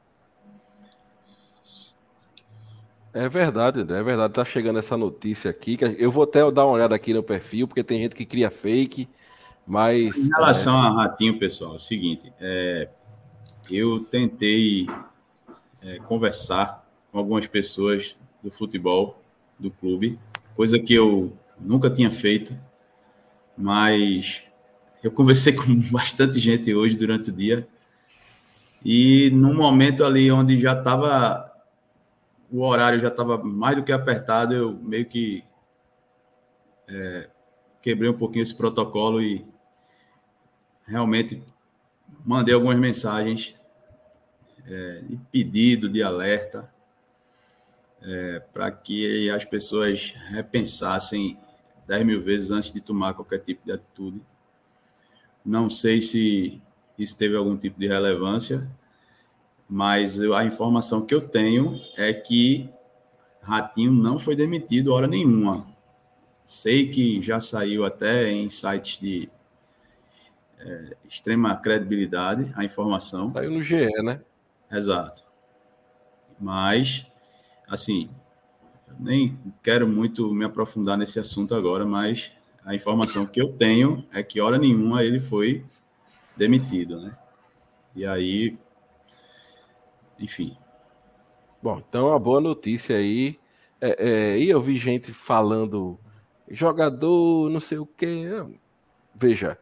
[3.13, 4.35] É verdade, é verdade.
[4.35, 5.77] Tá chegando essa notícia aqui.
[5.77, 8.51] Que eu vou até dar uma olhada aqui no perfil, porque tem gente que cria
[8.51, 9.09] fake,
[9.67, 10.17] mas.
[10.17, 10.87] Em relação é...
[10.87, 12.89] a Ratinho, pessoal, é o seguinte: é,
[13.71, 14.87] eu tentei
[15.83, 19.21] é, conversar com algumas pessoas do futebol,
[19.59, 20.19] do clube,
[20.55, 22.57] coisa que eu nunca tinha feito,
[23.57, 24.45] mas
[25.03, 27.67] eu conversei com bastante gente hoje durante o dia.
[28.83, 31.50] E num momento ali onde já estava
[32.51, 35.45] o horário já estava mais do que apertado, eu meio que
[36.89, 37.31] é,
[37.81, 39.47] quebrei um pouquinho esse protocolo e
[40.87, 41.43] realmente
[42.25, 43.55] mandei algumas mensagens
[44.67, 46.73] é, de pedido, de alerta,
[48.03, 51.39] é, para que as pessoas repensassem
[51.87, 54.21] 10 mil vezes antes de tomar qualquer tipo de atitude.
[55.45, 56.61] Não sei se
[56.99, 58.69] isso teve algum tipo de relevância,
[59.71, 62.69] mas a informação que eu tenho é que
[63.41, 65.65] Ratinho não foi demitido hora nenhuma.
[66.45, 69.31] Sei que já saiu até em sites de
[70.59, 73.31] é, extrema credibilidade a informação.
[73.31, 74.21] Saiu no GE, né?
[74.69, 75.25] Exato.
[76.41, 77.07] Mas,
[77.69, 78.11] assim,
[78.99, 82.33] nem quero muito me aprofundar nesse assunto agora, mas
[82.65, 85.65] a informação que eu tenho é que hora nenhuma ele foi
[86.37, 87.17] demitido, né?
[87.95, 88.59] E aí
[90.21, 90.57] enfim.
[91.63, 93.39] Bom, então uma boa notícia aí.
[93.81, 95.99] É, é, e eu vi gente falando
[96.51, 98.27] jogador, não sei o que.
[99.15, 99.59] Veja,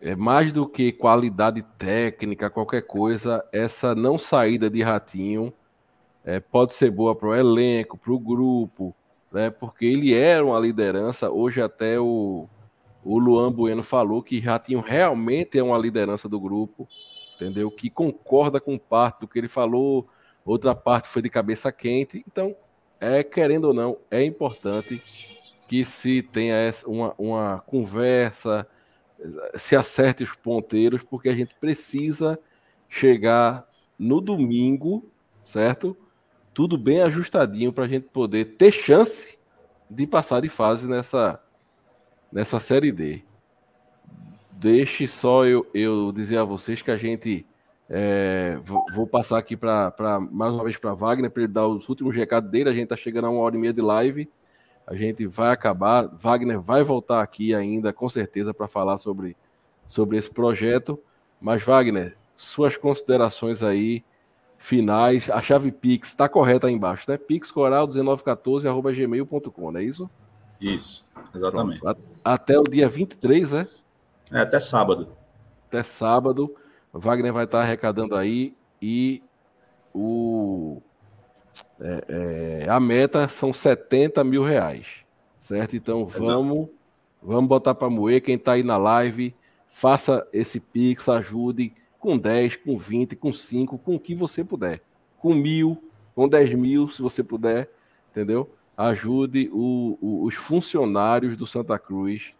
[0.00, 5.52] é mais do que qualidade técnica, qualquer coisa, essa não saída de ratinho
[6.24, 8.94] é, pode ser boa para o elenco, para o grupo,
[9.32, 9.50] né?
[9.50, 11.30] Porque ele era uma liderança.
[11.30, 12.46] Hoje até o,
[13.04, 16.88] o Luan Bueno falou que Ratinho realmente é uma liderança do grupo
[17.38, 17.70] entendeu?
[17.70, 20.08] Que concorda com parte do que ele falou,
[20.44, 22.24] outra parte foi de cabeça quente.
[22.26, 22.56] Então,
[23.00, 25.00] é querendo ou não, é importante
[25.68, 26.56] que se tenha
[26.86, 28.66] uma, uma conversa,
[29.56, 32.38] se acerte os ponteiros, porque a gente precisa
[32.88, 35.08] chegar no domingo,
[35.44, 35.96] certo?
[36.52, 39.38] Tudo bem ajustadinho para a gente poder ter chance
[39.88, 41.40] de passar de fase nessa,
[42.32, 43.22] nessa Série D.
[44.58, 47.46] Deixe só eu, eu dizer a vocês que a gente.
[47.88, 49.94] É, vou, vou, passar aqui para
[50.32, 52.68] mais uma vez para Wagner para ele dar os últimos recados dele.
[52.68, 54.28] A gente está chegando a uma hora e meia de live.
[54.84, 56.08] A gente vai acabar.
[56.08, 59.36] Wagner vai voltar aqui ainda, com certeza, para falar sobre,
[59.86, 61.00] sobre esse projeto.
[61.40, 64.02] Mas, Wagner, suas considerações aí
[64.58, 65.30] finais.
[65.30, 67.16] A chave Pix está correta aí embaixo, né?
[67.16, 70.10] pixcoral1914.gmail.com, não é isso?
[70.60, 71.78] Isso, exatamente.
[71.78, 72.00] Pronto.
[72.24, 73.68] Até o dia 23, né?
[74.32, 75.08] É, até sábado.
[75.68, 76.54] Até sábado.
[76.92, 79.22] Wagner vai estar arrecadando aí e
[79.94, 80.80] o
[81.80, 84.86] é, é, a meta são 70 mil reais,
[85.38, 85.76] certo?
[85.76, 86.68] Então vamos,
[87.22, 88.22] vamos botar para moer.
[88.22, 89.34] Quem está aí na live,
[89.68, 94.82] faça esse Pix, ajude com 10, com 20, com 5, com o que você puder.
[95.18, 95.82] Com mil,
[96.14, 97.70] com 10 mil, se você puder,
[98.10, 98.50] entendeu?
[98.76, 102.36] Ajude o, o, os funcionários do Santa Cruz,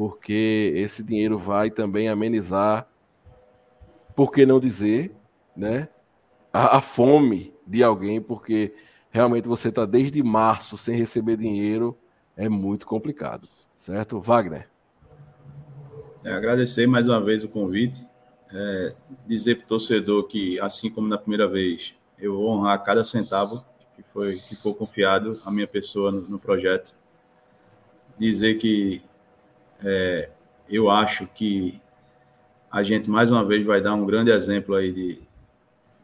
[0.00, 2.88] porque esse dinheiro vai também amenizar,
[4.16, 5.14] por que não dizer,
[5.54, 5.90] né?
[6.50, 8.74] A, a fome de alguém, porque
[9.10, 11.98] realmente você está desde março sem receber dinheiro,
[12.34, 13.46] é muito complicado,
[13.76, 14.18] certo?
[14.22, 14.70] Wagner.
[16.24, 18.08] É, agradecer mais uma vez o convite
[18.54, 18.94] é,
[19.26, 23.62] dizer para o torcedor que, assim como na primeira vez, eu vou honrar cada centavo
[23.94, 26.98] que foi que for confiado à minha pessoa no, no projeto.
[28.16, 29.02] Dizer que
[29.82, 30.30] é,
[30.68, 31.80] eu acho que
[32.70, 35.22] a gente mais uma vez vai dar um grande exemplo aí de,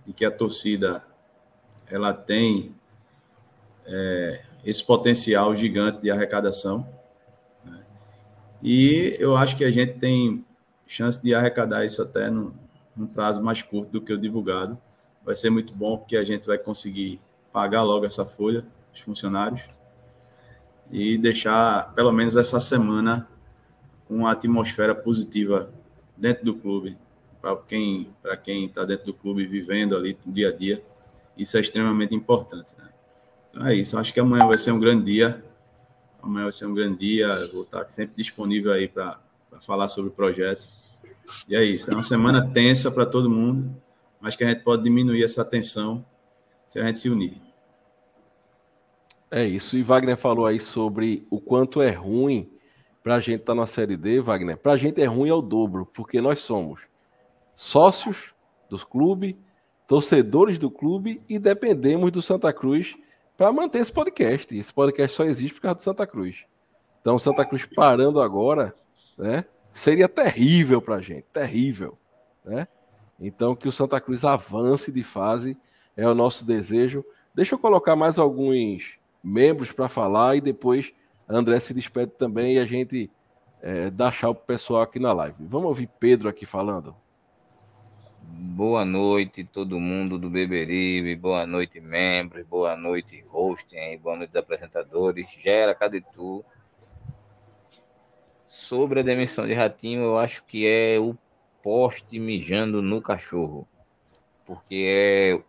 [0.04, 1.02] de que a torcida
[1.88, 2.74] ela tem
[3.86, 6.88] é, esse potencial gigante de arrecadação.
[7.64, 7.84] Né?
[8.62, 10.44] E eu acho que a gente tem
[10.86, 12.52] chance de arrecadar isso até num,
[12.96, 14.76] num prazo mais curto do que o divulgado.
[15.24, 17.20] Vai ser muito bom, porque a gente vai conseguir
[17.52, 19.62] pagar logo essa folha, os funcionários,
[20.90, 23.28] e deixar, pelo menos essa semana,
[24.08, 25.72] uma atmosfera positiva
[26.16, 26.96] dentro do clube,
[27.40, 30.82] para quem para quem está dentro do clube vivendo ali dia a dia.
[31.36, 32.74] Isso é extremamente importante.
[32.78, 32.88] Né?
[33.50, 33.98] Então é isso.
[33.98, 35.44] Acho que amanhã vai ser um grande dia.
[36.22, 37.36] Amanhã vai ser um grande dia.
[37.52, 39.20] vou estar sempre disponível aí para
[39.60, 40.68] falar sobre o projeto.
[41.48, 41.90] E é isso.
[41.90, 43.74] É uma semana tensa para todo mundo,
[44.20, 46.04] mas que a gente pode diminuir essa tensão
[46.66, 47.40] se a gente se unir.
[49.30, 49.76] É isso.
[49.76, 52.50] E Wagner falou aí sobre o quanto é ruim
[53.06, 54.56] para a gente estar tá na Série D, Wagner.
[54.56, 56.80] Para a gente é ruim ao dobro, porque nós somos
[57.54, 58.34] sócios
[58.68, 59.36] dos clubes,
[59.86, 62.96] torcedores do clube e dependemos do Santa Cruz
[63.36, 64.58] para manter esse podcast.
[64.58, 66.46] Esse podcast só existe por causa do Santa Cruz.
[67.00, 68.74] Então, Santa Cruz parando agora,
[69.16, 69.44] né?
[69.72, 71.96] Seria terrível para a gente, terrível,
[72.44, 72.66] né?
[73.20, 75.56] Então que o Santa Cruz avance de fase
[75.96, 77.04] é o nosso desejo.
[77.32, 80.92] Deixa eu colocar mais alguns membros para falar e depois
[81.28, 83.10] André se despede também e a gente
[83.60, 85.36] é, dá tchau pro pessoal aqui na live.
[85.40, 86.94] Vamos ouvir Pedro aqui falando.
[88.22, 95.28] Boa noite, todo mundo do Beberibe, boa noite, membros, boa noite, hosting, boa noite, apresentadores.
[95.40, 96.44] Gera, cadê tu?
[98.44, 101.16] Sobre a demissão de Ratinho, eu acho que é o
[101.62, 103.66] poste mijando no cachorro.
[104.44, 105.42] Porque é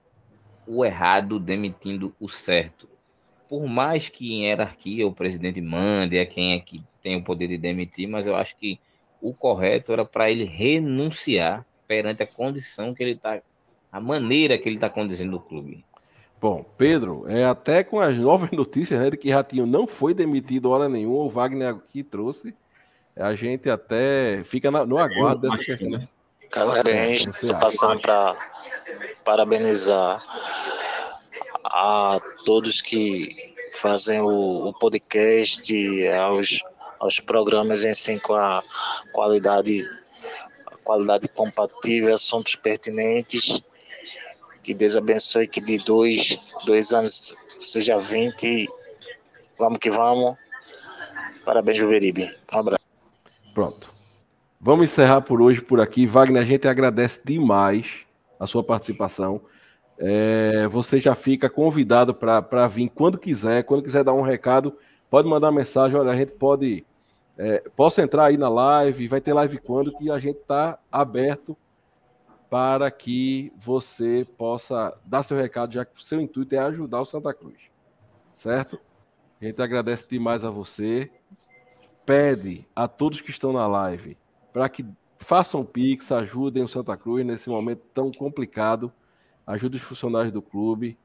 [0.65, 2.89] o errado demitindo o certo.
[3.49, 7.47] Por mais que em hierarquia o presidente mande, é quem é que tem o poder
[7.47, 8.79] de demitir, mas eu acho que
[9.21, 13.41] o correto era para ele renunciar perante a condição que ele está,
[13.91, 15.85] a maneira que ele está conduzindo o clube.
[16.39, 20.69] Bom, Pedro, é até com as novas notícias né, de que Ratinho não foi demitido
[20.69, 22.53] hora nenhuma, o Wagner aqui trouxe
[23.19, 25.97] a gente até fica no aguardo dessa questão.
[26.51, 28.35] Galera, a gente está passando para
[29.23, 30.23] parabenizar
[31.67, 36.59] a todos que fazem o, o podcast, aos,
[36.99, 38.63] aos programas em si com a
[39.13, 39.87] qualidade,
[40.83, 43.61] qualidade compatível, assuntos pertinentes.
[44.63, 48.67] Que Deus abençoe, que de dois, dois anos seja 20.
[49.57, 50.37] Vamos que vamos.
[51.45, 52.29] Parabéns, Juveribe.
[52.53, 52.85] Um abraço.
[53.53, 53.89] Pronto.
[54.59, 56.05] Vamos encerrar por hoje por aqui.
[56.05, 58.01] Wagner, a gente agradece demais
[58.39, 59.41] a sua participação.
[59.99, 63.63] É, você já fica convidado para vir quando quiser.
[63.63, 64.77] Quando quiser dar um recado,
[65.09, 65.97] pode mandar mensagem.
[65.97, 66.85] Olha, a gente pode.
[67.37, 71.55] É, posso entrar aí na live, vai ter live quando que a gente está aberto
[72.49, 77.05] para que você possa dar seu recado, já que o seu intuito é ajudar o
[77.05, 77.57] Santa Cruz.
[78.33, 78.79] certo?
[79.39, 81.11] A gente agradece demais a você.
[82.05, 84.17] Pede a todos que estão na live
[84.53, 84.85] para que
[85.19, 88.91] façam Pix, ajudem o Santa Cruz nesse momento tão complicado.
[89.47, 90.97] Ajude os funcionários do clube.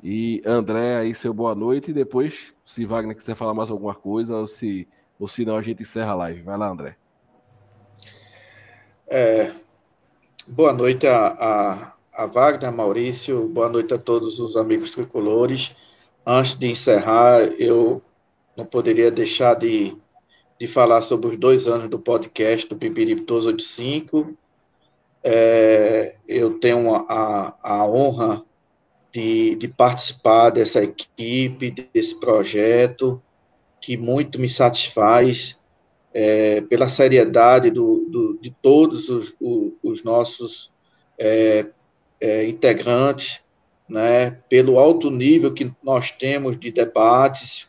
[0.00, 1.90] E André, aí seu boa noite.
[1.90, 4.86] E depois, se Wagner quiser falar mais alguma coisa, ou se,
[5.18, 6.42] ou se não, a gente encerra a live.
[6.42, 6.96] Vai lá, André.
[9.08, 9.50] É,
[10.46, 13.48] boa noite a, a, a Wagner, Maurício.
[13.48, 15.74] Boa noite a todos os amigos tricolores.
[16.24, 18.00] Antes de encerrar, eu
[18.56, 19.96] não poderia deixar de,
[20.58, 24.38] de falar sobre os dois anos do podcast do Pipiripe 285.
[25.24, 28.44] É, eu tenho a, a honra
[29.12, 33.22] de, de participar dessa equipe, desse projeto,
[33.80, 35.60] que muito me satisfaz
[36.14, 40.72] é, pela seriedade do, do, de todos os, os, os nossos
[41.18, 41.66] é,
[42.20, 43.40] é, integrantes,
[43.88, 47.68] né, pelo alto nível que nós temos de debates,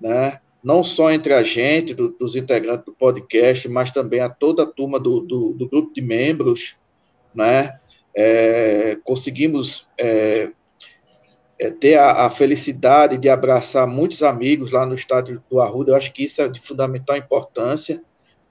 [0.00, 4.62] né, não só entre a gente, do, dos integrantes do podcast, mas também a toda
[4.62, 6.76] a turma do, do, do grupo de membros,
[7.34, 7.78] né,
[8.16, 10.50] é, conseguimos é,
[11.58, 15.96] é, ter a, a, felicidade de abraçar muitos amigos lá no estádio do Arruda, eu
[15.96, 18.02] acho que isso é de fundamental importância,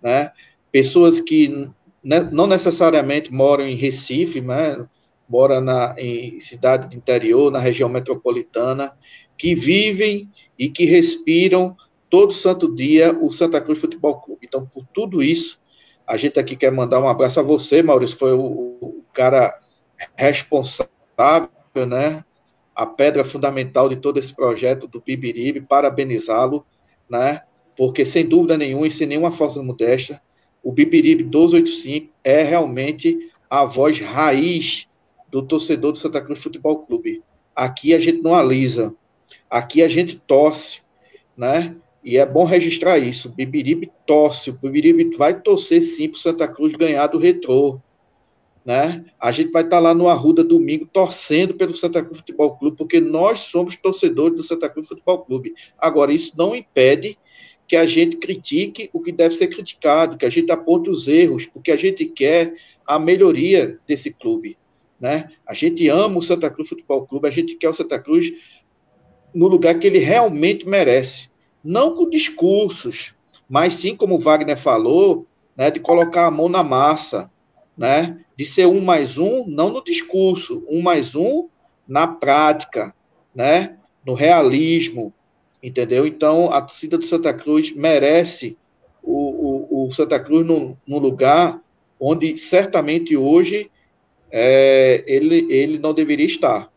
[0.01, 0.31] né?
[0.71, 1.69] Pessoas que
[2.03, 4.85] ne, não necessariamente moram em Recife, né?
[5.27, 8.93] Moram na, em cidade do interior, na região metropolitana,
[9.37, 11.75] que vivem e que respiram
[12.09, 14.45] todo santo dia o Santa Cruz Futebol Clube.
[14.47, 15.59] Então, por tudo isso,
[16.07, 19.53] a gente aqui quer mandar um abraço a você, Maurício, foi o, o cara
[20.15, 20.89] responsável,
[21.87, 22.23] né?
[22.77, 26.63] a pedra fundamental de todo esse projeto do Bibiribe, parabenizá-lo,
[27.09, 27.41] né?
[27.75, 30.21] Porque sem dúvida nenhuma e sem nenhuma falsa modéstia,
[30.61, 34.87] o Bibiribe 1285 é realmente a voz raiz
[35.27, 37.23] do torcedor do Santa Cruz Futebol Clube.
[37.55, 38.95] Aqui a gente não alisa,
[39.49, 40.81] aqui a gente torce,
[41.35, 41.75] né?
[42.07, 43.27] E é bom registrar isso.
[43.27, 47.81] O Bibiribe torce, o Bibiribe vai torcer sim para Santa Cruz ganhar do retrô
[48.67, 49.05] né?
[49.17, 52.99] A gente vai estar lá no Arruda domingo torcendo pelo Santa Cruz Futebol Clube, porque
[52.99, 55.53] nós somos torcedores do Santa Cruz Futebol Clube.
[55.77, 57.17] Agora, isso não impede
[57.65, 61.45] que a gente critique o que deve ser criticado, que a gente aponte os erros,
[61.45, 62.55] porque a gente quer
[62.85, 64.57] a melhoria desse clube,
[64.99, 65.29] né?
[65.47, 68.33] A gente ama o Santa Cruz Futebol Clube, a gente quer o Santa Cruz
[69.33, 71.29] no lugar que ele realmente merece,
[71.67, 73.13] não com discursos,
[73.49, 77.29] mas sim, como Wagner falou, né, de colocar a mão na massa,
[77.77, 78.21] né?
[78.37, 81.49] De ser um mais um, não no discurso, um mais um
[81.85, 82.95] na prática,
[83.35, 83.77] né?
[84.05, 85.13] No realismo,
[85.61, 86.07] entendeu?
[86.07, 88.57] Então, a torcida do Santa Cruz merece
[89.03, 91.61] o, o, o Santa Cruz num, lugar
[91.99, 93.69] onde certamente hoje
[94.31, 96.71] é, ele, ele não deveria estar.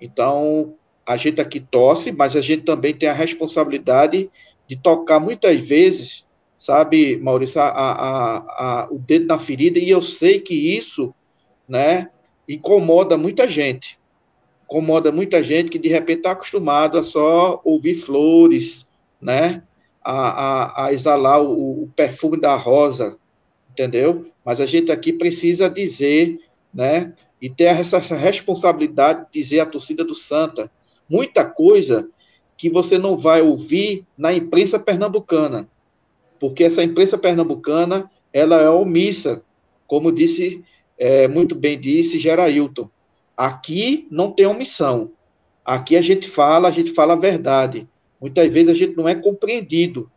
[0.00, 0.74] Então,
[1.08, 4.30] a gente aqui torce, mas a gente também tem a responsabilidade
[4.68, 6.28] de tocar muitas vezes
[6.58, 8.36] sabe, Maurício, a, a,
[8.82, 11.14] a, o dedo na ferida, e eu sei que isso,
[11.68, 12.10] né,
[12.48, 13.96] incomoda muita gente.
[14.64, 18.88] Incomoda muita gente que de repente está acostumado a só ouvir flores,
[19.22, 19.62] né,
[20.02, 23.16] a, a, a exalar o, o, perfume da rosa,
[23.70, 24.26] entendeu?
[24.44, 26.40] Mas a gente aqui precisa dizer,
[26.74, 30.68] né, e ter essa responsabilidade de dizer à torcida do Santa
[31.08, 32.08] muita coisa
[32.56, 35.68] que você não vai ouvir na imprensa pernambucana
[36.38, 39.42] porque essa imprensa pernambucana ela é omissa,
[39.86, 40.64] como disse
[40.96, 42.88] é, muito bem disse Gerailton.
[43.36, 45.12] Aqui não tem omissão.
[45.64, 47.88] Aqui a gente fala, a gente fala a verdade.
[48.20, 50.10] Muitas vezes a gente não é compreendido.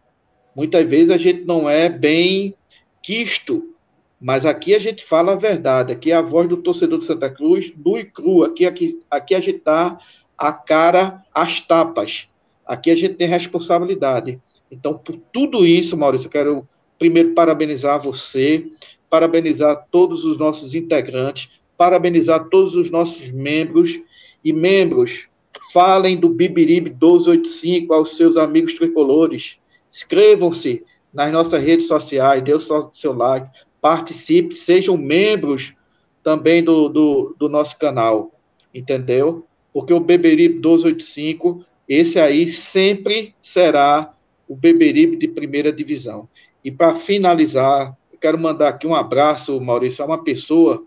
[0.55, 2.55] Muitas vezes a gente não é bem
[3.01, 3.75] quisto.
[4.19, 5.93] Mas aqui a gente fala a verdade.
[5.93, 8.43] Aqui é a voz do torcedor de Santa Cruz, do e cru.
[8.43, 9.99] Aqui, aqui, aqui a gente está
[10.41, 12.27] a cara às tapas.
[12.65, 14.41] Aqui a gente tem responsabilidade.
[14.71, 18.65] Então, por tudo isso, Maurício, eu quero primeiro parabenizar você,
[19.07, 23.99] parabenizar todos os nossos integrantes, parabenizar todos os nossos membros
[24.43, 25.27] e membros.
[25.71, 29.59] Falem do Bibiribe 1285 aos seus amigos tricolores.
[29.93, 33.47] Inscrevam-se nas nossas redes sociais, dê o seu like,
[33.79, 35.75] participe, sejam membros
[36.23, 38.31] também do, do, do nosso canal,
[38.73, 39.45] entendeu?
[39.73, 44.13] Porque o Beberibe 1285, esse aí sempre será
[44.47, 46.27] o Beberibe de primeira divisão.
[46.63, 50.85] E para finalizar, quero mandar aqui um abraço, Maurício, a uma pessoa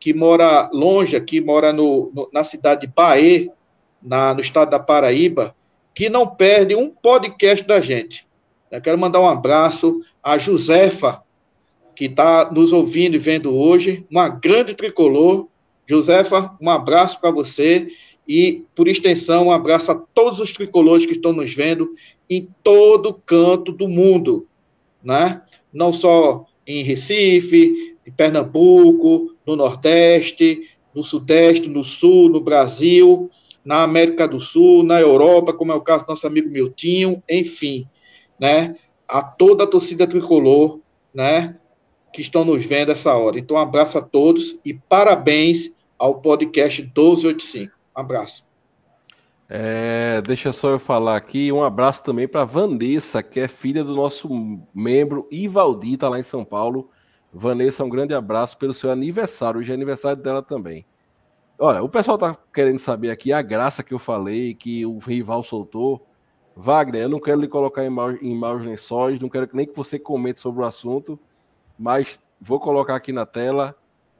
[0.00, 3.52] que mora longe aqui, mora no, no, na cidade de Bahia,
[4.02, 5.54] na, no estado da Paraíba,
[5.94, 8.26] que não perde um podcast da gente.
[8.70, 11.22] Eu quero mandar um abraço a Josefa,
[11.94, 15.48] que está nos ouvindo e vendo hoje, uma grande tricolor.
[15.86, 17.88] Josefa, um abraço para você
[18.32, 21.90] E, por extensão, um abraço a todos os tricolores que estão nos vendo
[22.30, 24.46] em todo canto do mundo,
[25.02, 25.42] né?
[25.72, 30.62] Não só em Recife, em Pernambuco, no Nordeste,
[30.94, 33.28] no Sudeste, no Sul, no Brasil,
[33.64, 37.84] na América do Sul, na Europa, como é o caso do nosso amigo Miltinho, enfim,
[38.38, 38.76] né?
[39.08, 40.78] A toda a torcida tricolor,
[41.12, 41.56] né?
[42.12, 43.40] Que estão nos vendo essa hora.
[43.40, 47.79] Então, um abraço a todos e parabéns ao podcast 1285.
[47.96, 48.48] Um abraço.
[49.48, 51.50] É, deixa só eu falar aqui.
[51.50, 54.28] Um abraço também para Vanessa, que é filha do nosso
[54.72, 56.88] membro Ivaldi, tá lá em São Paulo.
[57.32, 59.58] Vanessa, um grande abraço pelo seu aniversário.
[59.58, 60.86] Hoje é aniversário dela também.
[61.58, 65.42] Olha, o pessoal tá querendo saber aqui a graça que eu falei, que o rival
[65.42, 66.06] soltou.
[66.56, 69.76] Wagner, eu não quero lhe colocar em, maus, em maus lençóis, não quero nem que
[69.76, 71.18] você comente sobre o assunto,
[71.78, 73.76] mas vou colocar aqui na tela,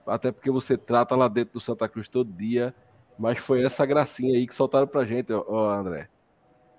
[0.07, 2.75] até porque você trata lá dentro do Santa Cruz todo dia.
[3.21, 6.09] Mas foi essa gracinha aí que soltaram pra gente, ó, André.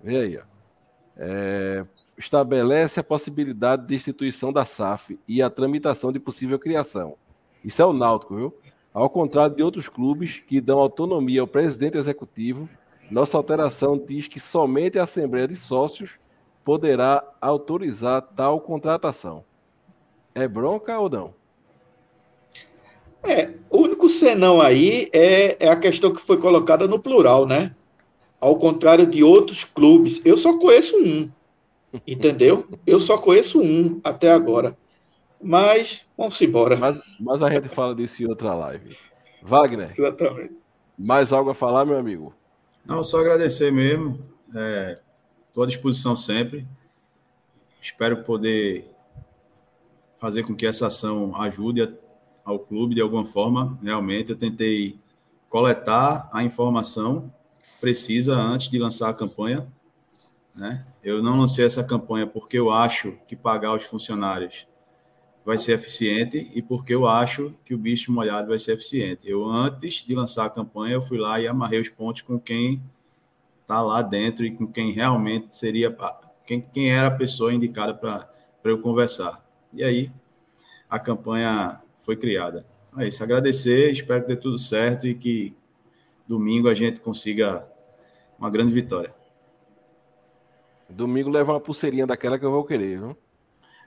[0.02, 0.42] Vê aí, ó.
[1.16, 1.86] É,
[2.18, 7.16] estabelece a possibilidade de instituição da SAF e a tramitação de possível criação.
[7.64, 8.58] Isso é o Náutico, viu?
[8.92, 12.68] Ao contrário de outros clubes que dão autonomia ao presidente executivo,
[13.08, 16.18] nossa alteração diz que somente a Assembleia de Sócios
[16.64, 19.44] poderá autorizar tal contratação.
[20.34, 21.34] É bronca ou não?
[23.24, 27.74] É, o único senão aí é, é a questão que foi colocada no plural, né?
[28.40, 30.20] Ao contrário de outros clubes.
[30.24, 31.30] Eu só conheço um,
[32.06, 32.66] entendeu?
[32.86, 34.76] Eu só conheço um até agora.
[35.40, 36.76] Mas, vamos embora.
[36.76, 38.96] Mas, mas a gente fala disso em outra live.
[39.42, 39.92] Wagner.
[39.96, 40.54] Exatamente.
[40.96, 42.32] Mais algo a falar, meu amigo?
[42.84, 44.18] Não, só agradecer mesmo.
[44.48, 46.66] Estou é, à disposição sempre.
[47.80, 48.88] Espero poder
[50.20, 51.88] fazer com que essa ação ajude a
[52.44, 53.78] ao clube de alguma forma.
[53.82, 54.98] Realmente, eu tentei
[55.48, 57.32] coletar a informação
[57.82, 59.66] precisa antes de lançar a campanha.
[60.54, 60.86] Né?
[61.02, 64.68] Eu não lancei essa campanha porque eu acho que pagar os funcionários
[65.44, 69.28] vai ser eficiente e porque eu acho que o bicho molhado vai ser eficiente.
[69.28, 72.80] Eu, antes de lançar a campanha, eu fui lá e amarrei os pontos com quem
[73.62, 75.94] está lá dentro e com quem realmente seria,
[76.46, 78.30] quem, quem era a pessoa indicada para
[78.64, 79.44] eu conversar.
[79.72, 80.12] E aí,
[80.88, 82.66] a campanha foi criada.
[82.98, 85.56] É isso, agradecer, espero que dê tudo certo e que
[86.28, 87.66] domingo a gente consiga
[88.38, 89.14] uma grande vitória.
[90.90, 93.16] Domingo leva uma pulseirinha daquela que eu vou querer, viu?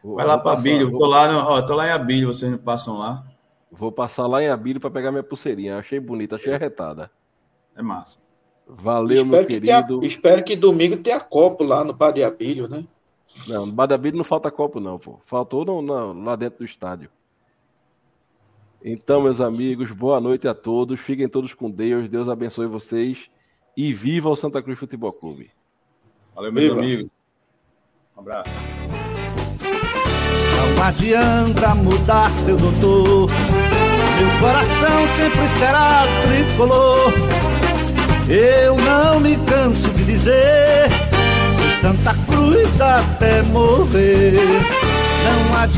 [0.03, 0.99] Vai lá para Abílio, vou...
[0.99, 3.25] tô lá, no, ó, tô lá em Abílio, vocês não passam lá.
[3.71, 5.77] Vou passar lá em Abílio para pegar minha pulseirinha.
[5.77, 7.11] Achei bonita, achei arretada.
[7.75, 8.19] É massa.
[8.67, 9.99] Valeu, espero meu querido.
[9.99, 12.85] Tenha, espero que domingo tenha copo lá no Padre Abílio, né?
[13.47, 15.19] Não, no Padre Abílio não falta copo, não, pô.
[15.25, 17.09] Faltou no, no, lá dentro do estádio.
[18.87, 20.99] Então, meus amigos, boa noite a todos.
[20.99, 22.07] Fiquem todos com Deus.
[22.07, 23.31] Deus abençoe vocês.
[23.75, 25.49] E viva o Santa Cruz Futebol Clube.
[26.35, 26.79] Valeu, meus viva.
[26.79, 27.11] amigos.
[28.15, 28.55] Um abraço.
[30.77, 33.27] Não adianta mudar, seu doutor.
[34.19, 37.11] Meu coração sempre será tricolor.
[38.29, 40.89] Eu não me canso de dizer.
[41.81, 44.33] Santa Cruz até morrer.
[45.23, 45.73] Não adianta.